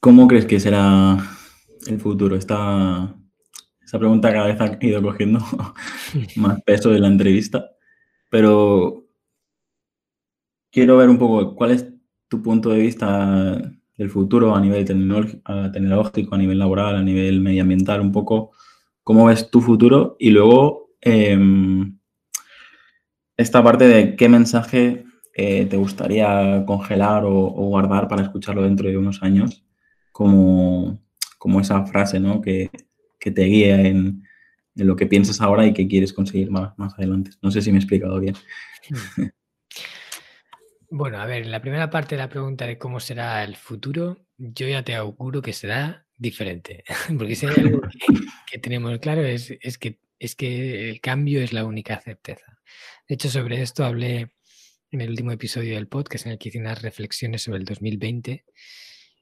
¿Cómo 0.00 0.28
crees 0.28 0.44
que 0.44 0.60
será 0.60 1.16
el 1.86 1.98
futuro? 1.98 2.36
¿Está 2.36 3.16
esa 3.84 3.98
pregunta 3.98 4.32
cada 4.32 4.46
vez 4.46 4.60
ha 4.60 4.78
ido 4.84 5.02
cogiendo 5.02 5.38
más 6.36 6.62
peso 6.62 6.90
de 6.90 7.00
la 7.00 7.08
entrevista, 7.08 7.70
pero 8.30 9.06
quiero 10.70 10.96
ver 10.96 11.08
un 11.08 11.18
poco 11.18 11.54
cuál 11.54 11.70
es 11.70 11.88
tu 12.28 12.42
punto 12.42 12.70
de 12.70 12.80
vista 12.80 13.60
del 13.96 14.10
futuro 14.10 14.54
a 14.54 14.60
nivel 14.60 14.84
tecnológico, 14.84 16.34
a 16.34 16.38
nivel 16.38 16.58
laboral, 16.58 16.96
a 16.96 17.02
nivel 17.02 17.40
medioambiental, 17.40 18.00
un 18.00 18.12
poco 18.12 18.50
cómo 19.04 19.26
ves 19.26 19.50
tu 19.50 19.60
futuro 19.60 20.16
y 20.18 20.30
luego 20.30 20.90
em, 21.00 21.98
esta 23.36 23.62
parte 23.62 23.86
de 23.86 24.16
qué 24.16 24.28
mensaje 24.28 25.04
eh, 25.34 25.66
te 25.66 25.76
gustaría 25.76 26.64
congelar 26.66 27.24
o, 27.24 27.50
guardar 27.50 28.08
para 28.08 28.22
escucharlo 28.22 28.62
dentro 28.62 28.88
de 28.88 28.96
unos 28.96 29.22
años, 29.22 29.64
como, 30.12 31.00
como 31.38 31.60
esa 31.60 31.84
frase 31.86 32.20
¿no? 32.20 32.40
que, 32.40 32.70
te 33.18 33.44
guía 33.44 33.80
en, 33.80 34.23
lo 34.74 34.96
que 34.96 35.06
piensas 35.06 35.40
ahora 35.40 35.66
y 35.66 35.72
que 35.72 35.86
quieres 35.86 36.12
conseguir 36.12 36.50
más, 36.50 36.76
más 36.78 36.94
adelante. 36.94 37.30
No 37.42 37.50
sé 37.50 37.62
si 37.62 37.70
me 37.70 37.78
he 37.78 37.80
explicado 37.80 38.18
bien. 38.20 38.34
Bueno, 40.96 41.20
a 41.20 41.26
ver, 41.26 41.46
la 41.46 41.60
primera 41.60 41.90
parte 41.90 42.14
de 42.14 42.22
la 42.22 42.28
pregunta 42.28 42.66
de 42.66 42.78
cómo 42.78 43.00
será 43.00 43.42
el 43.42 43.56
futuro, 43.56 44.28
yo 44.38 44.68
ya 44.68 44.84
te 44.84 44.94
auguro 44.94 45.42
que 45.42 45.52
será 45.52 46.06
diferente, 46.16 46.84
porque 47.18 47.34
si 47.34 47.46
hay 47.46 47.54
algo 47.56 47.80
que, 48.46 48.58
tenemos 48.58 48.96
claro 49.00 49.24
es, 49.24 49.52
es, 49.60 49.76
que, 49.76 49.98
es 50.20 50.36
que 50.36 50.90
el 50.90 51.00
cambio 51.00 51.42
es 51.42 51.52
la 51.52 51.64
única 51.64 52.00
certeza. 52.00 52.60
De 53.08 53.16
hecho, 53.16 53.28
sobre 53.28 53.60
esto 53.60 53.84
hablé 53.84 54.34
en 54.92 55.00
el 55.00 55.10
último 55.10 55.32
episodio 55.32 55.74
del 55.74 55.88
podcast 55.88 56.26
en 56.26 56.32
el 56.32 56.38
que 56.38 56.50
hice 56.50 56.60
unas 56.60 56.80
reflexiones 56.80 57.42
sobre 57.42 57.58
el 57.58 57.64
2020 57.64 58.44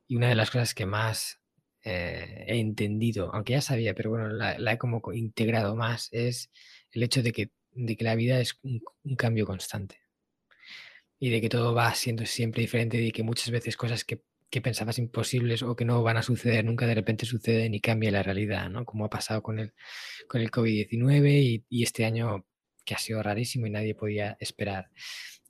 y 0.08 0.16
una 0.16 0.28
de 0.28 0.34
las 0.34 0.50
cosas 0.50 0.74
que 0.74 0.84
más 0.84 1.41
eh, 1.84 2.44
he 2.46 2.60
entendido, 2.60 3.34
aunque 3.34 3.54
ya 3.54 3.60
sabía, 3.60 3.94
pero 3.94 4.10
bueno, 4.10 4.28
la, 4.28 4.72
he 4.72 4.78
como 4.78 5.02
integrado 5.12 5.74
más, 5.74 6.08
es 6.12 6.50
el 6.92 7.02
hecho 7.02 7.22
de 7.22 7.32
que, 7.32 7.50
de 7.72 7.96
que 7.96 8.04
la 8.04 8.14
vida 8.14 8.40
es 8.40 8.58
un, 8.62 8.82
cambio 9.16 9.46
constante 9.46 10.00
y 11.18 11.30
de 11.30 11.40
que 11.40 11.48
todo 11.48 11.74
va 11.74 11.94
siendo 11.94 12.26
siempre 12.26 12.62
diferente 12.62 13.00
y 13.00 13.12
que 13.12 13.22
muchas 13.22 13.50
veces 13.50 13.76
cosas 13.76 14.04
que, 14.04 14.22
pensabas 14.62 14.98
imposibles 14.98 15.62
o 15.62 15.74
que 15.74 15.86
no 15.86 16.02
van 16.02 16.18
a 16.18 16.22
suceder 16.22 16.62
nunca 16.62 16.86
de 16.86 16.94
repente 16.94 17.24
suceden 17.24 17.74
y 17.74 17.80
cambia 17.80 18.10
la 18.10 18.22
realidad, 18.22 18.68
¿no? 18.68 18.84
Como 18.84 19.06
ha 19.06 19.08
pasado 19.08 19.42
con 19.42 19.58
el, 19.58 19.72
con 20.28 20.42
el 20.42 20.50
COVID-19 20.50 21.64
y, 21.70 21.82
este 21.82 22.04
año 22.04 22.44
que 22.84 22.94
ha 22.94 22.98
sido 22.98 23.22
rarísimo 23.22 23.66
y 23.66 23.70
nadie 23.70 23.94
podía 23.94 24.36
esperar. 24.40 24.90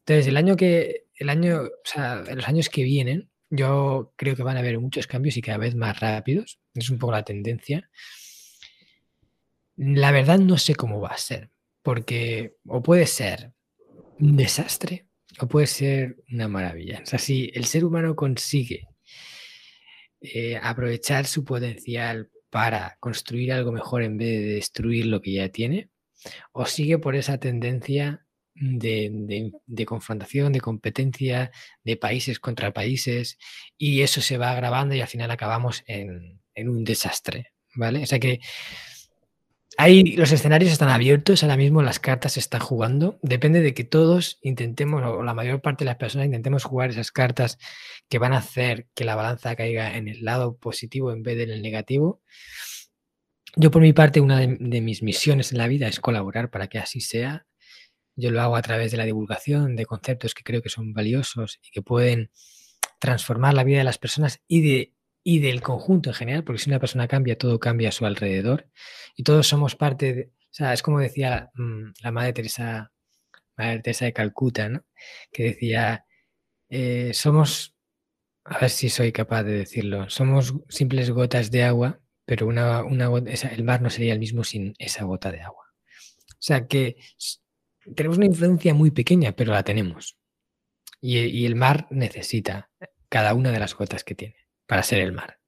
Entonces, 0.00 0.28
el 0.28 0.36
año 0.36 0.56
que, 0.56 1.06
el 1.16 1.30
año, 1.30 1.62
o 1.62 1.70
sea, 1.84 2.22
los 2.32 2.46
años 2.46 2.68
que 2.68 2.84
vienen, 2.84 3.31
yo 3.54 4.14
creo 4.16 4.34
que 4.34 4.42
van 4.42 4.56
a 4.56 4.60
haber 4.60 4.80
muchos 4.80 5.06
cambios 5.06 5.36
y 5.36 5.42
cada 5.42 5.58
vez 5.58 5.74
más 5.74 6.00
rápidos. 6.00 6.58
Es 6.74 6.88
un 6.88 6.98
poco 6.98 7.12
la 7.12 7.22
tendencia. 7.22 7.90
La 9.76 10.10
verdad 10.10 10.38
no 10.38 10.56
sé 10.56 10.74
cómo 10.74 11.00
va 11.00 11.10
a 11.10 11.18
ser, 11.18 11.50
porque 11.82 12.56
o 12.66 12.82
puede 12.82 13.06
ser 13.06 13.52
un 14.18 14.36
desastre 14.38 15.06
o 15.38 15.48
puede 15.48 15.66
ser 15.66 16.16
una 16.32 16.48
maravilla. 16.48 17.00
O 17.02 17.06
sea, 17.06 17.18
si 17.18 17.50
el 17.54 17.66
ser 17.66 17.84
humano 17.84 18.16
consigue 18.16 18.88
eh, 20.22 20.58
aprovechar 20.62 21.26
su 21.26 21.44
potencial 21.44 22.30
para 22.48 22.96
construir 23.00 23.52
algo 23.52 23.70
mejor 23.70 24.02
en 24.02 24.16
vez 24.16 24.28
de 24.28 24.54
destruir 24.54 25.06
lo 25.06 25.20
que 25.20 25.32
ya 25.32 25.50
tiene, 25.50 25.90
o 26.52 26.64
sigue 26.64 26.98
por 26.98 27.16
esa 27.16 27.38
tendencia 27.38 28.24
de, 28.54 29.84
confrontación, 29.86 30.52
de 30.52 30.60
competencia, 30.60 31.50
de 31.84 31.96
países 31.96 32.38
contra 32.38 32.72
países, 32.72 33.38
y 33.78 34.02
eso 34.02 34.20
se 34.20 34.38
va 34.38 34.50
agravando 34.50 34.94
y 34.94 35.00
al 35.00 35.08
final 35.08 35.30
acabamos 35.30 35.84
en, 35.86 36.40
un 36.56 36.84
desastre, 36.84 37.52
¿vale? 37.74 38.02
O 38.02 38.06
sea 38.06 38.18
que 38.18 38.40
ahí 39.78 40.16
los 40.16 40.32
escenarios 40.32 40.70
están 40.70 40.90
abiertos, 40.90 41.42
ahora 41.42 41.56
mismo 41.56 41.82
las 41.82 41.98
cartas 41.98 42.32
se 42.32 42.40
están 42.40 42.60
jugando, 42.60 43.18
depende 43.22 43.60
de 43.60 43.74
que 43.74 43.84
todos 43.84 44.38
intentemos, 44.42 45.02
o 45.02 45.22
la 45.22 45.34
mayor 45.34 45.62
parte 45.62 45.84
de 45.84 45.90
las 45.90 45.96
personas 45.96 46.26
intentemos 46.26 46.64
jugar 46.64 46.90
esas 46.90 47.10
cartas 47.10 47.58
que 48.08 48.18
van 48.18 48.34
a 48.34 48.38
hacer 48.38 48.86
que 48.94 49.04
la 49.04 49.16
balanza 49.16 49.56
caiga 49.56 49.96
en 49.96 50.08
el 50.08 50.24
lado 50.24 50.56
positivo 50.56 51.12
en 51.12 51.22
vez 51.22 51.38
del 51.38 51.62
negativo. 51.62 52.20
Yo 53.56 53.70
por 53.70 53.82
mi 53.82 53.92
parte, 53.92 54.20
una 54.20 54.38
de 54.40 54.80
mis 54.80 55.02
misiones 55.02 55.52
en 55.52 55.58
la 55.58 55.68
vida 55.68 55.86
es 55.86 56.00
colaborar 56.00 56.50
para 56.50 56.68
que 56.68 56.78
así 56.78 57.00
sea 57.00 57.46
yo 58.16 58.30
lo 58.30 58.40
hago 58.40 58.56
a 58.56 58.62
través 58.62 58.90
de 58.90 58.98
la 58.98 59.04
divulgación 59.04 59.76
de 59.76 59.86
conceptos 59.86 60.34
que 60.34 60.42
creo 60.42 60.62
que 60.62 60.68
son 60.68 60.92
valiosos 60.92 61.58
y 61.62 61.70
que 61.70 61.82
pueden 61.82 62.30
transformar 62.98 63.54
la 63.54 63.64
vida 63.64 63.78
de 63.78 63.84
las 63.84 63.98
personas 63.98 64.40
y, 64.46 64.62
de, 64.62 64.94
y 65.24 65.40
del 65.40 65.62
conjunto 65.62 66.10
en 66.10 66.14
general, 66.14 66.44
porque 66.44 66.62
si 66.62 66.70
una 66.70 66.80
persona 66.80 67.08
cambia, 67.08 67.36
todo 67.38 67.58
cambia 67.58 67.88
a 67.88 67.92
su 67.92 68.06
alrededor 68.06 68.68
y 69.16 69.22
todos 69.22 69.46
somos 69.46 69.76
parte 69.76 70.14
de, 70.14 70.32
o 70.52 70.54
sea, 70.54 70.72
es 70.72 70.82
como 70.82 71.00
decía 71.00 71.50
mm, 71.54 71.92
la 72.02 72.12
Madre 72.12 72.32
Teresa, 72.34 72.92
Madre 73.56 73.80
Teresa 73.80 74.04
de 74.04 74.12
Calcuta, 74.12 74.68
¿no? 74.68 74.84
Que 75.32 75.44
decía, 75.44 76.04
eh, 76.68 77.12
somos, 77.14 77.74
a 78.44 78.58
ver 78.58 78.70
si 78.70 78.88
soy 78.88 79.12
capaz 79.12 79.44
de 79.44 79.52
decirlo, 79.52 80.10
somos 80.10 80.54
simples 80.68 81.10
gotas 81.10 81.50
de 81.50 81.64
agua, 81.64 82.00
pero 82.24 82.46
una, 82.46 82.84
una 82.84 83.10
el 83.50 83.64
mar 83.64 83.82
no 83.82 83.90
sería 83.90 84.12
el 84.12 84.18
mismo 84.18 84.44
sin 84.44 84.74
esa 84.78 85.04
gota 85.04 85.32
de 85.32 85.40
agua. 85.42 85.64
O 86.32 86.44
sea 86.44 86.66
que 86.66 86.96
tenemos 87.94 88.16
una 88.16 88.26
influencia 88.26 88.74
muy 88.74 88.90
pequeña, 88.90 89.32
pero 89.32 89.52
la 89.52 89.62
tenemos. 89.62 90.16
Y, 91.00 91.46
el 91.46 91.56
mar 91.56 91.88
necesita 91.90 92.70
cada 93.08 93.34
una 93.34 93.50
de 93.50 93.58
las 93.58 93.74
gotas 93.74 94.04
que 94.04 94.14
tiene 94.14 94.36
para 94.66 94.82
ser 94.82 95.00
el 95.00 95.12
mar. 95.12 95.38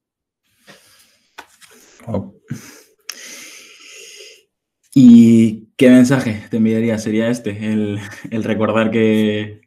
¿Y 4.94 5.68
qué 5.76 5.90
mensaje 5.90 6.42
te 6.50 6.56
enviaría? 6.56 6.98
¿Sería 6.98 7.30
este? 7.30 7.50
El, 7.50 8.00
recordar 8.42 8.90
que, 8.90 9.62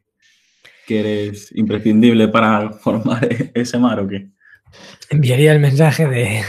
que, 0.86 1.00
eres 1.00 1.50
imprescindible 1.56 2.28
para 2.28 2.70
formar 2.72 3.26
ese 3.54 3.78
mar 3.78 4.00
o 4.00 4.08
qué? 4.08 4.28
Enviaría 5.10 5.52
el 5.52 5.60
mensaje 5.60 6.06
de 6.06 6.42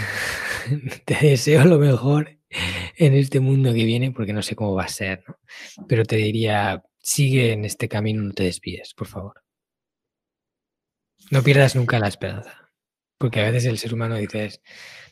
te 1.05 1.17
deseo 1.21 1.63
lo 1.63 1.79
mejor 1.79 2.38
en 2.49 3.13
este 3.13 3.39
mundo 3.39 3.73
que 3.73 3.85
viene, 3.85 4.11
porque 4.11 4.33
no 4.33 4.41
sé 4.41 4.55
cómo 4.55 4.75
va 4.75 4.85
a 4.85 4.89
ser. 4.89 5.23
Pero 5.87 6.05
te 6.05 6.17
diría, 6.17 6.83
sigue 6.99 7.53
en 7.53 7.65
este 7.65 7.87
camino, 7.87 8.23
no 8.23 8.33
te 8.33 8.43
desvíes, 8.43 8.93
por 8.93 9.07
favor. 9.07 9.43
No 11.31 11.43
pierdas 11.43 11.75
nunca 11.75 11.99
la 11.99 12.07
esperanza. 12.07 12.71
Porque 13.17 13.41
a 13.41 13.51
veces 13.51 13.65
el 13.65 13.77
ser 13.77 13.93
humano 13.93 14.15
dices, 14.15 14.61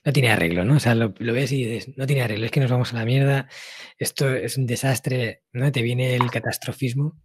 no 0.06 0.14
tiene 0.14 0.30
arreglo, 0.32 0.64
¿no? 0.64 0.78
O 0.78 0.80
sea, 0.80 0.96
lo, 0.96 1.14
ves 1.14 1.52
y 1.52 1.66
dices, 1.66 1.98
no 1.98 2.08
tiene 2.08 2.22
arreglo, 2.22 2.46
es 2.46 2.52
que 2.52 2.62
nos 2.62 2.72
vamos 2.72 2.94
a 2.94 2.98
la 2.98 3.06
mierda, 3.06 3.50
esto 3.98 4.34
es 4.34 4.58
un 4.58 4.66
desastre, 4.66 5.44
¿no? 5.52 5.72
Te 5.72 5.82
viene 5.82 6.16
el 6.16 6.32
catastrofismo, 6.32 7.22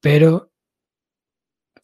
pero 0.00 0.52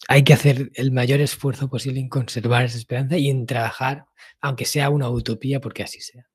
hay 0.09 0.25
que 0.25 0.33
hacer 0.33 0.71
el 0.75 0.91
mayor 0.91 1.21
esfuerzo 1.21 1.69
posible 1.71 2.01
en 2.01 2.09
conservar 2.09 2.65
esa 2.65 2.79
esperanza 2.79 3.17
y 3.17 3.29
en 3.29 3.47
trabajar, 3.47 4.07
aunque 4.41 4.65
sea 4.65 4.91
una 4.91 5.09
utopía, 5.09 5.61
porque 5.61 5.85
así 5.85 6.01
sea. 6.01 6.29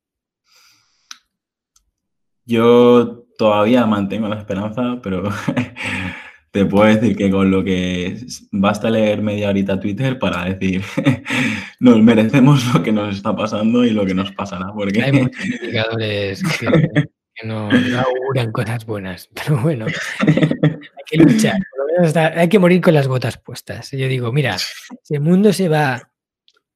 Yo 2.46 3.24
todavía 3.38 3.86
mantengo 3.86 4.28
la 4.28 4.38
esperanza, 4.38 5.00
pero 5.02 5.24
te 6.50 6.64
puedo 6.66 6.84
decir 6.84 7.16
que 7.16 7.30
con 7.30 7.50
lo 7.50 7.64
que 7.64 8.24
basta 8.52 8.90
leer 8.90 9.22
media 9.22 9.48
horita 9.48 9.80
Twitter 9.80 10.18
para 10.18 10.44
decir 10.44 10.82
nos 11.80 12.00
merecemos 12.02 12.72
lo 12.72 12.82
que 12.82 12.92
nos 12.92 13.16
está 13.16 13.34
pasando 13.34 13.84
y 13.84 13.90
lo 13.90 14.04
que 14.06 14.14
nos 14.14 14.30
pasará. 14.32 14.66
Porque... 14.72 15.02
Hay 15.02 15.12
muchos 15.12 15.44
indicadores 15.62 16.42
que, 16.42 17.46
no, 17.46 17.68
auguran 17.68 18.52
cosas 18.52 18.86
buenas, 18.86 19.28
pero 19.34 19.60
bueno, 19.60 19.86
hay 19.86 21.04
que 21.06 21.16
luchar, 21.16 21.58
hay 22.36 22.48
que 22.48 22.58
morir 22.60 22.80
con 22.80 22.94
las 22.94 23.08
botas 23.08 23.38
puestas. 23.38 23.90
Yo 23.90 24.06
digo, 24.06 24.32
mira, 24.32 24.56
si 25.02 25.14
el 25.14 25.20
mundo 25.20 25.52
se 25.52 25.68
va 25.68 26.10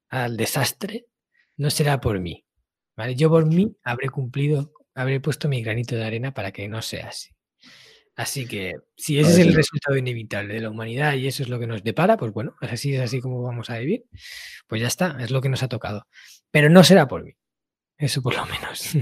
al 0.08 0.36
desastre, 0.36 1.06
no 1.56 1.70
será 1.70 2.00
por 2.00 2.18
mí. 2.18 2.44
¿vale? 2.96 3.14
Yo 3.14 3.30
por 3.30 3.46
mí 3.46 3.72
habré 3.84 4.08
cumplido 4.08 4.72
habré 4.98 5.20
puesto 5.20 5.48
mi 5.48 5.62
granito 5.62 5.94
de 5.94 6.04
arena 6.04 6.34
para 6.34 6.50
que 6.50 6.68
no 6.68 6.82
sea 6.82 7.08
así. 7.08 7.30
Así 8.16 8.48
que 8.48 8.74
si 8.96 9.20
ese 9.20 9.30
es 9.30 9.38
el 9.38 9.54
resultado 9.54 9.96
inevitable 9.96 10.54
de 10.54 10.60
la 10.60 10.70
humanidad 10.70 11.14
y 11.14 11.28
eso 11.28 11.44
es 11.44 11.48
lo 11.48 11.60
que 11.60 11.68
nos 11.68 11.84
depara, 11.84 12.16
pues 12.16 12.32
bueno, 12.32 12.56
así 12.60 12.96
es 12.96 13.00
así 13.00 13.20
como 13.20 13.40
vamos 13.42 13.70
a 13.70 13.78
vivir, 13.78 14.06
pues 14.66 14.82
ya 14.82 14.88
está, 14.88 15.16
es 15.20 15.30
lo 15.30 15.40
que 15.40 15.48
nos 15.48 15.62
ha 15.62 15.68
tocado. 15.68 16.04
Pero 16.50 16.68
no 16.68 16.82
será 16.82 17.06
por 17.06 17.22
mí, 17.22 17.32
eso 17.96 18.20
por 18.20 18.34
lo 18.34 18.44
menos. 18.46 18.96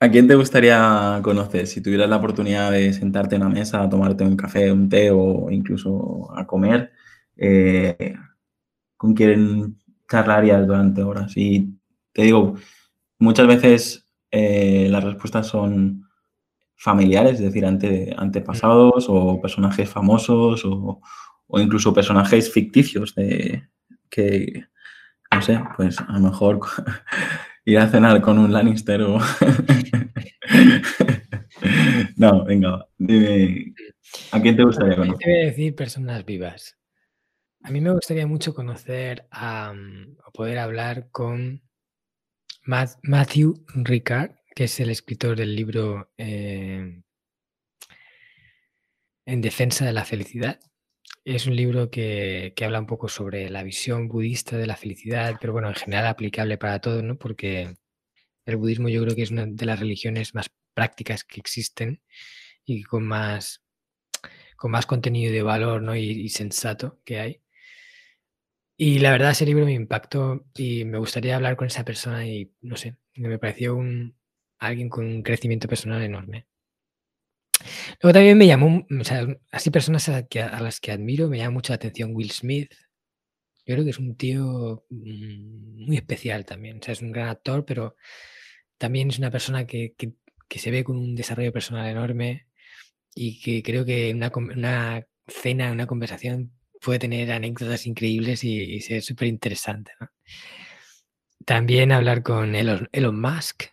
¿A 0.00 0.10
quién 0.10 0.26
te 0.26 0.34
gustaría 0.34 1.20
conocer 1.22 1.68
si 1.68 1.80
tuvieras 1.80 2.10
la 2.10 2.16
oportunidad 2.16 2.72
de 2.72 2.92
sentarte 2.92 3.36
en 3.36 3.42
la 3.42 3.48
mesa 3.48 3.80
a 3.80 3.88
tomarte 3.88 4.24
un 4.24 4.36
café, 4.36 4.72
un 4.72 4.88
té 4.88 5.12
o 5.12 5.48
incluso 5.48 6.28
a 6.36 6.44
comer? 6.44 6.90
Eh, 7.36 8.16
¿Con 8.96 9.14
quién 9.14 9.78
charlarías 10.10 10.66
durante 10.66 11.04
horas? 11.04 11.32
Y 11.36 11.78
te 12.12 12.22
digo, 12.22 12.56
Muchas 13.22 13.46
veces 13.46 14.04
eh, 14.32 14.88
las 14.90 15.04
respuestas 15.04 15.46
son 15.46 16.08
familiares, 16.74 17.34
es 17.34 17.42
decir, 17.42 17.64
ante, 17.64 18.12
antepasados 18.18 19.06
o 19.08 19.40
personajes 19.40 19.88
famosos 19.88 20.64
o, 20.64 21.00
incluso 21.50 21.94
personajes 21.94 22.52
ficticios 22.52 23.14
de 23.14 23.62
que, 24.10 24.64
no 25.30 25.40
sé, 25.40 25.62
pues 25.76 26.00
a 26.00 26.14
lo 26.14 26.18
mejor 26.18 26.58
ir 27.64 27.78
a 27.78 27.86
cenar 27.86 28.20
con 28.22 28.40
un 28.40 28.52
Lannister 28.52 29.02
o... 29.02 29.20
no, 32.16 32.44
venga, 32.44 32.88
dime, 32.98 33.72
¿a 34.32 34.42
quién 34.42 34.56
te 34.56 34.64
gustaría 34.64 34.96
conocer? 34.96 35.18
Te 35.18 35.30
voy 35.30 35.40
a 35.42 35.44
decir 35.44 35.76
personas 35.76 36.24
vivas. 36.24 36.76
A 37.62 37.70
mí 37.70 37.80
me 37.80 37.92
gustaría 37.92 38.26
mucho 38.26 38.52
conocer 38.52 39.28
o 39.32 40.32
poder 40.32 40.58
hablar 40.58 41.06
con 41.12 41.62
Matthew 42.64 43.64
Ricard, 43.74 44.32
que 44.54 44.64
es 44.64 44.80
el 44.80 44.90
escritor 44.90 45.36
del 45.36 45.56
libro 45.56 46.12
eh, 46.16 47.02
En 49.26 49.40
defensa 49.40 49.84
de 49.84 49.92
la 49.92 50.04
felicidad. 50.04 50.60
Es 51.24 51.46
un 51.46 51.56
libro 51.56 51.90
que, 51.90 52.54
habla 52.62 52.80
un 52.80 52.86
poco 52.86 53.08
sobre 53.08 53.48
la 53.50 53.62
visión 53.62 54.08
budista 54.08 54.56
de 54.56 54.66
la 54.66 54.76
felicidad, 54.76 55.36
pero 55.40 55.52
bueno, 55.52 55.68
en 55.68 55.74
general 55.74 56.06
aplicable 56.06 56.58
para 56.58 56.80
todo, 56.80 57.02
¿no? 57.02 57.16
Porque 57.16 57.74
el 58.46 58.56
budismo 58.56 58.88
yo 58.88 59.02
creo 59.02 59.14
que 59.14 59.22
es 59.22 59.30
una 59.30 59.46
de 59.46 59.66
las 59.66 59.80
religiones 59.80 60.34
más 60.34 60.50
prácticas 60.74 61.24
que 61.24 61.40
existen 61.40 62.02
y 62.64 62.82
con 62.84 63.04
más, 63.04 63.62
con 64.56 64.70
más 64.70 64.86
contenido 64.86 65.32
de 65.32 65.42
valor 65.42 65.82
¿no? 65.82 65.96
y, 65.96 66.28
sensato 66.28 67.00
que 67.04 67.20
hay. 67.20 67.41
Y 68.84 68.98
la 68.98 69.12
verdad 69.12 69.30
ese 69.30 69.46
libro 69.46 69.64
me 69.64 69.74
impactó 69.74 70.44
y 70.56 70.84
me 70.84 70.98
gustaría 70.98 71.36
hablar 71.36 71.54
con 71.54 71.68
esa 71.68 71.84
persona 71.84 72.26
y 72.26 72.52
no 72.62 72.76
sé, 72.76 72.96
me 73.14 73.38
pareció 73.38 73.76
un, 73.76 74.16
alguien 74.58 74.88
con 74.88 75.06
un 75.06 75.22
crecimiento 75.22 75.68
personal 75.68 76.02
enorme. 76.02 76.48
Luego 78.00 78.12
también 78.12 78.36
me 78.36 78.48
llamó, 78.48 78.84
o 79.00 79.04
sea, 79.04 79.24
así 79.52 79.70
personas 79.70 80.08
a, 80.08 80.26
las 80.60 80.80
que 80.80 80.90
admiro, 80.90 81.28
me 81.28 81.38
llama 81.38 81.52
mucho 81.52 81.72
la 81.72 81.76
atención 81.76 82.10
Will 82.12 82.32
Smith. 82.32 82.72
Yo 83.64 83.74
creo 83.74 83.84
que 83.84 83.90
es 83.90 84.00
un 84.00 84.16
tío 84.16 84.84
mm, 84.90 85.86
muy 85.86 85.96
especial 85.96 86.44
también. 86.44 86.78
O 86.78 86.82
sea, 86.82 86.90
es 86.90 87.02
un 87.02 87.12
gran 87.12 87.28
actor, 87.28 87.64
pero 87.64 87.94
también 88.78 89.10
es 89.10 89.18
una 89.18 89.30
persona 89.30 89.64
que, 89.64 89.94
se 90.50 90.70
ve 90.72 90.82
con 90.82 90.96
un 90.96 91.14
desarrollo 91.14 91.52
personal 91.52 91.88
enorme 91.88 92.48
y 93.14 93.40
que 93.40 93.62
creo 93.62 93.84
que 93.84 94.12
una, 94.12 94.32
una 94.34 95.06
cena, 95.28 95.70
una 95.70 95.86
conversación 95.86 96.52
puede 96.82 96.98
tener 96.98 97.30
anécdotas 97.32 97.86
increíbles 97.86 98.44
y, 98.44 98.80
ser 98.80 99.02
súper 99.02 99.28
interesante. 99.28 99.92
También 101.44 101.92
hablar 101.92 102.22
con 102.22 102.54
Elon, 102.54 102.88
Elon 102.92 103.20
Musk, 103.20 103.64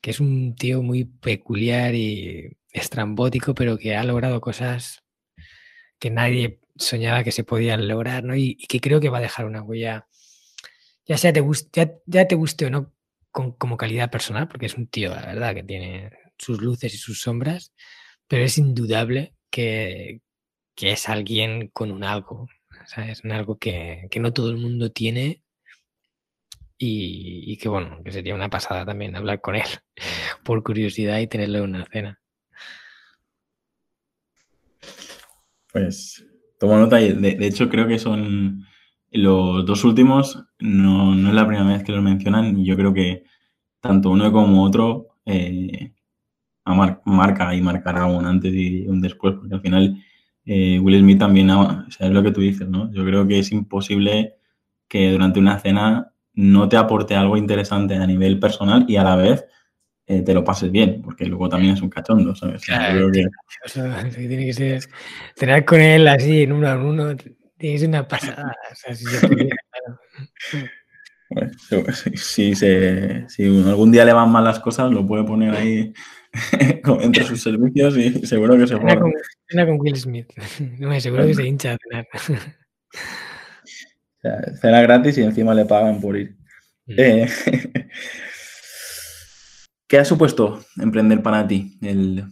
que 0.00 0.10
es 0.10 0.20
un 0.20 0.54
tío 0.56 0.82
muy 0.82 1.04
peculiar 1.04 1.94
y 1.94 2.56
estrambótico, 2.72 3.54
pero 3.54 3.78
que 3.78 3.96
ha 3.96 4.04
logrado 4.04 4.40
cosas 4.40 5.02
que 5.98 6.10
nadie 6.10 6.60
soñaba 6.76 7.24
que 7.24 7.32
se 7.32 7.44
podían 7.44 7.88
lograr, 7.88 8.24
¿no? 8.24 8.36
Y, 8.36 8.56
que 8.68 8.80
creo 8.80 9.00
que 9.00 9.08
va 9.08 9.18
a 9.18 9.22
dejar 9.22 9.46
una 9.46 9.62
huella, 9.62 10.08
ya 11.06 11.18
sea 11.18 11.32
te 11.32 11.40
guste, 11.40 12.00
ya, 12.06 12.28
te 12.28 12.34
guste 12.34 12.66
o 12.66 12.70
no 12.70 12.94
como 13.32 13.76
calidad 13.76 14.10
personal, 14.10 14.48
porque 14.48 14.66
es 14.66 14.74
un 14.74 14.88
tío, 14.88 15.14
la 15.14 15.26
verdad, 15.26 15.54
que 15.54 15.62
tiene 15.62 16.10
sus 16.38 16.60
luces 16.60 16.94
y 16.94 16.98
sus 16.98 17.20
sombras, 17.20 17.72
pero 18.26 18.44
es 18.44 18.58
indudable 18.58 19.34
que, 19.50 20.22
es 20.82 21.08
alguien 21.08 21.68
con 21.68 21.90
un 21.90 22.04
algo, 22.04 22.48
¿sabes? 22.86 23.24
Un 23.24 23.32
algo 23.32 23.58
que, 23.58 24.06
que 24.10 24.20
no 24.20 24.32
todo 24.32 24.50
el 24.50 24.58
mundo 24.58 24.90
tiene 24.90 25.42
y, 26.78 27.56
que 27.58 27.68
bueno, 27.68 27.98
que 28.04 28.12
sería 28.12 28.34
una 28.34 28.48
pasada 28.48 28.86
también 28.86 29.16
hablar 29.16 29.40
con 29.40 29.56
él 29.56 29.66
por 30.44 30.62
curiosidad 30.62 31.18
y 31.18 31.26
tenerle 31.26 31.60
una 31.60 31.84
cena. 31.86 32.20
Pues 35.72 36.24
tomo 36.58 36.78
nota 36.78 37.00
y 37.00 37.12
de, 37.12 37.46
hecho 37.46 37.68
creo 37.68 37.86
que 37.86 37.98
son 37.98 38.64
los 39.10 39.66
dos 39.66 39.84
últimos, 39.84 40.44
no, 40.58 41.28
es 41.28 41.34
la 41.34 41.46
primera 41.46 41.66
vez 41.66 41.82
que 41.82 41.92
los 41.92 42.02
mencionan 42.02 42.58
y 42.58 42.64
yo 42.64 42.76
creo 42.76 42.94
que 42.94 43.24
tanto 43.80 44.10
uno 44.10 44.30
como 44.32 44.64
otro 44.64 45.16
eh, 45.26 45.92
marca 46.64 47.54
y 47.54 47.60
marcará 47.60 48.06
un 48.06 48.24
antes 48.26 48.52
y 48.54 48.86
un 48.86 49.00
después, 49.00 49.34
porque 49.34 49.54
al 49.54 49.60
final 49.60 50.04
eh, 50.50 50.80
Will 50.80 50.98
Smith 51.00 51.18
también, 51.18 51.50
o 51.50 51.90
sea, 51.90 52.06
es 52.06 52.12
lo 52.12 52.22
que 52.22 52.30
tú 52.30 52.40
dices, 52.40 52.66
¿no? 52.66 52.90
Yo 52.90 53.04
creo 53.04 53.28
que 53.28 53.38
es 53.38 53.52
imposible 53.52 54.36
que 54.88 55.12
durante 55.12 55.38
una 55.38 55.58
cena 55.58 56.14
no 56.32 56.70
te 56.70 56.78
aporte 56.78 57.14
algo 57.14 57.36
interesante 57.36 57.96
a 57.96 58.06
nivel 58.06 58.40
personal 58.40 58.86
y 58.88 58.96
a 58.96 59.04
la 59.04 59.14
vez 59.14 59.44
eh, 60.06 60.22
te 60.22 60.32
lo 60.32 60.44
pases 60.44 60.72
bien, 60.72 61.02
porque 61.02 61.26
luego 61.26 61.50
también 61.50 61.74
es 61.74 61.82
un 61.82 61.90
cachondo, 61.90 62.34
¿sabes? 62.34 62.64
Claro, 62.64 63.10
que... 63.12 63.26
tiene 64.26 64.46
que 64.46 64.54
ser, 64.54 64.84
tener 65.36 65.66
con 65.66 65.82
él 65.82 66.08
así 66.08 66.44
en 66.44 66.52
uno 66.52 66.66
a 66.66 66.76
uno, 66.76 67.14
tiene 67.14 67.36
que 67.58 67.78
ser 67.78 67.90
una 67.90 68.08
pasada. 68.08 68.56
O 68.72 68.74
sea, 68.74 68.94
si, 68.94 69.04
se 69.04 69.20
si, 72.16 72.54
se, 72.54 73.28
si, 73.28 73.44
algún 73.68 73.92
día 73.92 74.06
le 74.06 74.14
van 74.14 74.32
mal 74.32 74.44
las 74.44 74.60
cosas, 74.60 74.90
lo 74.90 75.06
puede 75.06 75.24
poner 75.24 75.54
ahí 75.54 75.92
entre 77.02 77.24
sus 77.24 77.42
servicios 77.42 77.96
y 77.96 78.26
seguro 78.26 78.56
que 78.56 78.66
se 78.66 78.76
pone. 78.76 78.98
Con, 78.98 79.12
con 79.52 79.80
Will 79.80 79.96
Smith. 79.96 80.32
No 80.78 80.88
me 80.88 81.00
seguro 81.00 81.26
que 81.26 81.34
se 81.34 81.46
hincha 81.46 81.74
a 81.74 81.78
cenar. 81.78 82.08
cena 84.60 84.82
gratis 84.82 85.18
y 85.18 85.22
encima 85.22 85.54
le 85.54 85.64
pagan 85.64 86.00
por 86.00 86.16
ir. 86.16 86.36
Mm. 86.86 86.94
Eh, 86.96 87.28
¿Qué 89.86 89.98
ha 89.98 90.04
supuesto 90.04 90.64
emprender 90.76 91.22
para 91.22 91.46
ti? 91.46 91.78
El, 91.80 92.24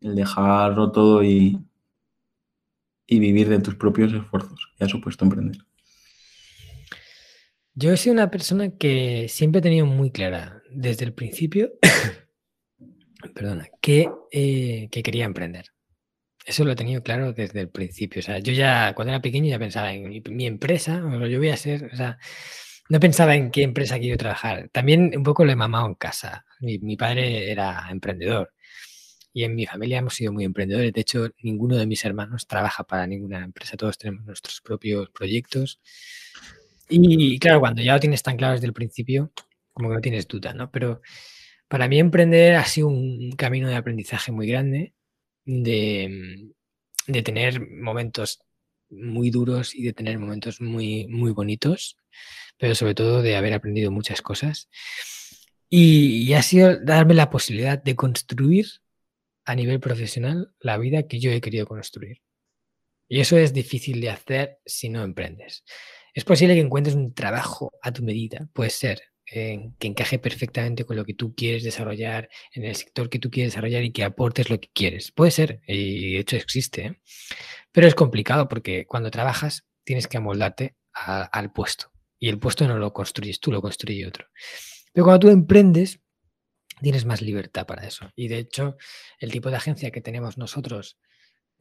dejarlo 0.00 0.90
todo 0.90 1.22
y, 1.22 1.58
y 3.06 3.18
vivir 3.20 3.48
de 3.48 3.60
tus 3.60 3.76
propios 3.76 4.12
esfuerzos. 4.12 4.72
¿Qué 4.76 4.84
ha 4.84 4.88
supuesto 4.88 5.24
emprender? 5.24 5.58
Yo 7.74 7.92
he 7.92 7.96
sido 7.96 8.14
una 8.14 8.30
persona 8.30 8.70
que 8.70 9.26
siempre 9.28 9.60
he 9.60 9.62
tenido 9.62 9.86
muy 9.86 10.10
clara 10.10 10.62
desde 10.70 11.04
el 11.04 11.14
principio, 11.14 11.72
perdona, 13.34 13.68
que, 13.80 14.08
eh, 14.30 14.88
que 14.90 15.02
quería 15.02 15.24
emprender. 15.24 15.66
Eso 16.44 16.64
lo 16.64 16.72
he 16.72 16.76
tenido 16.76 17.02
claro 17.02 17.32
desde 17.32 17.60
el 17.60 17.68
principio. 17.70 18.20
O 18.20 18.22
sea, 18.22 18.38
yo 18.38 18.52
ya 18.52 18.94
cuando 18.94 19.12
era 19.12 19.22
pequeño 19.22 19.48
ya 19.48 19.58
pensaba 19.58 19.92
en 19.92 20.22
mi, 20.30 20.46
empresa, 20.46 21.04
o 21.04 21.26
yo 21.26 21.38
voy 21.38 21.50
a 21.50 21.56
ser, 21.56 21.90
o 21.92 21.96
sea, 21.96 22.18
no 22.88 23.00
pensaba 23.00 23.36
en 23.36 23.50
qué 23.50 23.62
empresa 23.62 23.98
quiero 23.98 24.16
trabajar. 24.18 24.68
También 24.72 25.12
un 25.16 25.22
poco 25.22 25.44
lo 25.44 25.52
he 25.52 25.56
mamado 25.56 25.86
en 25.86 25.94
casa. 25.94 26.44
Mi, 26.60 26.96
padre 26.96 27.50
era 27.50 27.86
emprendedor 27.90 28.52
y 29.32 29.44
en 29.44 29.54
mi 29.54 29.66
familia 29.66 29.98
hemos 29.98 30.14
sido 30.14 30.32
muy 30.32 30.44
emprendedores. 30.44 30.92
De 30.92 31.00
hecho, 31.00 31.30
ninguno 31.42 31.76
de 31.76 31.86
mis 31.86 32.04
hermanos 32.04 32.46
trabaja 32.46 32.84
para 32.84 33.06
ninguna 33.06 33.44
empresa. 33.44 33.76
Todos 33.76 33.98
tenemos 33.98 34.24
nuestros 34.26 34.60
propios 34.60 35.10
proyectos. 35.10 35.80
Y 36.88 37.38
claro, 37.38 37.60
cuando 37.60 37.82
ya 37.82 37.94
lo 37.94 38.00
tienes 38.00 38.22
tan 38.22 38.36
claro 38.36 38.54
desde 38.54 38.66
el 38.66 38.74
principio, 38.74 39.32
como 39.72 39.88
que 39.88 39.94
no 39.94 40.00
tienes 40.00 40.28
duda, 40.28 40.52
¿no? 40.54 40.70
Pero 40.70 41.00
para 41.72 41.88
mí 41.88 41.98
emprender 41.98 42.56
ha 42.56 42.66
sido 42.66 42.88
un 42.88 43.32
camino 43.32 43.66
de 43.66 43.76
aprendizaje 43.76 44.30
muy 44.30 44.46
grande 44.46 44.92
de, 45.46 46.52
tener 47.24 47.66
momentos 47.66 48.40
muy 48.90 49.30
duros 49.30 49.74
y 49.74 49.84
de 49.84 49.94
tener 49.94 50.18
momentos 50.18 50.60
muy, 50.60 51.06
muy 51.08 51.32
bonitos, 51.32 51.96
pero 52.58 52.74
sobre 52.74 52.94
todo 52.94 53.22
de 53.22 53.36
haber 53.36 53.54
aprendido 53.54 53.90
muchas 53.90 54.20
cosas. 54.20 54.68
Y, 55.70 56.34
ha 56.34 56.42
sido 56.42 56.78
darme 56.78 57.14
la 57.14 57.30
posibilidad 57.30 57.82
de 57.82 57.96
construir 57.96 58.66
a 59.46 59.54
nivel 59.54 59.80
profesional 59.80 60.52
la 60.60 60.76
vida 60.76 61.04
que 61.04 61.20
yo 61.20 61.32
he 61.32 61.40
querido 61.40 61.66
construir. 61.66 62.18
Y 63.08 63.20
eso 63.20 63.38
es 63.38 63.54
difícil 63.54 64.02
de 64.02 64.10
hacer 64.10 64.58
si 64.66 64.90
no 64.90 65.04
emprendes. 65.04 65.64
Es 66.12 66.24
posible 66.24 66.52
que 66.52 66.60
encuentres 66.60 66.96
un 66.96 67.14
trabajo 67.14 67.72
a 67.80 67.92
tu 67.94 68.02
medida, 68.02 68.46
puede 68.52 68.68
ser, 68.68 69.11
que 69.32 69.86
encaje 69.86 70.18
perfectamente 70.18 70.84
con 70.84 70.96
lo 70.96 71.04
que 71.04 71.14
tú 71.14 71.34
quieres 71.34 71.62
desarrollar, 71.62 72.28
en 72.52 72.64
el 72.64 72.76
sector 72.76 73.08
que 73.08 73.18
tú 73.18 73.30
quieres 73.30 73.52
desarrollar 73.52 73.82
y 73.82 73.92
que 73.92 74.04
aportes 74.04 74.50
lo 74.50 74.60
que 74.60 74.68
quieres. 74.74 75.10
Puede 75.10 75.30
ser, 75.30 75.62
y 75.66 76.14
de 76.14 76.18
hecho 76.18 76.36
existe, 76.36 76.86
¿eh? 76.86 77.00
pero 77.72 77.86
es 77.86 77.94
complicado 77.94 78.48
porque 78.48 78.86
cuando 78.86 79.10
trabajas 79.10 79.64
tienes 79.84 80.06
que 80.06 80.18
amoldarte 80.18 80.76
al 80.92 81.52
puesto 81.52 81.90
y 82.18 82.28
el 82.28 82.38
puesto 82.38 82.68
no 82.68 82.76
lo 82.76 82.92
construyes 82.92 83.40
tú, 83.40 83.50
lo 83.50 83.62
construye 83.62 84.06
otro. 84.06 84.26
Pero 84.92 85.04
cuando 85.04 85.20
tú 85.20 85.28
emprendes, 85.30 86.00
tienes 86.82 87.06
más 87.06 87.22
libertad 87.22 87.66
para 87.66 87.86
eso. 87.86 88.10
Y 88.14 88.28
de 88.28 88.38
hecho, 88.38 88.76
el 89.18 89.32
tipo 89.32 89.48
de 89.50 89.56
agencia 89.56 89.90
que 89.90 90.02
tenemos 90.02 90.36
nosotros 90.36 90.98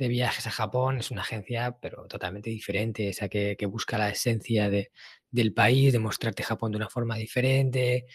de 0.02 0.08
viajes 0.08 0.47
a 0.47 0.52
Japón 0.52 0.97
es 0.97 1.12
una 1.12 1.22
agencia, 1.22 1.78
pero 1.80 2.08
totalmente 2.08 2.49
diferente, 2.49 3.08
esa 3.10 3.30
que, 3.30 3.56
que 3.56 3.68
busca 3.68 3.99
la 3.99 4.10
esencia 4.10 4.68
de, 4.68 4.91
del 5.30 5.54
país, 5.54 5.93
de 5.93 5.99
mostrarte 5.99 6.41
Japón 6.41 6.72
de 6.72 6.78
una 6.78 6.89
forma 6.89 7.18
diferente, 7.18 8.08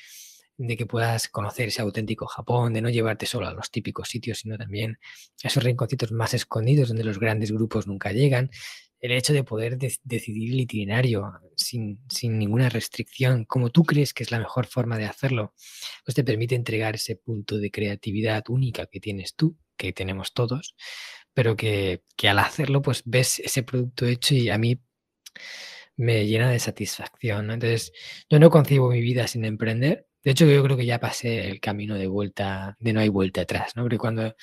de 0.56 0.76
que 0.76 0.84
puedas 0.84 1.28
conocer 1.28 1.68
ese 1.68 1.82
auténtico 1.82 2.26
Japón, 2.26 2.72
de 2.72 2.82
no 2.82 2.90
llevarte 2.90 3.26
solo 3.26 3.46
a 3.46 3.54
los 3.54 3.70
típicos 3.70 4.08
sitios, 4.08 4.38
sino 4.38 4.58
también 4.58 4.98
a 5.44 5.46
esos 5.46 5.62
rinconcitos 5.62 6.10
más 6.10 6.34
escondidos 6.34 6.88
donde 6.88 7.04
los 7.04 7.20
grandes 7.20 7.52
grupos 7.52 7.86
nunca 7.86 8.10
llegan. 8.10 8.50
El 8.98 9.12
hecho 9.12 9.32
de 9.32 9.44
poder 9.44 9.78
decidir 9.78 10.54
el 10.54 10.60
itinerario 10.60 11.34
sin, 11.54 12.00
sin, 12.08 12.36
ninguna 12.36 12.68
restricción, 12.68 13.44
como 13.44 13.70
tú 13.70 13.84
crees 13.84 14.12
que 14.12 14.24
es 14.24 14.32
la 14.32 14.40
mejor 14.40 14.66
forma 14.66 14.98
de 14.98 15.04
hacerlo, 15.04 15.54
pues 16.04 16.16
te 16.16 16.24
permite 16.24 16.56
entregar 16.56 16.96
ese 16.96 17.14
punto 17.14 17.58
de 17.58 17.70
creatividad 17.70 18.42
única 18.48 18.86
que 18.86 18.98
tienes 18.98 19.36
tú, 19.36 19.56
que 19.76 19.92
tenemos 19.92 20.32
todos, 20.32 20.74
pero 21.34 21.56
que, 21.56 22.02
que 22.16 22.28
al 22.28 22.38
hacerlo, 22.38 22.82
pues 22.82 23.02
ves 23.04 23.40
ese 23.40 23.62
producto 23.62 24.06
hecho 24.06 24.34
y 24.34 24.48
a 24.50 24.58
mí 24.58 24.80
me 25.96 26.26
llena 26.26 26.50
de 26.50 26.58
satisfacción. 26.58 27.50
Entonces, 27.50 27.92
yo 28.28 28.38
no 28.38 28.50
concibo 28.50 28.90
mi 28.90 29.00
vida 29.00 29.26
sin 29.26 29.44
emprender. 29.44 30.06
De 30.22 30.32
hecho, 30.32 30.46
yo 30.46 30.62
creo 30.62 30.76
que 30.76 30.86
ya 30.86 31.00
pasé 31.00 31.48
el 31.48 31.60
camino 31.60 31.96
de 31.96 32.06
vuelta, 32.06 32.76
de 32.80 32.92
no 32.92 33.00
hay 33.00 33.08
vuelta 33.08 33.42
atrás, 33.42 33.76
¿no? 33.76 33.82
Porque 33.82 33.98
cuando 33.98 34.34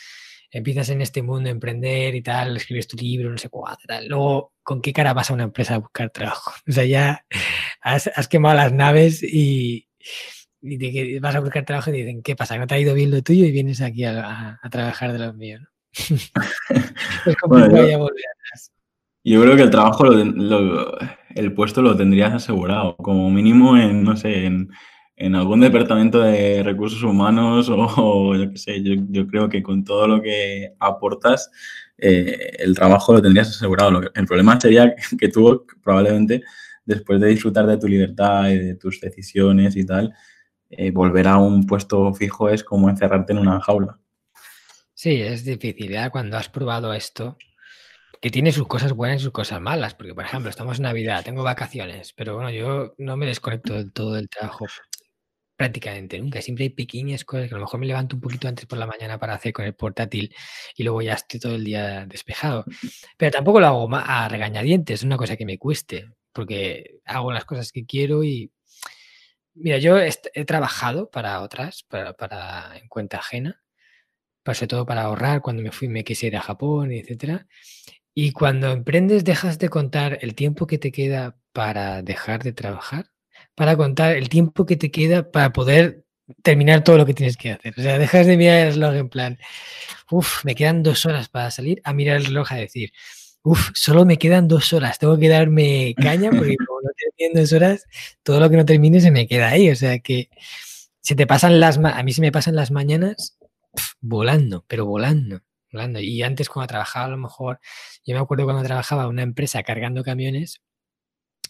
empiezas 0.53 0.89
en 0.89 1.01
este 1.01 1.23
mundo 1.23 1.49
a 1.49 1.51
emprender 1.51 2.15
y 2.15 2.21
tal, 2.21 2.55
escribes 2.57 2.87
tu 2.87 2.95
libro, 2.95 3.29
no 3.29 3.37
sé 3.37 3.49
cuál, 3.49 3.75
tal, 3.87 4.07
luego, 4.07 4.53
¿con 4.61 4.81
qué 4.81 4.93
cara 4.93 5.13
vas 5.13 5.31
a 5.31 5.33
una 5.33 5.43
empresa 5.45 5.75
a 5.75 5.79
buscar 5.79 6.09
trabajo? 6.11 6.51
O 6.69 6.71
sea, 6.71 6.85
ya 6.85 7.25
has, 7.81 8.27
quemado 8.29 8.55
las 8.55 8.71
naves 8.71 9.23
y, 9.23 9.89
y 10.63 10.77
te, 10.77 11.19
vas 11.19 11.35
a 11.35 11.41
buscar 11.41 11.65
trabajo 11.65 11.89
y 11.89 11.97
dicen, 11.97 12.23
¿qué 12.23 12.35
pasa? 12.35 12.57
¿No 12.57 12.65
te 12.65 12.75
ha 12.75 12.79
ido 12.79 12.93
bien 12.93 13.11
lo 13.11 13.21
tuyo 13.21 13.45
y 13.45 13.51
vienes 13.51 13.81
aquí 13.81 14.05
a, 14.05 14.59
trabajar 14.71 15.11
de 15.11 15.19
los 15.19 15.35
míos? 15.35 15.61
es 15.93 17.35
complicado 17.41 17.89
yo, 17.89 17.99
volver 17.99 18.23
atrás. 18.33 18.71
Yo 19.25 19.41
creo 19.41 19.55
que 19.57 19.63
el 19.63 19.69
trabajo, 19.69 20.05
el 20.13 21.53
puesto 21.53 21.81
lo 21.81 21.97
tendrías 21.97 22.33
asegurado, 22.33 22.95
como 22.95 23.29
mínimo 23.29 23.77
en, 23.77 24.03
no 24.03 24.15
sé, 24.15 24.45
en, 24.45 24.69
algún 25.35 25.59
departamento 25.61 26.21
de 26.21 26.63
recursos 26.63 27.03
humanos 27.03 27.69
o, 27.69 28.35
yo 28.37 28.49
qué 28.49 28.57
sé, 28.57 28.83
yo, 28.83 29.27
creo 29.27 29.49
que 29.49 29.61
con 29.61 29.83
todo 29.83 30.07
lo 30.07 30.21
que 30.21 30.73
aportas, 30.79 31.51
eh, 31.97 32.55
el 32.59 32.73
trabajo 32.73 33.13
lo 33.13 33.21
tendrías 33.21 33.49
asegurado. 33.49 34.01
El 34.15 34.25
problema 34.25 34.59
sería 34.59 34.95
que 35.19 35.27
tú 35.27 35.65
probablemente, 35.83 36.41
después 36.85 37.19
de 37.19 37.27
disfrutar 37.27 37.67
de 37.67 37.77
tu 37.77 37.87
libertad 37.87 38.49
y 38.49 38.59
de 38.59 38.75
tus 38.75 39.01
decisiones 39.01 39.75
y 39.75 39.85
tal, 39.85 40.13
eh, 40.77 40.91
volver 40.91 41.27
a 41.27 41.37
un 41.37 41.65
puesto 41.65 42.13
fijo 42.13 42.49
es 42.49 42.63
como 42.63 42.89
encerrarte 42.89 43.33
en 43.33 43.39
una 43.39 43.61
jaula. 43.61 43.99
Sí, 44.93 45.21
es 45.21 45.43
difícil. 45.43 45.91
Ya 45.91 46.09
cuando 46.09 46.37
has 46.37 46.49
probado 46.49 46.93
esto, 46.93 47.37
que 48.21 48.29
tiene 48.29 48.51
sus 48.51 48.67
cosas 48.67 48.93
buenas 48.93 49.19
y 49.21 49.23
sus 49.23 49.33
cosas 49.33 49.59
malas, 49.59 49.95
porque 49.95 50.15
por 50.15 50.23
ejemplo, 50.23 50.49
estamos 50.49 50.77
en 50.77 50.83
Navidad, 50.83 51.25
tengo 51.25 51.43
vacaciones, 51.43 52.13
pero 52.13 52.35
bueno, 52.35 52.51
yo 52.51 52.93
no 52.97 53.17
me 53.17 53.25
desconecto 53.25 53.73
del 53.73 53.91
todo 53.91 54.13
del 54.13 54.29
trabajo 54.29 54.65
prácticamente 55.55 56.19
nunca. 56.19 56.41
Siempre 56.41 56.65
hay 56.65 56.69
pequeñas 56.69 57.25
cosas 57.25 57.47
que 57.47 57.55
a 57.55 57.57
lo 57.57 57.63
mejor 57.63 57.79
me 57.79 57.85
levanto 57.85 58.15
un 58.15 58.21
poquito 58.21 58.47
antes 58.47 58.65
por 58.65 58.77
la 58.77 58.87
mañana 58.87 59.19
para 59.19 59.33
hacer 59.33 59.53
con 59.53 59.65
el 59.65 59.75
portátil 59.75 60.33
y 60.75 60.83
luego 60.83 61.01
ya 61.01 61.13
estoy 61.13 61.39
todo 61.39 61.55
el 61.55 61.63
día 61.63 62.05
despejado. 62.05 62.65
Pero 63.17 63.31
tampoco 63.31 63.59
lo 63.59 63.67
hago 63.67 63.89
a 63.93 64.27
regañadientes, 64.29 65.01
es 65.01 65.03
una 65.03 65.17
cosa 65.17 65.35
que 65.37 65.45
me 65.45 65.57
cueste, 65.57 66.11
porque 66.33 66.99
hago 67.05 67.31
las 67.31 67.45
cosas 67.45 67.71
que 67.71 67.85
quiero 67.85 68.23
y 68.23 68.51
Mira, 69.55 69.77
yo 69.77 69.97
he, 69.99 70.11
trabajado 70.45 71.09
para 71.11 71.41
otras, 71.41 71.83
para, 71.83 72.77
en 72.77 72.87
cuenta 72.87 73.17
ajena, 73.17 73.61
sobre 74.45 74.67
todo 74.67 74.85
para 74.85 75.03
ahorrar 75.03 75.41
cuando 75.41 75.61
me 75.61 75.71
fui, 75.71 75.87
me 75.87 76.03
quise 76.03 76.27
ir 76.27 76.37
a 76.37 76.41
Japón, 76.41 76.91
etcétera. 76.91 77.47
Y 78.15 78.31
cuando 78.31 78.71
emprendes, 78.71 79.23
dejas 79.23 79.59
de 79.59 79.69
contar 79.69 80.19
el 80.21 80.35
tiempo 80.35 80.67
que 80.67 80.77
te 80.77 80.91
queda 80.91 81.37
para 81.53 82.01
dejar 82.01 82.43
de 82.43 82.53
trabajar, 82.53 83.11
para 83.55 83.77
contar 83.77 84.15
el 84.15 84.29
tiempo 84.29 84.65
que 84.65 84.75
te 84.75 84.91
queda 84.91 85.31
para 85.31 85.53
poder 85.53 86.05
terminar 86.41 86.83
todo 86.83 86.97
lo 86.97 87.05
que 87.05 87.13
tienes 87.13 87.37
que 87.37 87.51
hacer. 87.51 87.73
O 87.77 87.81
sea, 87.81 87.97
dejas 87.99 88.27
de 88.27 88.37
mirar 88.37 88.67
el 88.67 88.73
reloj 88.73 88.95
en 88.95 89.09
plan, 89.09 89.39
uff, 90.11 90.45
me 90.45 90.55
quedan 90.55 90.83
dos 90.83 91.05
horas 91.05 91.29
para 91.29 91.51
salir, 91.51 91.81
a 91.83 91.93
mirar 91.93 92.17
el 92.17 92.25
reloj 92.25 92.51
a 92.51 92.55
decir, 92.55 92.91
Uf, 93.45 93.71
solo 93.73 94.05
me 94.05 94.17
quedan 94.17 94.47
dos 94.47 94.71
horas, 94.71 94.99
tengo 94.99 95.17
que 95.19 95.27
darme 95.27 95.95
caña 96.01 96.29
porque 96.31 96.55
como 96.57 96.79
no 96.81 96.89
termino 96.97 97.41
dos 97.41 97.51
horas, 97.53 97.85
todo 98.23 98.39
lo 98.39 98.49
que 98.49 98.57
no 98.57 98.65
termine 98.65 99.01
se 99.01 99.11
me 99.11 99.27
queda 99.27 99.49
ahí. 99.49 99.69
O 99.69 99.75
sea 99.75 99.99
que 99.99 100.29
se 101.01 101.15
te 101.15 101.27
pasan 101.27 101.59
las, 101.59 101.77
a 101.77 102.03
mí 102.03 102.13
se 102.13 102.21
me 102.21 102.31
pasan 102.31 102.55
las 102.55 102.71
mañanas 102.71 103.37
volando, 104.01 104.65
pero 104.67 104.85
volando, 104.85 105.41
volando. 105.71 105.99
Y 105.99 106.23
antes 106.23 106.49
cuando 106.49 106.67
trabajaba 106.67 107.05
a 107.07 107.09
lo 107.09 107.17
mejor, 107.17 107.59
yo 108.05 108.15
me 108.15 108.21
acuerdo 108.21 108.45
cuando 108.45 108.63
trabajaba 108.63 109.03
en 109.03 109.09
una 109.09 109.23
empresa 109.23 109.63
cargando 109.63 110.03
camiones, 110.03 110.61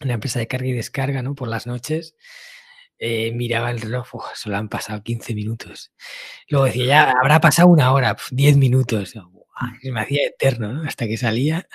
una 0.01 0.15
empresa 0.15 0.39
de 0.39 0.47
carga 0.47 0.67
y 0.67 0.73
descarga, 0.73 1.21
¿no? 1.21 1.35
Por 1.35 1.47
las 1.47 1.67
noches, 1.67 2.15
eh, 2.99 3.31
miraba 3.33 3.71
el 3.71 3.81
reloj, 3.81 4.07
solo 4.35 4.57
han 4.57 4.69
pasado 4.69 5.03
15 5.03 5.35
minutos. 5.35 5.93
Luego 6.49 6.65
decía, 6.65 6.85
ya 6.85 7.11
habrá 7.11 7.39
pasado 7.41 7.67
una 7.69 7.93
hora, 7.93 8.17
10 8.31 8.57
minutos 8.57 9.15
se 9.81 9.91
me 9.91 10.01
hacía 10.01 10.27
eterno, 10.27 10.73
¿no? 10.73 10.83
Hasta 10.83 11.07
que 11.07 11.17
salía. 11.17 11.67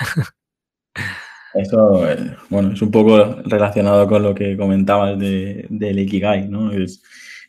Eso, 1.54 2.06
bueno, 2.50 2.72
es 2.72 2.82
un 2.82 2.90
poco 2.90 3.42
relacionado 3.44 4.06
con 4.06 4.22
lo 4.22 4.34
que 4.34 4.56
comentabas 4.56 5.18
de, 5.18 5.66
del 5.70 5.98
Ikigai, 5.98 6.48
¿no? 6.48 6.72
Es, 6.72 7.02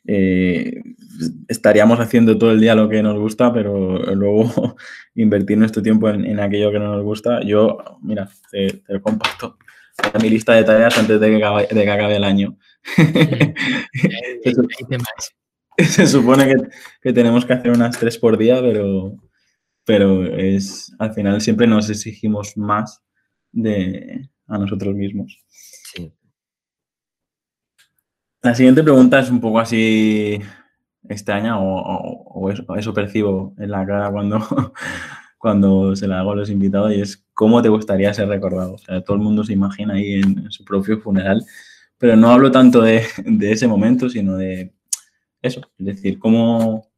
eh, 0.08 0.82
estaríamos 1.48 2.00
haciendo 2.00 2.38
todo 2.38 2.52
el 2.52 2.62
día 2.62 2.76
lo 2.76 2.90
que 2.90 3.04
nos 3.04 3.20
gusta, 3.20 3.54
pero 3.54 3.98
luego 4.16 4.76
invertir 5.16 5.58
nuestro 5.58 5.82
tiempo 5.82 6.10
en, 6.10 6.40
aquello 6.40 6.72
que 6.72 6.80
no 6.80 6.96
nos 6.96 7.04
gusta. 7.04 7.42
Yo, 7.42 7.78
mira, 8.02 8.30
te, 8.52 8.82
te 8.88 9.02
comparto 9.02 9.58
mi 10.22 10.30
lista 10.30 10.54
de 10.54 10.64
tareas 10.64 10.98
antes 10.98 11.20
de 11.20 11.30
que 11.30 11.36
acabe, 11.36 11.68
de 11.70 11.84
que 11.84 11.92
acabe 11.92 12.16
el 12.16 12.24
año. 12.24 12.58
se, 15.78 16.08
supone 16.08 16.48
que, 16.48 16.56
que, 17.02 17.14
tenemos 17.14 17.46
que 17.46 17.54
hacer 17.54 17.72
unas 17.72 18.00
tres 18.00 18.18
por 18.18 18.38
día, 18.38 18.62
pero, 18.62 19.18
pero 19.90 20.24
es 20.24 20.96
al 21.00 21.16
final 21.16 21.42
siempre 21.42 21.66
nos 21.66 21.90
exigimos 21.90 22.56
más 22.56 23.02
de 23.52 24.30
a 24.46 24.60
nosotros 24.60 24.94
mismos. 24.94 25.36
La 28.44 28.54
siguiente 28.54 28.84
pregunta 28.84 29.20
es 29.20 29.32
un 29.32 29.42
poco 29.42 29.60
así 29.60 30.40
extraña 31.10 31.58
o, 31.60 32.52
eso, 32.78 32.94
percibo 32.94 33.56
en 33.58 33.72
la 33.72 33.84
cara 33.84 34.12
cuando, 34.12 34.40
cuando 35.40 35.96
se 35.96 36.08
la 36.08 36.20
hago 36.20 36.34
a 36.34 36.36
los 36.36 36.52
invitados 36.52 36.94
y 36.94 37.02
es 37.02 37.26
cómo 37.34 37.60
te 37.64 37.70
gustaría 37.70 38.14
ser 38.14 38.28
recordado. 38.28 38.76
O 38.76 38.78
sea, 38.78 39.02
todo 39.02 39.18
el 39.18 39.24
mundo 39.24 39.44
se 39.44 39.54
imagina 39.54 39.96
ahí 39.96 40.22
en, 40.22 40.52
su 40.52 40.64
propio 40.64 41.00
funeral, 41.00 41.44
pero 41.98 42.16
no 42.16 42.30
hablo 42.30 42.52
tanto 42.52 42.84
de, 42.84 43.08
de, 43.26 43.52
ese 43.54 43.68
momento, 43.68 44.08
sino 44.08 44.38
de 44.38 44.72
eso, 45.42 45.62
es 45.80 45.86
decir, 45.88 46.20
cómo, 46.20 46.89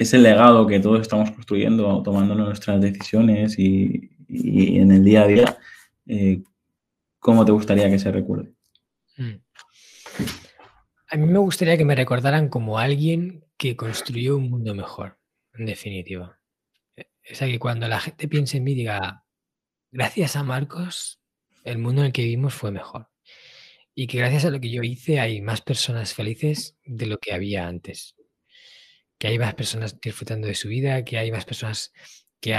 ese 0.00 0.16
legado 0.16 0.66
que 0.66 0.80
todos 0.80 1.02
estamos 1.02 1.30
construyendo, 1.30 2.02
tomando 2.02 2.34
nuestras 2.34 2.80
decisiones 2.80 3.58
y, 3.58 4.10
en 4.28 4.90
el 4.92 5.04
día 5.04 5.24
a 5.24 5.26
día, 5.26 5.58
eh, 6.06 6.42
¿cómo 7.18 7.44
te 7.44 7.52
gustaría 7.52 7.90
que 7.90 7.98
se 7.98 8.10
recuerde? 8.10 8.54
Mm. 9.18 9.34
A 11.10 11.16
mí 11.18 11.26
me 11.26 11.38
gustaría 11.38 11.76
que 11.76 11.84
me 11.84 11.94
recordaran 11.94 12.48
como 12.48 12.78
alguien 12.78 13.44
que 13.58 13.76
construyó 13.76 14.38
un 14.38 14.48
mundo 14.48 14.74
mejor, 14.74 15.18
en 15.52 15.66
definitiva. 15.66 16.40
O 16.96 17.34
sea, 17.34 17.46
que 17.46 17.58
cuando 17.58 17.86
la 17.86 18.00
gente 18.00 18.26
piense 18.26 18.56
en 18.56 18.64
mí 18.64 18.74
diga, 18.74 19.26
gracias 19.92 20.34
a 20.34 20.42
Marcos, 20.42 21.20
el 21.62 21.76
mundo 21.76 22.00
en 22.00 22.06
el 22.06 22.12
que 22.12 22.22
vivimos 22.22 22.54
fue 22.54 22.70
mejor. 22.70 23.10
Y 23.94 24.06
que 24.06 24.16
gracias 24.16 24.46
a 24.46 24.50
lo 24.50 24.60
que 24.60 24.70
yo 24.70 24.82
hice 24.82 25.20
hay 25.20 25.42
más 25.42 25.60
personas 25.60 26.14
felices 26.14 26.78
de 26.86 27.04
lo 27.04 27.18
que 27.18 27.34
había 27.34 27.68
antes 27.68 28.16
que 29.20 29.28
hay 29.28 29.38
más 29.38 29.54
personas 29.54 30.00
disfrutando 30.00 30.48
de 30.48 30.54
su 30.54 30.68
vida, 30.68 31.04
que 31.04 31.18
hay 31.18 31.30
más 31.30 31.44
personas 31.44 31.92
que, 32.40 32.54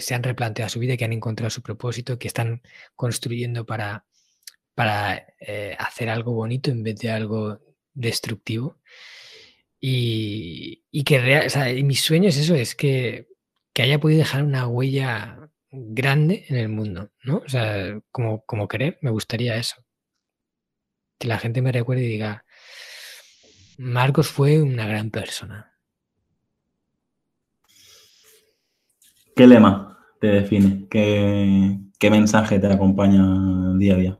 se 0.00 0.14
han 0.14 0.22
replanteado 0.24 0.68
su 0.68 0.80
vida, 0.80 0.96
que 0.96 1.04
han 1.04 1.12
encontrado 1.12 1.50
su 1.50 1.62
propósito, 1.62 2.18
que 2.18 2.26
están 2.26 2.62
construyendo 2.96 3.64
para, 3.64 4.04
eh, 5.38 5.76
hacer 5.78 6.08
algo 6.08 6.32
bonito 6.32 6.72
en 6.72 6.82
vez 6.82 6.96
de 6.96 7.12
algo 7.12 7.60
destructivo. 7.92 8.80
Y, 9.80 11.04
que 11.04 11.20
real, 11.20 11.84
mi 11.84 11.94
sueño 11.94 12.28
es 12.28 12.38
eso, 12.38 12.56
es 12.56 12.74
que, 12.74 13.28
que, 13.72 13.82
haya 13.82 14.00
podido 14.00 14.18
dejar 14.18 14.42
una 14.42 14.66
huella 14.66 15.50
grande 15.70 16.44
en 16.48 16.56
el 16.56 16.70
mundo, 16.70 17.12
¿no? 17.22 17.36
O 17.46 17.48
sea, 17.48 18.00
como, 18.10 18.44
como 18.46 18.66
querer, 18.66 18.98
me 19.00 19.10
gustaría 19.12 19.56
eso. 19.56 19.76
Que 21.18 21.28
la 21.28 21.38
gente 21.38 21.62
me 21.62 21.70
recuerde 21.70 22.02
y 22.02 22.08
diga, 22.08 22.44
Marcos 23.78 24.28
fue 24.28 24.60
una 24.60 24.86
gran 24.86 25.10
persona. 25.10 25.73
¿Qué 29.34 29.48
lema 29.48 29.98
te 30.20 30.28
define? 30.28 30.86
¿Qué, 30.88 32.10
mensaje 32.10 32.58
te 32.60 32.66
acompaña 32.68 33.76
día 33.76 33.94
a 33.94 33.96
día? 33.96 34.18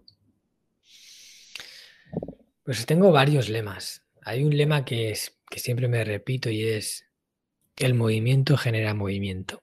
Pues 2.64 2.84
tengo 2.86 3.12
varios 3.12 3.48
lemas. 3.48 4.02
Hay 4.22 4.42
un 4.42 4.56
lema 4.56 4.84
que, 4.84 5.10
es, 5.10 5.38
que 5.48 5.60
siempre 5.60 5.86
me 5.86 6.02
repito 6.02 6.50
y 6.50 6.64
es 6.64 7.06
el 7.76 7.94
movimiento 7.94 8.56
genera 8.56 8.94
movimiento. 8.94 9.62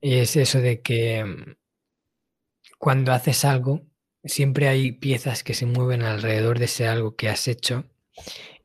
Y 0.00 0.14
es 0.14 0.34
eso 0.36 0.60
de 0.60 0.80
que 0.80 1.24
mm, 1.24 1.56
cuando 2.78 3.12
haces 3.12 3.44
algo, 3.44 3.86
siempre 4.24 4.68
hay 4.68 4.90
piezas 4.92 5.44
que 5.44 5.54
se 5.54 5.66
mueven 5.66 6.02
alrededor 6.02 6.58
de 6.58 6.64
ese 6.64 6.88
algo 6.88 7.14
que 7.14 7.28
has 7.28 7.46
hecho 7.46 7.84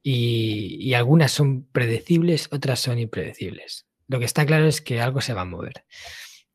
y, 0.01 0.77
y 0.80 0.95
algunas 0.95 1.32
son 1.32 1.65
predecibles, 1.65 2.47
otras 2.51 2.80
son 2.80 2.97
impredecibles. 2.97 3.88
Lo 4.10 4.20
que 4.20 4.26
está 4.26 4.45
claro 4.45 4.66
es 4.66 4.82
que 4.82 4.99
algo 4.99 5.22
se 5.22 5.34
va 5.34 5.41
a 5.41 5.45
mover. 5.45 5.86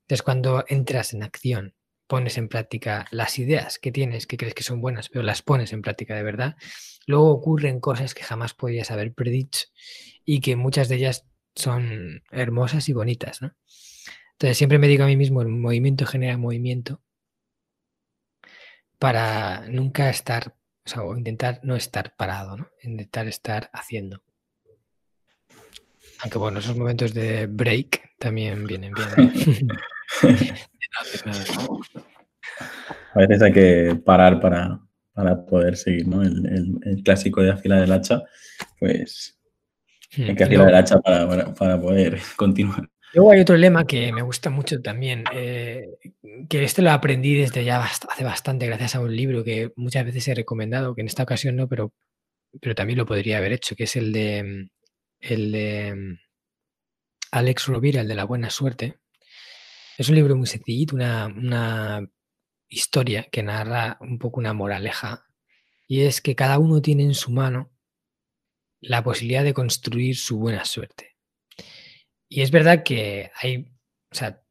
Entonces, 0.02 0.22
cuando 0.22 0.64
entras 0.68 1.14
en 1.14 1.22
acción, 1.22 1.74
pones 2.08 2.36
en 2.36 2.48
práctica 2.48 3.06
las 3.12 3.38
ideas 3.38 3.78
que 3.78 3.92
tienes, 3.92 4.26
que 4.26 4.36
crees 4.36 4.54
que 4.54 4.64
son 4.64 4.80
buenas, 4.80 5.08
pero 5.08 5.22
las 5.22 5.40
pones 5.40 5.72
en 5.72 5.80
práctica 5.80 6.16
de 6.16 6.24
verdad, 6.24 6.56
luego 7.06 7.30
ocurren 7.30 7.78
cosas 7.80 8.12
que 8.12 8.24
jamás 8.24 8.54
podías 8.54 8.90
haber 8.90 9.14
predicho 9.14 9.68
y 10.24 10.40
que 10.40 10.56
muchas 10.56 10.88
de 10.88 10.96
ellas 10.96 11.26
son 11.54 12.24
hermosas 12.32 12.88
y 12.88 12.92
bonitas, 12.92 13.40
¿no? 13.40 13.54
Entonces 14.32 14.58
siempre 14.58 14.80
me 14.80 14.88
digo 14.88 15.04
a 15.04 15.06
mí 15.06 15.16
mismo, 15.16 15.40
el 15.40 15.48
movimiento 15.48 16.06
genera 16.06 16.36
movimiento 16.36 17.00
para 18.98 19.68
nunca 19.68 20.10
estar, 20.10 20.56
o 20.84 20.88
sea, 20.88 21.04
o 21.04 21.16
intentar 21.16 21.60
no 21.62 21.76
estar 21.76 22.16
parado. 22.16 22.56
Intentar 22.82 23.28
estar 23.28 23.70
haciendo. 23.72 24.23
Aunque 26.24 26.38
bueno, 26.38 26.58
esos 26.58 26.74
momentos 26.74 27.12
de 27.12 27.46
break 27.46 28.16
también 28.18 28.66
vienen 28.66 28.94
bien. 28.94 29.68
A 33.12 33.18
veces 33.18 33.42
hay 33.42 33.52
que 33.52 34.00
parar 34.02 34.40
para, 34.40 34.80
para 35.12 35.44
poder 35.44 35.76
seguir, 35.76 36.08
¿no? 36.08 36.22
El, 36.22 37.02
clásico 37.04 37.42
de 37.42 37.50
afilar 37.50 37.82
el 37.82 37.92
hacha, 37.92 38.22
pues 38.80 39.38
hmm, 40.16 40.22
hay 40.22 40.34
que 40.34 40.44
afilar 40.44 40.68
el 40.68 40.74
hacha 40.76 40.98
para, 41.00 41.78
poder 41.78 42.18
continuar. 42.36 42.88
Luego 43.12 43.30
hay 43.30 43.40
otro 43.40 43.58
lema 43.58 43.84
que 43.84 44.10
me 44.10 44.22
gusta 44.22 44.48
mucho 44.48 44.80
también, 44.80 45.24
eh, 45.34 45.98
que 46.48 46.64
este 46.64 46.80
lo 46.80 46.90
aprendí 46.90 47.34
desde 47.34 47.64
ya 47.64 47.84
hace 47.84 48.24
bastante 48.24 48.66
gracias 48.66 48.94
a 48.94 49.00
un 49.00 49.14
libro 49.14 49.44
que 49.44 49.72
muchas 49.76 50.06
veces 50.06 50.26
he 50.28 50.34
recomendado, 50.34 50.94
que 50.94 51.02
en 51.02 51.08
esta 51.08 51.22
ocasión 51.22 51.56
no, 51.56 51.68
pero, 51.68 51.92
pero 52.62 52.74
también 52.74 52.98
lo 52.98 53.04
podría 53.04 53.36
haber 53.38 53.52
hecho, 53.52 53.76
que 53.76 53.84
es 53.84 53.94
el 53.96 54.12
de, 54.12 54.68
el 55.24 55.52
de 55.52 56.18
Alex 57.30 57.66
Rovira, 57.66 58.02
el 58.02 58.08
de 58.08 58.14
la 58.14 58.24
buena 58.24 58.50
suerte. 58.50 58.98
Es 59.96 60.08
un 60.08 60.16
libro 60.16 60.36
muy 60.36 60.46
sencillito, 60.46 60.96
una, 60.96 61.26
una 61.26 62.08
historia 62.68 63.28
que 63.30 63.42
narra 63.42 63.96
un 64.00 64.18
poco 64.18 64.40
una 64.40 64.52
moraleja, 64.52 65.26
y 65.86 66.02
es 66.02 66.20
que 66.20 66.34
cada 66.34 66.58
uno 66.58 66.82
tiene 66.82 67.04
en 67.04 67.14
su 67.14 67.30
mano 67.30 67.70
la 68.80 69.02
posibilidad 69.02 69.44
de 69.44 69.54
construir 69.54 70.16
su 70.16 70.38
buena 70.38 70.64
suerte. 70.64 71.16
Y 72.28 72.42
es 72.42 72.50
verdad 72.50 72.82
que 72.82 73.30
hay, 73.40 73.70
o 74.10 74.14
sea, 74.14 74.42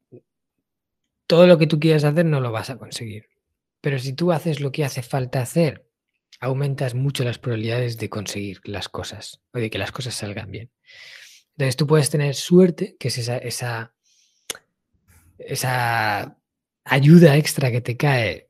todo 1.28 1.47
lo 1.47 1.57
que 1.57 1.67
tú 1.67 1.80
quieras 1.80 2.03
hacer 2.03 2.26
no 2.26 2.39
lo 2.39 2.51
vas 2.51 2.69
a 2.69 2.78
conseguir. 2.78 3.28
Pero 3.82 3.99
si 3.99 4.13
tú 4.13 4.32
haces 4.32 4.59
lo 4.59 4.71
que 4.71 4.86
hace 4.86 5.03
falta 5.03 5.41
hacer, 5.41 5.88
aumentas 6.44 6.94
mucho 6.94 7.24
las 7.24 7.39
probabilidades 7.39 7.98
de 7.98 8.10
conseguir 8.10 8.60
las 8.66 8.89
cosas 8.89 9.41
o 9.54 9.60
de 9.60 9.70
que 9.70 9.78
las 9.78 9.94
cosas 9.94 10.14
salgan 10.14 10.52
bien. 10.52 10.70
Entonces 11.52 11.78
tú 11.78 11.88
puedes 11.88 12.10
tener 12.10 12.36
suerte, 12.36 12.98
que 13.00 13.08
es 13.08 13.18
esa, 13.18 13.38
esa, 15.38 16.38
ayuda 16.84 17.38
extra 17.38 17.72
que 17.72 17.80
te 17.80 17.96
cae 17.96 18.50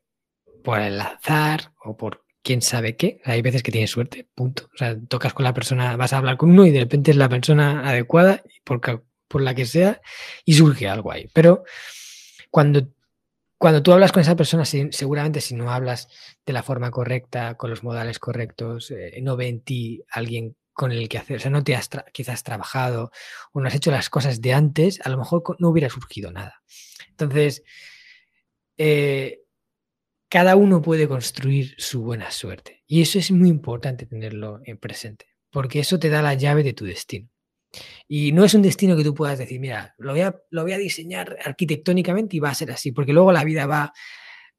por 0.64 0.80
el 0.80 1.00
azar 1.00 1.74
o 1.84 1.96
por 1.96 2.26
quién 2.41 2.64
sabe 2.64 2.96
qué. 2.96 3.22
Hay 3.26 3.44
veces 3.44 3.62
que 3.62 3.72
tienes 3.72 3.91
suerte, 3.91 4.28
punto. 4.34 4.70
O 4.74 4.78
sea, 4.78 4.98
tocas 5.08 5.34
con 5.34 5.44
la 5.44 5.54
persona, 5.54 5.96
vas 5.96 6.14
a 6.14 6.18
hablar 6.18 6.38
con 6.38 6.50
uno 6.50 6.66
y 6.66 6.72
de 6.72 6.80
repente 6.80 7.12
es 7.12 7.18
la 7.18 7.30
persona 7.30 7.88
adecuada 7.88 8.41
por, 8.64 8.82
por 9.28 9.41
la 9.41 9.54
que 9.54 9.66
sea 9.66 10.02
y 10.46 10.54
surge 10.54 10.88
algo 10.88 11.12
ahí. 11.12 11.30
Pero 11.32 11.64
cuando, 12.50 12.88
cuando 13.58 13.82
tú 13.82 13.93
hablas 13.93 14.12
con 14.12 14.22
esa 14.22 14.36
persona, 14.36 14.66
seguramente 14.66 15.41
si 15.41 15.56
no 15.56 15.72
hablas 15.72 16.10
de 16.45 16.54
la 16.54 16.64
forma 16.64 16.91
correcta, 16.91 17.56
con 17.56 17.70
los 17.70 17.84
modales 17.84 18.20
correctos, 18.20 18.91
eh, 18.91 19.20
no 19.22 19.38
ve 19.38 19.47
en 19.47 19.62
ti 19.62 20.04
alguien 20.10 20.56
con 20.74 20.91
el 20.91 21.08
que 21.08 21.20
hacer, 21.20 21.38
o 21.38 21.39
sea, 21.39 21.51
no 21.51 21.64
te 21.64 21.76
has 21.76 21.89
quizás 22.12 22.43
trabajado 22.43 23.12
o 23.51 23.62
no 23.62 23.68
has 23.68 23.76
hecho 23.76 23.91
las 23.91 24.10
cosas 24.10 24.41
de 24.41 24.54
antes, 24.54 24.99
a 25.06 25.10
lo 25.10 25.18
mejor 25.18 25.43
no 25.60 25.70
hubiera 25.70 25.89
surgido 25.89 26.32
nada. 26.32 26.64
Entonces, 27.10 27.64
eh, 28.78 29.41
cada 30.30 30.56
uno 30.56 30.82
puede 30.82 31.08
construir 31.08 31.76
su 31.78 32.01
buena 32.01 32.32
suerte. 32.32 32.84
Y 32.88 33.04
eso 33.04 33.20
es 33.20 33.30
muy 33.32 33.49
importante 33.49 34.08
tenerlo 34.08 34.62
en 34.66 34.78
presente, 34.80 35.28
porque 35.51 35.80
eso 35.80 35.99
te 35.99 36.10
da 36.10 36.24
la 36.24 36.34
llave 36.34 36.64
de 36.64 36.74
tu 36.74 36.86
destino. 36.86 37.30
Y 38.07 38.32
no 38.32 38.43
es 38.43 38.53
un 38.53 38.61
destino 38.61 38.95
que 38.95 39.03
tú 39.03 39.13
puedas 39.13 39.39
decir, 39.39 39.59
mira, 39.59 39.95
lo 39.97 40.11
voy 40.11 40.21
a, 40.21 40.36
lo 40.51 40.63
voy 40.63 40.74
a 40.74 40.78
diseñar 40.78 41.38
arquitectónicamente 41.43 42.38
y 42.38 42.39
va 42.39 42.49
a 42.49 42.55
ser 42.55 42.71
así, 42.71 42.91
porque 42.91 43.13
luego 43.13 43.32
la 43.32 43.43
vida 43.43 43.65
va 43.65 43.93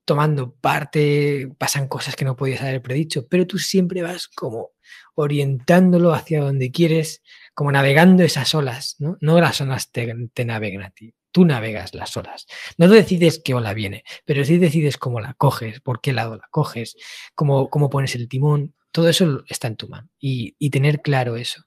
tomando 0.04 0.54
parte, 0.54 1.48
pasan 1.58 1.88
cosas 1.88 2.16
que 2.16 2.24
no 2.24 2.36
podías 2.36 2.60
haber 2.60 2.82
predicho, 2.82 3.26
pero 3.26 3.46
tú 3.46 3.58
siempre 3.58 4.02
vas 4.02 4.28
como 4.28 4.72
orientándolo 5.14 6.12
hacia 6.12 6.42
donde 6.42 6.70
quieres, 6.70 7.22
como 7.54 7.72
navegando 7.72 8.22
esas 8.22 8.54
olas, 8.54 8.96
¿no? 8.98 9.16
No 9.20 9.40
las 9.40 9.60
olas 9.60 9.90
te, 9.92 10.12
te 10.34 10.44
navegan 10.44 10.82
a 10.82 10.90
ti 10.90 11.14
tú 11.34 11.44
navegas 11.44 11.94
las 11.94 12.16
olas. 12.16 12.46
No 12.78 12.86
decides 12.86 13.42
qué 13.44 13.54
ola 13.54 13.74
viene, 13.74 14.04
pero 14.24 14.44
sí 14.44 14.56
decides 14.56 14.96
cómo 14.96 15.18
la 15.18 15.34
coges, 15.34 15.80
por 15.80 16.00
qué 16.00 16.12
lado 16.12 16.36
la 16.36 16.46
coges, 16.52 16.96
cómo, 17.34 17.68
cómo 17.70 17.90
pones 17.90 18.14
el 18.14 18.28
timón. 18.28 18.76
Todo 18.92 19.08
eso 19.08 19.42
está 19.48 19.66
en 19.66 19.74
tu 19.76 19.88
mano. 19.88 20.08
Y, 20.20 20.70
tener 20.70 21.02
claro 21.02 21.34
eso, 21.34 21.64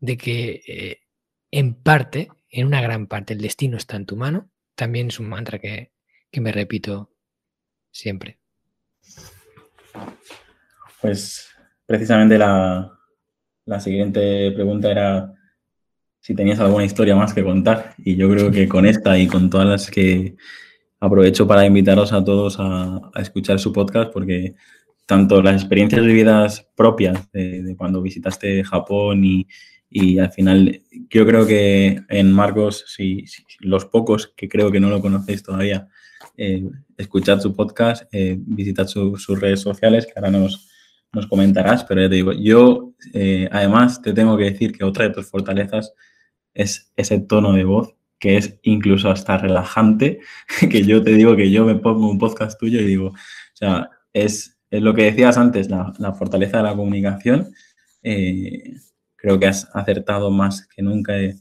de 0.00 0.16
que 0.16 0.62
eh, 0.66 1.00
en 1.50 1.74
parte, 1.74 2.28
en 2.50 2.66
una 2.66 2.80
gran 2.80 3.06
parte, 3.06 3.34
el 3.34 3.40
destino 3.40 3.76
está 3.76 3.96
en 3.96 4.06
tu 4.06 4.16
mano, 4.16 4.50
también 4.74 5.08
es 5.08 5.18
un 5.18 5.28
mantra 5.28 5.58
que, 5.58 5.92
me 6.32 6.52
repito 6.52 7.10
siempre. 7.90 8.38
Pues 11.00 11.48
precisamente 11.84 12.38
la, 12.38 12.96
la 13.64 13.80
siguiente 13.80 14.52
pregunta 14.52 14.90
era 14.90 15.34
si 16.20 16.34
tenías 16.34 16.60
alguna 16.60 16.84
historia 16.84 17.16
más 17.16 17.32
que 17.32 17.42
contar. 17.42 17.94
Y 17.98 18.16
yo 18.16 18.30
creo 18.30 18.50
que 18.50 18.68
con 18.68 18.86
esta 18.86 19.18
y 19.18 19.26
con 19.26 19.50
todas 19.50 19.66
las 19.66 19.90
que 19.90 20.36
aprovecho 21.00 21.46
para 21.46 21.64
invitaros 21.66 22.12
a 22.12 22.24
todos 22.24 22.56
a, 22.58 23.10
escuchar 23.16 23.58
su 23.58 23.72
podcast, 23.72 24.12
porque 24.12 24.54
tanto 25.06 25.40
las 25.42 25.54
experiencias 25.54 26.04
vividas 26.04 26.68
propias 26.76 27.30
de, 27.32 27.74
cuando 27.78 28.02
visitaste 28.02 28.62
Japón 28.64 29.24
y, 29.24 29.46
y, 29.90 30.18
al 30.18 30.30
final 30.32 30.82
yo 31.10 31.26
creo 31.26 31.46
que 31.46 32.02
en 32.08 32.32
Marcos, 32.32 32.84
si, 32.88 33.24
los 33.60 33.86
pocos 33.86 34.32
que 34.36 34.48
creo 34.48 34.70
que 34.70 34.80
no 34.80 34.90
lo 34.90 35.00
conocéis 35.00 35.42
todavía, 35.42 35.88
eh, 36.36 36.64
escuchad 36.96 37.40
su 37.40 37.54
podcast, 37.54 38.04
eh, 38.12 38.36
visitad 38.38 38.86
sus 38.86 39.40
redes 39.40 39.60
sociales, 39.60 40.06
que 40.06 40.12
ahora 40.16 40.30
nos, 40.30 40.68
nos 41.12 41.26
comentarás, 41.26 41.84
pero 41.84 42.02
ya 42.02 42.08
te 42.08 42.16
digo, 42.16 42.32
yo 42.32 42.94
eh, 43.14 43.48
además 43.50 44.02
te 44.02 44.12
tengo 44.12 44.36
que 44.36 44.44
decir 44.44 44.72
que 44.72 44.84
otra 44.84 45.08
de 45.08 45.14
tus 45.14 45.26
fortalezas 45.26 45.92
es 46.54 46.92
ese 46.96 47.20
tono 47.20 47.52
de 47.52 47.64
voz 47.64 47.94
que 48.18 48.36
es 48.36 48.58
incluso 48.62 49.10
hasta 49.10 49.38
relajante, 49.38 50.20
que 50.70 50.84
yo 50.84 51.02
te 51.02 51.12
digo 51.12 51.36
que 51.36 51.50
yo 51.50 51.64
me 51.64 51.76
pongo 51.76 52.10
un 52.10 52.18
podcast 52.18 52.58
tuyo 52.58 52.80
y 52.80 52.84
digo, 52.84 53.08
o 53.08 53.14
sea, 53.54 53.90
es, 54.12 54.58
lo 54.70 54.94
que 54.94 55.04
decías 55.04 55.38
antes, 55.38 55.70
la, 55.70 56.14
fortaleza 56.18 56.58
de 56.58 56.62
la 56.64 56.76
comunicación. 56.76 57.52
Eh, 58.02 58.74
creo 59.18 59.38
que 59.38 59.48
has 59.48 59.68
acertado 59.74 60.30
más 60.30 60.66
que 60.66 60.80
nunca 60.80 61.12
de, 61.12 61.36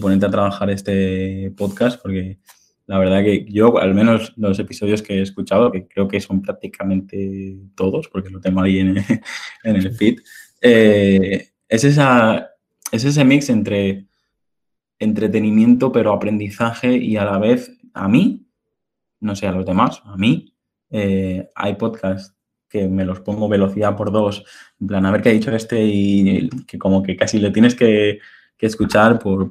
ponerte 0.00 0.26
a 0.26 0.30
trabajar 0.30 0.70
este 0.70 1.52
podcast, 1.56 2.00
porque 2.02 2.38
la 2.86 2.98
verdad 2.98 3.22
que 3.22 3.44
yo, 3.48 3.78
al 3.78 3.94
menos 3.94 4.32
los 4.36 4.58
episodios 4.58 5.02
que 5.02 5.18
he 5.18 5.22
escuchado, 5.22 5.70
que 5.70 5.86
creo 5.86 6.08
que 6.08 6.20
son 6.20 6.42
prácticamente 6.42 7.58
todos, 7.74 8.08
porque 8.08 8.30
lo 8.30 8.40
tengo 8.40 8.62
ahí 8.62 8.78
en, 8.78 8.96
el 9.64 9.92
feed, 9.96 10.20
eh, 10.60 11.50
es, 11.68 11.84
esa, 11.84 12.50
es 12.90 13.04
ese 13.04 13.24
mix 13.24 13.50
entre 13.50 14.06
entretenimiento, 14.98 15.92
pero 15.92 16.12
aprendizaje 16.12 16.96
y 16.96 17.16
a 17.16 17.24
la 17.24 17.38
vez 17.38 17.70
a 17.92 18.08
mí, 18.08 18.46
no 19.20 19.36
sé 19.36 19.46
a 19.46 19.52
los 19.52 19.66
demás, 19.66 20.00
a 20.04 20.16
mí, 20.16 20.54
eh, 20.90 21.48
hay 21.54 21.74
podcasts 21.74 22.34
que 22.72 22.88
me 22.88 23.04
los 23.04 23.20
pongo 23.20 23.50
velocidad 23.50 23.94
por 23.94 24.10
dos, 24.10 24.44
en 24.80 24.86
plan, 24.86 25.04
a 25.04 25.10
ver 25.10 25.20
qué 25.20 25.28
ha 25.28 25.32
dicho 25.32 25.54
este 25.54 25.84
y 25.84 26.48
que 26.66 26.78
como 26.78 27.02
que 27.02 27.14
casi 27.16 27.38
le 27.38 27.50
tienes 27.50 27.74
que, 27.74 28.18
escuchar 28.58 29.18
por, 29.18 29.50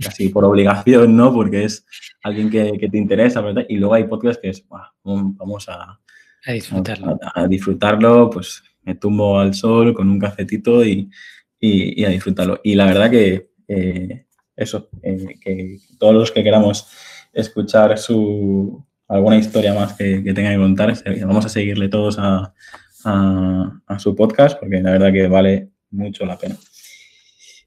casi 0.00 0.28
por 0.28 0.44
obligación, 0.44 1.16
¿no? 1.16 1.34
Porque 1.34 1.64
es 1.64 1.84
alguien 2.22 2.48
que, 2.48 2.88
te 2.88 2.98
interesa, 2.98 3.40
¿verdad? 3.40 3.66
Y 3.68 3.78
luego 3.78 3.94
hay 3.94 4.04
podcasts 4.04 4.40
que 4.40 4.50
es, 4.50 4.64
vamos 5.02 5.68
a, 5.68 6.00
disfrutarlo. 6.46 7.18
A, 7.34 7.48
disfrutarlo, 7.48 8.30
pues 8.30 8.62
me 8.82 8.94
tumbo 8.94 9.40
al 9.40 9.54
sol 9.54 9.92
con 9.92 10.08
un 10.08 10.20
cafetito 10.20 10.84
y, 10.84 11.10
a 12.04 12.10
disfrutarlo. 12.10 12.60
Y 12.62 12.76
la 12.76 12.86
verdad 12.86 13.10
que 13.10 13.50
eh, 13.66 14.26
eso, 14.54 14.88
eh, 15.02 15.34
que 15.40 15.78
todos 15.98 16.14
los 16.14 16.30
que 16.30 16.44
queramos 16.44 16.86
escuchar 17.32 17.98
su, 17.98 18.86
alguna 19.08 19.36
historia 19.36 19.74
más 19.74 19.94
que, 19.94 20.20
tenga 20.34 20.50
que 20.50 20.58
contar, 20.58 20.94
vamos 21.22 21.46
a 21.46 21.48
seguirle 21.48 21.88
todos 21.88 22.16
a, 22.18 22.52
su 23.98 24.14
podcast 24.14 24.58
porque 24.58 24.80
la 24.80 24.92
verdad 24.92 25.12
que 25.12 25.28
vale 25.28 25.68
mucho 25.90 26.24
la 26.24 26.38
pena. 26.38 26.56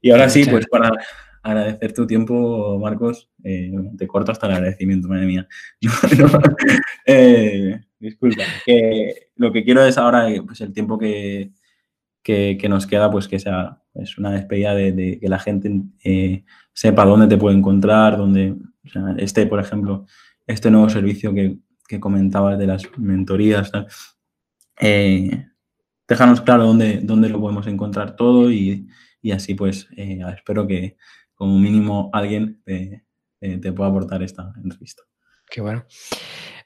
Y 0.00 0.10
ahora 0.10 0.28
sí, 0.28 0.44
pues 0.44 0.66
para 0.66 0.90
agradecer 1.42 1.92
tu 1.92 2.06
tiempo, 2.06 2.78
Marcos, 2.78 3.30
eh, 3.44 3.72
te 3.96 4.06
corto 4.06 4.32
hasta 4.32 4.46
el 4.46 4.54
agradecimiento, 4.54 5.08
madre 5.08 5.26
mía. 5.26 5.48
Eh, 7.06 7.80
disculpa, 7.98 8.42
que 8.66 9.30
lo 9.36 9.50
que 9.50 9.64
quiero 9.64 9.82
es 9.82 9.96
ahora, 9.96 10.28
pues 10.44 10.60
el 10.60 10.74
tiempo 10.74 10.98
que, 10.98 11.52
que, 12.22 12.68
nos 12.68 12.86
queda, 12.86 13.10
pues 13.10 13.28
que 13.28 13.38
sea 13.38 13.80
es 13.94 14.18
una 14.18 14.32
despedida 14.32 14.74
de, 14.74 15.18
que 15.20 15.28
la 15.28 15.38
gente 15.38 15.72
eh, 16.04 16.44
sepa 16.72 17.04
dónde 17.04 17.26
te 17.26 17.38
puede 17.38 17.56
encontrar, 17.56 18.16
dónde, 18.16 18.54
este, 19.16 19.46
por 19.46 19.60
ejemplo, 19.60 20.06
este 20.48 20.70
nuevo 20.70 20.88
servicio 20.88 21.32
que, 21.32 21.58
que 21.86 22.00
comentabas 22.00 22.58
de 22.58 22.66
las 22.66 22.82
mentorías, 22.96 23.70
eh, 24.80 25.46
déjanos 26.08 26.40
claro 26.40 26.64
dónde, 26.64 27.00
dónde 27.02 27.28
lo 27.28 27.40
podemos 27.40 27.66
encontrar 27.68 28.16
todo 28.16 28.50
y, 28.50 28.88
así 29.32 29.54
pues 29.54 29.86
eh, 29.96 30.20
espero 30.34 30.66
que 30.66 30.96
como 31.34 31.58
mínimo 31.58 32.10
alguien 32.12 32.60
te, 32.64 33.04
te 33.38 33.72
pueda 33.72 33.90
aportar 33.90 34.22
esta 34.22 34.52
entrevista. 34.56 35.02
Qué 35.50 35.60
bueno. 35.60 35.84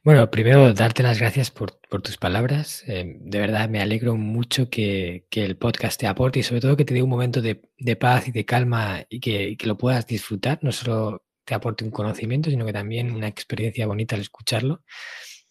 Bueno, 0.05 0.29
primero 0.33 0.73
darte 0.75 1.05
las 1.05 1.21
gracias 1.21 1.53
por, 1.53 1.71
tus 2.03 2.17
palabras. 2.17 2.83
Eh, 2.89 3.19
de 3.21 3.39
verdad 3.39 3.69
me 3.69 3.81
alegro 3.81 4.17
mucho 4.17 4.69
que, 4.69 5.27
el 5.31 5.57
podcast 5.57 6.01
te 6.01 6.09
aporte 6.09 6.41
y 6.41 6.43
sobre 6.43 6.61
todo 6.61 6.77
que 6.77 6.85
te 6.85 6.95
dé 6.95 7.03
un 7.03 7.11
momento 7.11 7.41
de, 7.41 7.61
paz 7.97 8.27
y 8.27 8.33
de 8.33 8.45
calma 8.45 9.05
y 9.09 9.21
que, 9.21 9.57
lo 9.65 9.79
puedas 9.79 10.07
disfrutar. 10.07 10.59
No 10.63 10.73
solo 10.73 11.25
te 11.53 11.57
aporte 11.57 11.85
un 11.85 11.91
conocimiento, 11.91 12.49
sino 12.49 12.65
que 12.65 12.73
también 12.73 13.13
una 13.13 13.29
experiencia 13.29 13.87
bonita 13.87 14.17
al 14.17 14.23
escucharlo, 14.23 14.83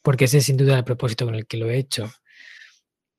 porque 0.01 0.25
ese 0.25 0.39
es 0.39 0.45
sin 0.45 0.57
duda 0.57 0.77
el 0.77 0.83
propósito 0.83 1.25
con 1.25 1.35
el 1.35 1.45
que 1.45 1.57
lo 1.57 1.69
he 1.69 1.77
hecho. 1.77 2.11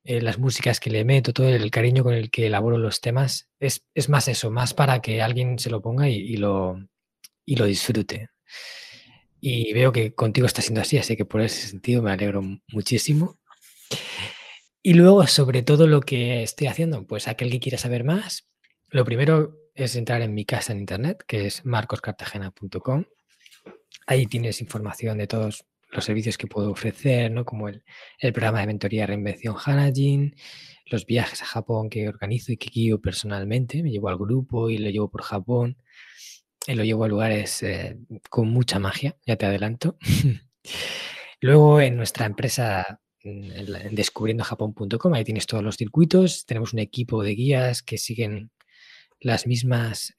eh, 0.03 0.21
las 0.21 0.37
músicas 0.37 0.81
que 0.81 0.89
le 0.89 1.05
meto, 1.05 1.31
todo 1.31 1.47
el 1.47 1.71
cariño 1.71 2.03
con 2.03 2.13
el 2.13 2.29
que 2.29 2.47
elaboro 2.47 2.77
los 2.77 2.99
temas, 2.99 3.49
es, 3.59 3.83
más 4.09 4.27
eso, 4.27 4.51
más 4.51 4.73
para 4.73 5.01
que 5.01 5.21
alguien 5.21 5.57
se 5.59 5.69
lo 5.69 5.81
ponga 5.81 6.09
y, 6.09 6.35
lo, 6.35 6.77
y 7.45 7.55
lo 7.55 7.65
disfrute. 7.65 8.29
Y 9.39 9.71
veo 9.73 9.93
que 9.93 10.13
contigo 10.13 10.45
está 10.45 10.61
siendo 10.61 10.81
así, 10.81 10.97
así 10.97 11.15
que 11.15 11.25
por 11.25 11.39
ese 11.41 11.67
sentido 11.67 12.01
me 12.01 12.11
alegro 12.11 12.41
muchísimo. 12.67 13.39
Y 14.81 14.95
luego, 14.95 15.25
sobre 15.27 15.63
todo 15.63 15.87
lo 15.87 16.01
que 16.01 16.43
estoy 16.43 16.67
haciendo, 16.67 17.07
pues 17.07 17.29
aquel 17.29 17.49
que 17.49 17.61
quiera 17.61 17.77
saber 17.77 18.03
más, 18.03 18.49
lo 18.89 19.05
primero 19.05 19.62
es 19.75 19.95
entrar 19.95 20.21
en 20.21 20.33
mi 20.33 20.45
casa 20.45 20.73
en 20.73 20.79
internet, 20.79 21.23
que 21.27 21.47
es 21.47 21.65
marcoscartagena.com. 21.65 23.05
Ahí 24.07 24.25
tienes 24.27 24.61
información 24.61 25.17
de 25.17 25.27
todos 25.27 25.65
los 25.91 26.05
servicios 26.05 26.37
que 26.37 26.47
puedo 26.47 26.71
ofrecer, 26.71 27.31
¿no? 27.31 27.45
Como 27.45 27.69
el, 27.69 27.83
programa 28.19 28.59
de 28.61 28.67
mentoría 28.67 29.05
Reinvención 29.05 29.55
Hanajin, 29.63 30.35
los 30.87 31.05
viajes 31.05 31.41
a 31.41 31.45
Japón 31.45 31.89
que 31.89 32.07
organizo 32.07 32.51
y 32.51 32.57
que 32.57 32.69
guío 32.69 32.99
personalmente. 32.99 33.83
Me 33.83 33.91
llevo 33.91 34.09
al 34.09 34.17
grupo 34.17 34.69
y 34.69 34.77
lo 34.77 34.89
llevo 34.89 35.09
por 35.09 35.23
Japón. 35.23 35.77
Y 36.67 36.75
lo 36.75 36.83
llevo 36.83 37.03
a 37.03 37.09
lugares 37.09 37.61
eh, 37.63 37.97
con 38.29 38.49
mucha 38.49 38.79
magia, 38.79 39.17
ya 39.25 39.35
te 39.35 39.45
adelanto. 39.45 39.97
Luego 41.41 41.81
en 41.81 41.97
nuestra 41.97 42.25
empresa 42.25 43.01
en 43.19 43.95
descubriendojapón.com, 43.95 45.13
ahí 45.13 45.23
tienes 45.23 45.45
todos 45.45 45.63
los 45.63 45.77
circuitos, 45.77 46.45
tenemos 46.45 46.73
un 46.73 46.79
equipo 46.79 47.23
de 47.23 47.35
guías 47.35 47.81
que 47.81 47.97
siguen 47.97 48.51
las 49.23 49.47
mismas 49.47 50.15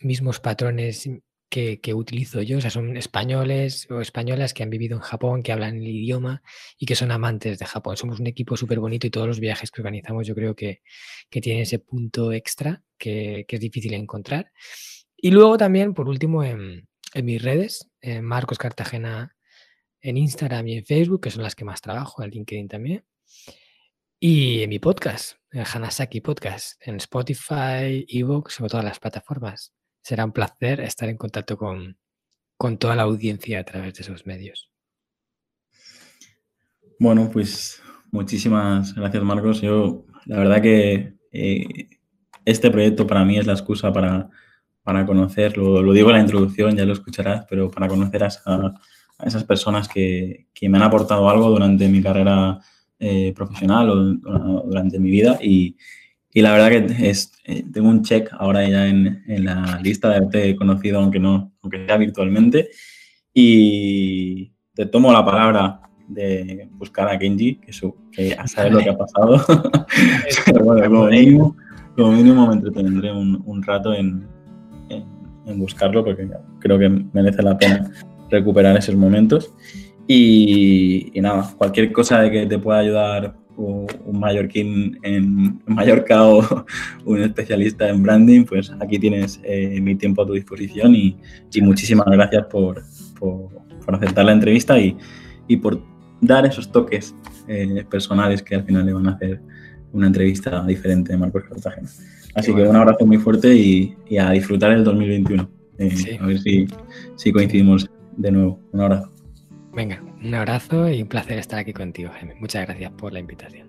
mismos 0.00 0.40
patrones 0.40 1.08
que, 1.48 1.94
utilizo 1.94 2.42
yo, 2.42 2.58
o 2.58 2.60
sea, 2.60 2.70
son 2.70 2.96
españoles 2.98 3.86
o 3.90 4.00
españolas 4.02 4.52
que 4.52 4.62
han 4.62 4.68
vivido 4.68 4.96
en 4.96 5.02
Japón, 5.02 5.42
que 5.42 5.52
hablan 5.52 5.76
el 5.76 5.86
idioma 5.86 6.42
y 6.78 6.84
que 6.84 6.94
son 6.94 7.10
amantes 7.10 7.58
de 7.58 7.64
Japón. 7.64 7.96
Somos 7.96 8.20
un 8.20 8.26
equipo 8.26 8.58
súper 8.58 8.78
bonito 8.78 9.06
y 9.06 9.10
todos 9.10 9.26
los 9.26 9.40
viajes 9.40 9.70
que 9.70 9.80
organizamos 9.80 10.26
yo 10.26 10.34
creo 10.34 10.54
que, 10.54 10.82
tienen 11.30 11.62
ese 11.62 11.78
punto 11.78 12.32
extra 12.32 12.82
que, 12.98 13.46
es 13.48 13.60
difícil 13.60 13.94
encontrar. 13.94 14.52
Y 15.16 15.30
luego 15.30 15.56
también, 15.56 15.94
por 15.94 16.08
último, 16.08 16.44
en, 16.44 16.88
mis 17.22 17.42
redes, 17.42 17.88
en 18.02 18.22
Marcos 18.24 18.58
Cartagena 18.58 19.32
en 20.02 20.18
Instagram 20.18 20.68
y 20.68 20.76
en 20.76 20.84
Facebook, 20.84 21.22
que 21.22 21.30
son 21.30 21.42
las 21.42 21.54
que 21.54 21.64
más 21.64 21.80
trabajo, 21.80 22.22
en 22.22 22.30
LinkedIn 22.30 22.68
también. 22.68 23.04
Y 24.20 24.62
en 24.62 24.70
mi 24.70 24.78
podcast, 24.78 25.38
Hanasaki 25.64 26.20
Podcast, 26.20 26.80
en 26.86 26.96
Spotify, 26.96 28.04
Evox, 28.08 28.54
sobre 28.54 28.70
todas 28.70 28.84
las 28.84 28.98
plataformas 28.98 29.72
será 30.06 30.24
un 30.24 30.30
placer 30.30 30.78
estar 30.82 31.08
en 31.08 31.16
contacto 31.16 31.56
con, 31.58 31.98
toda 32.78 32.94
la 32.94 33.02
audiencia 33.02 33.58
a 33.58 33.64
través 33.64 33.94
de 33.94 34.02
esos 34.02 34.24
medios. 34.24 34.70
Bueno, 37.00 37.28
pues 37.32 37.82
muchísimas 38.12 38.94
gracias 38.94 39.24
Marcos. 39.24 39.60
Yo, 39.60 40.06
la 40.26 40.38
verdad 40.38 40.62
que 40.62 41.16
eh, 41.32 41.88
este 42.44 42.70
proyecto 42.70 43.04
para 43.04 43.24
mí 43.24 43.36
es 43.36 43.46
la 43.46 43.54
excusa 43.54 43.92
para, 43.92 44.30
para 44.84 45.04
conocer, 45.04 45.58
lo, 45.58 45.92
digo 45.92 46.10
en 46.10 46.16
la 46.16 46.22
introducción, 46.22 46.76
ya 46.76 46.84
lo 46.84 46.92
escucharás, 46.92 47.44
pero 47.50 47.68
para 47.68 47.88
conocer 47.88 48.22
a, 48.22 48.74
esas 49.24 49.42
personas 49.42 49.88
que, 49.88 50.46
me 50.62 50.78
han 50.78 50.84
aportado 50.84 51.28
algo 51.28 51.50
durante 51.50 51.88
mi 51.88 52.00
carrera 52.00 52.60
eh, 52.98 53.32
profesional 53.34 53.90
o 53.90 54.62
durante 54.66 54.98
mi 54.98 55.10
vida 55.10 55.38
y, 55.42 55.76
y 56.36 56.42
la 56.42 56.52
verdad 56.52 56.68
que 56.68 57.08
es, 57.08 57.32
eh, 57.46 57.64
tengo 57.72 57.88
un 57.88 58.02
check 58.02 58.28
ahora 58.32 58.68
ya 58.68 58.86
en, 58.88 59.22
en, 59.26 59.46
la 59.46 59.80
lista 59.82 60.10
de 60.10 60.16
haberte 60.16 60.54
conocido, 60.54 61.00
aunque 61.00 61.18
no, 61.18 61.54
aunque 61.62 61.86
sea 61.86 61.96
virtualmente. 61.96 62.68
Y 63.32 64.52
te 64.74 64.84
tomo 64.84 65.10
la 65.14 65.24
palabra 65.24 65.80
de 66.06 66.68
buscar 66.72 67.08
a 67.08 67.18
Kenji, 67.18 67.54
que, 67.56 67.72
su, 67.72 67.96
que 68.12 68.34
a 68.34 68.46
saber 68.46 68.74
lo 68.74 68.80
que 68.80 68.90
ha 68.90 68.98
pasado. 68.98 69.42
Pero 70.44 70.62
bueno, 70.62 70.86
como 70.90 71.06
mínimo, 71.06 71.56
como 71.96 72.12
mínimo 72.12 72.46
me 72.48 72.52
entretendré 72.52 73.10
un, 73.12 73.42
un 73.46 73.62
rato 73.62 73.94
en, 73.94 74.28
en, 74.90 75.58
buscarlo 75.58 76.04
porque 76.04 76.28
creo 76.58 76.78
que 76.78 76.90
merece 77.14 77.42
la 77.42 77.56
pena 77.56 77.90
recuperar 78.30 78.76
esos 78.76 78.94
momentos. 78.94 79.54
Y, 80.08 81.10
y, 81.14 81.20
nada, 81.20 81.52
cualquier 81.56 81.92
cosa 81.92 82.20
de 82.20 82.30
que 82.30 82.46
te 82.46 82.58
pueda 82.58 82.78
ayudar 82.78 83.34
un 83.56 84.20
mallorquín 84.20 84.98
en 85.02 85.60
Mallorca 85.66 86.24
o 86.24 86.64
un 87.04 87.22
especialista 87.22 87.88
en 87.88 88.02
branding, 88.02 88.44
pues 88.44 88.72
aquí 88.80 88.98
tienes 88.98 89.40
eh, 89.44 89.80
mi 89.80 89.94
tiempo 89.96 90.22
a 90.22 90.26
tu 90.26 90.34
disposición 90.34 90.94
y, 90.94 91.16
muchísimas 91.62 92.06
gracias 92.06 92.46
por, 92.46 92.82
por, 93.18 93.50
aceptar 93.94 94.24
la 94.24 94.32
entrevista 94.32 94.78
y, 94.78 94.96
y, 95.48 95.56
por 95.56 95.80
dar 96.20 96.44
esos 96.44 96.70
toques 96.70 97.14
eh, 97.48 97.84
personales 97.88 98.42
que 98.42 98.56
al 98.56 98.64
final 98.64 98.84
le 98.84 98.92
van 98.92 99.08
a 99.08 99.12
hacer 99.12 99.40
una 99.92 100.08
entrevista 100.08 100.64
diferente 100.66 101.12
de 101.12 101.18
Marcos 101.18 101.44
Cartagena. 101.48 101.88
Así 102.34 102.54
que 102.54 102.62
un 102.62 102.76
abrazo 102.76 103.06
muy 103.06 103.16
fuerte 103.16 103.54
y, 103.54 103.96
a 104.18 104.32
disfrutar 104.32 104.72
el 104.72 104.84
2021. 104.84 105.48
Eh, 105.78 106.18
a 106.20 106.26
ver 106.26 106.38
si, 106.38 106.66
si 107.16 107.32
coincidimos 107.32 107.88
de 108.16 108.30
nuevo. 108.30 108.60
Un 108.72 108.80
abrazo. 108.80 109.15
Venga, 109.76 110.02
un 110.24 110.34
abrazo 110.34 110.88
y 110.88 111.02
un 111.02 111.08
placer 111.08 111.38
estar 111.38 111.58
aquí 111.58 111.74
contigo, 111.74 112.10
Jaime. 112.10 112.34
Muchas 112.36 112.64
gracias 112.64 112.92
por 112.92 113.12
la 113.12 113.18
invitación. 113.18 113.68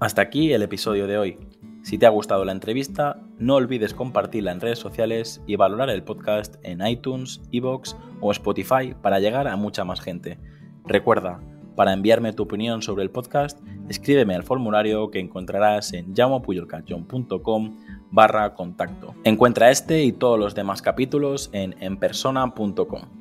Hasta 0.00 0.20
aquí 0.20 0.52
el 0.52 0.64
episodio 0.64 1.06
de 1.06 1.16
hoy. 1.16 1.38
Si 1.84 1.96
te 1.96 2.06
ha 2.06 2.10
gustado 2.10 2.44
la 2.44 2.50
entrevista, 2.50 3.22
no 3.38 3.54
olvides 3.54 3.94
compartirla 3.94 4.50
en 4.50 4.60
redes 4.60 4.80
sociales 4.80 5.42
y 5.46 5.54
valorar 5.54 5.90
el 5.90 6.02
podcast 6.02 6.56
en 6.64 6.84
iTunes, 6.84 7.40
Evox 7.52 7.96
o 8.20 8.32
Spotify 8.32 8.96
para 9.00 9.20
llegar 9.20 9.46
a 9.46 9.54
mucha 9.54 9.84
más 9.84 10.00
gente. 10.00 10.38
Recuerda, 10.84 11.40
para 11.76 11.92
enviarme 11.92 12.32
tu 12.32 12.42
opinión 12.42 12.82
sobre 12.82 13.04
el 13.04 13.10
podcast, 13.10 13.60
escríbeme 13.88 14.34
al 14.34 14.42
formulario 14.42 15.12
que 15.12 15.20
encontrarás 15.20 15.92
en 15.92 16.16
llamopuyolcachon.com 16.16 17.76
barra 18.10 18.54
contacto. 18.54 19.14
Encuentra 19.22 19.70
este 19.70 20.02
y 20.02 20.10
todos 20.10 20.36
los 20.36 20.56
demás 20.56 20.82
capítulos 20.82 21.48
en 21.52 21.76
enpersona.com. 21.80 23.19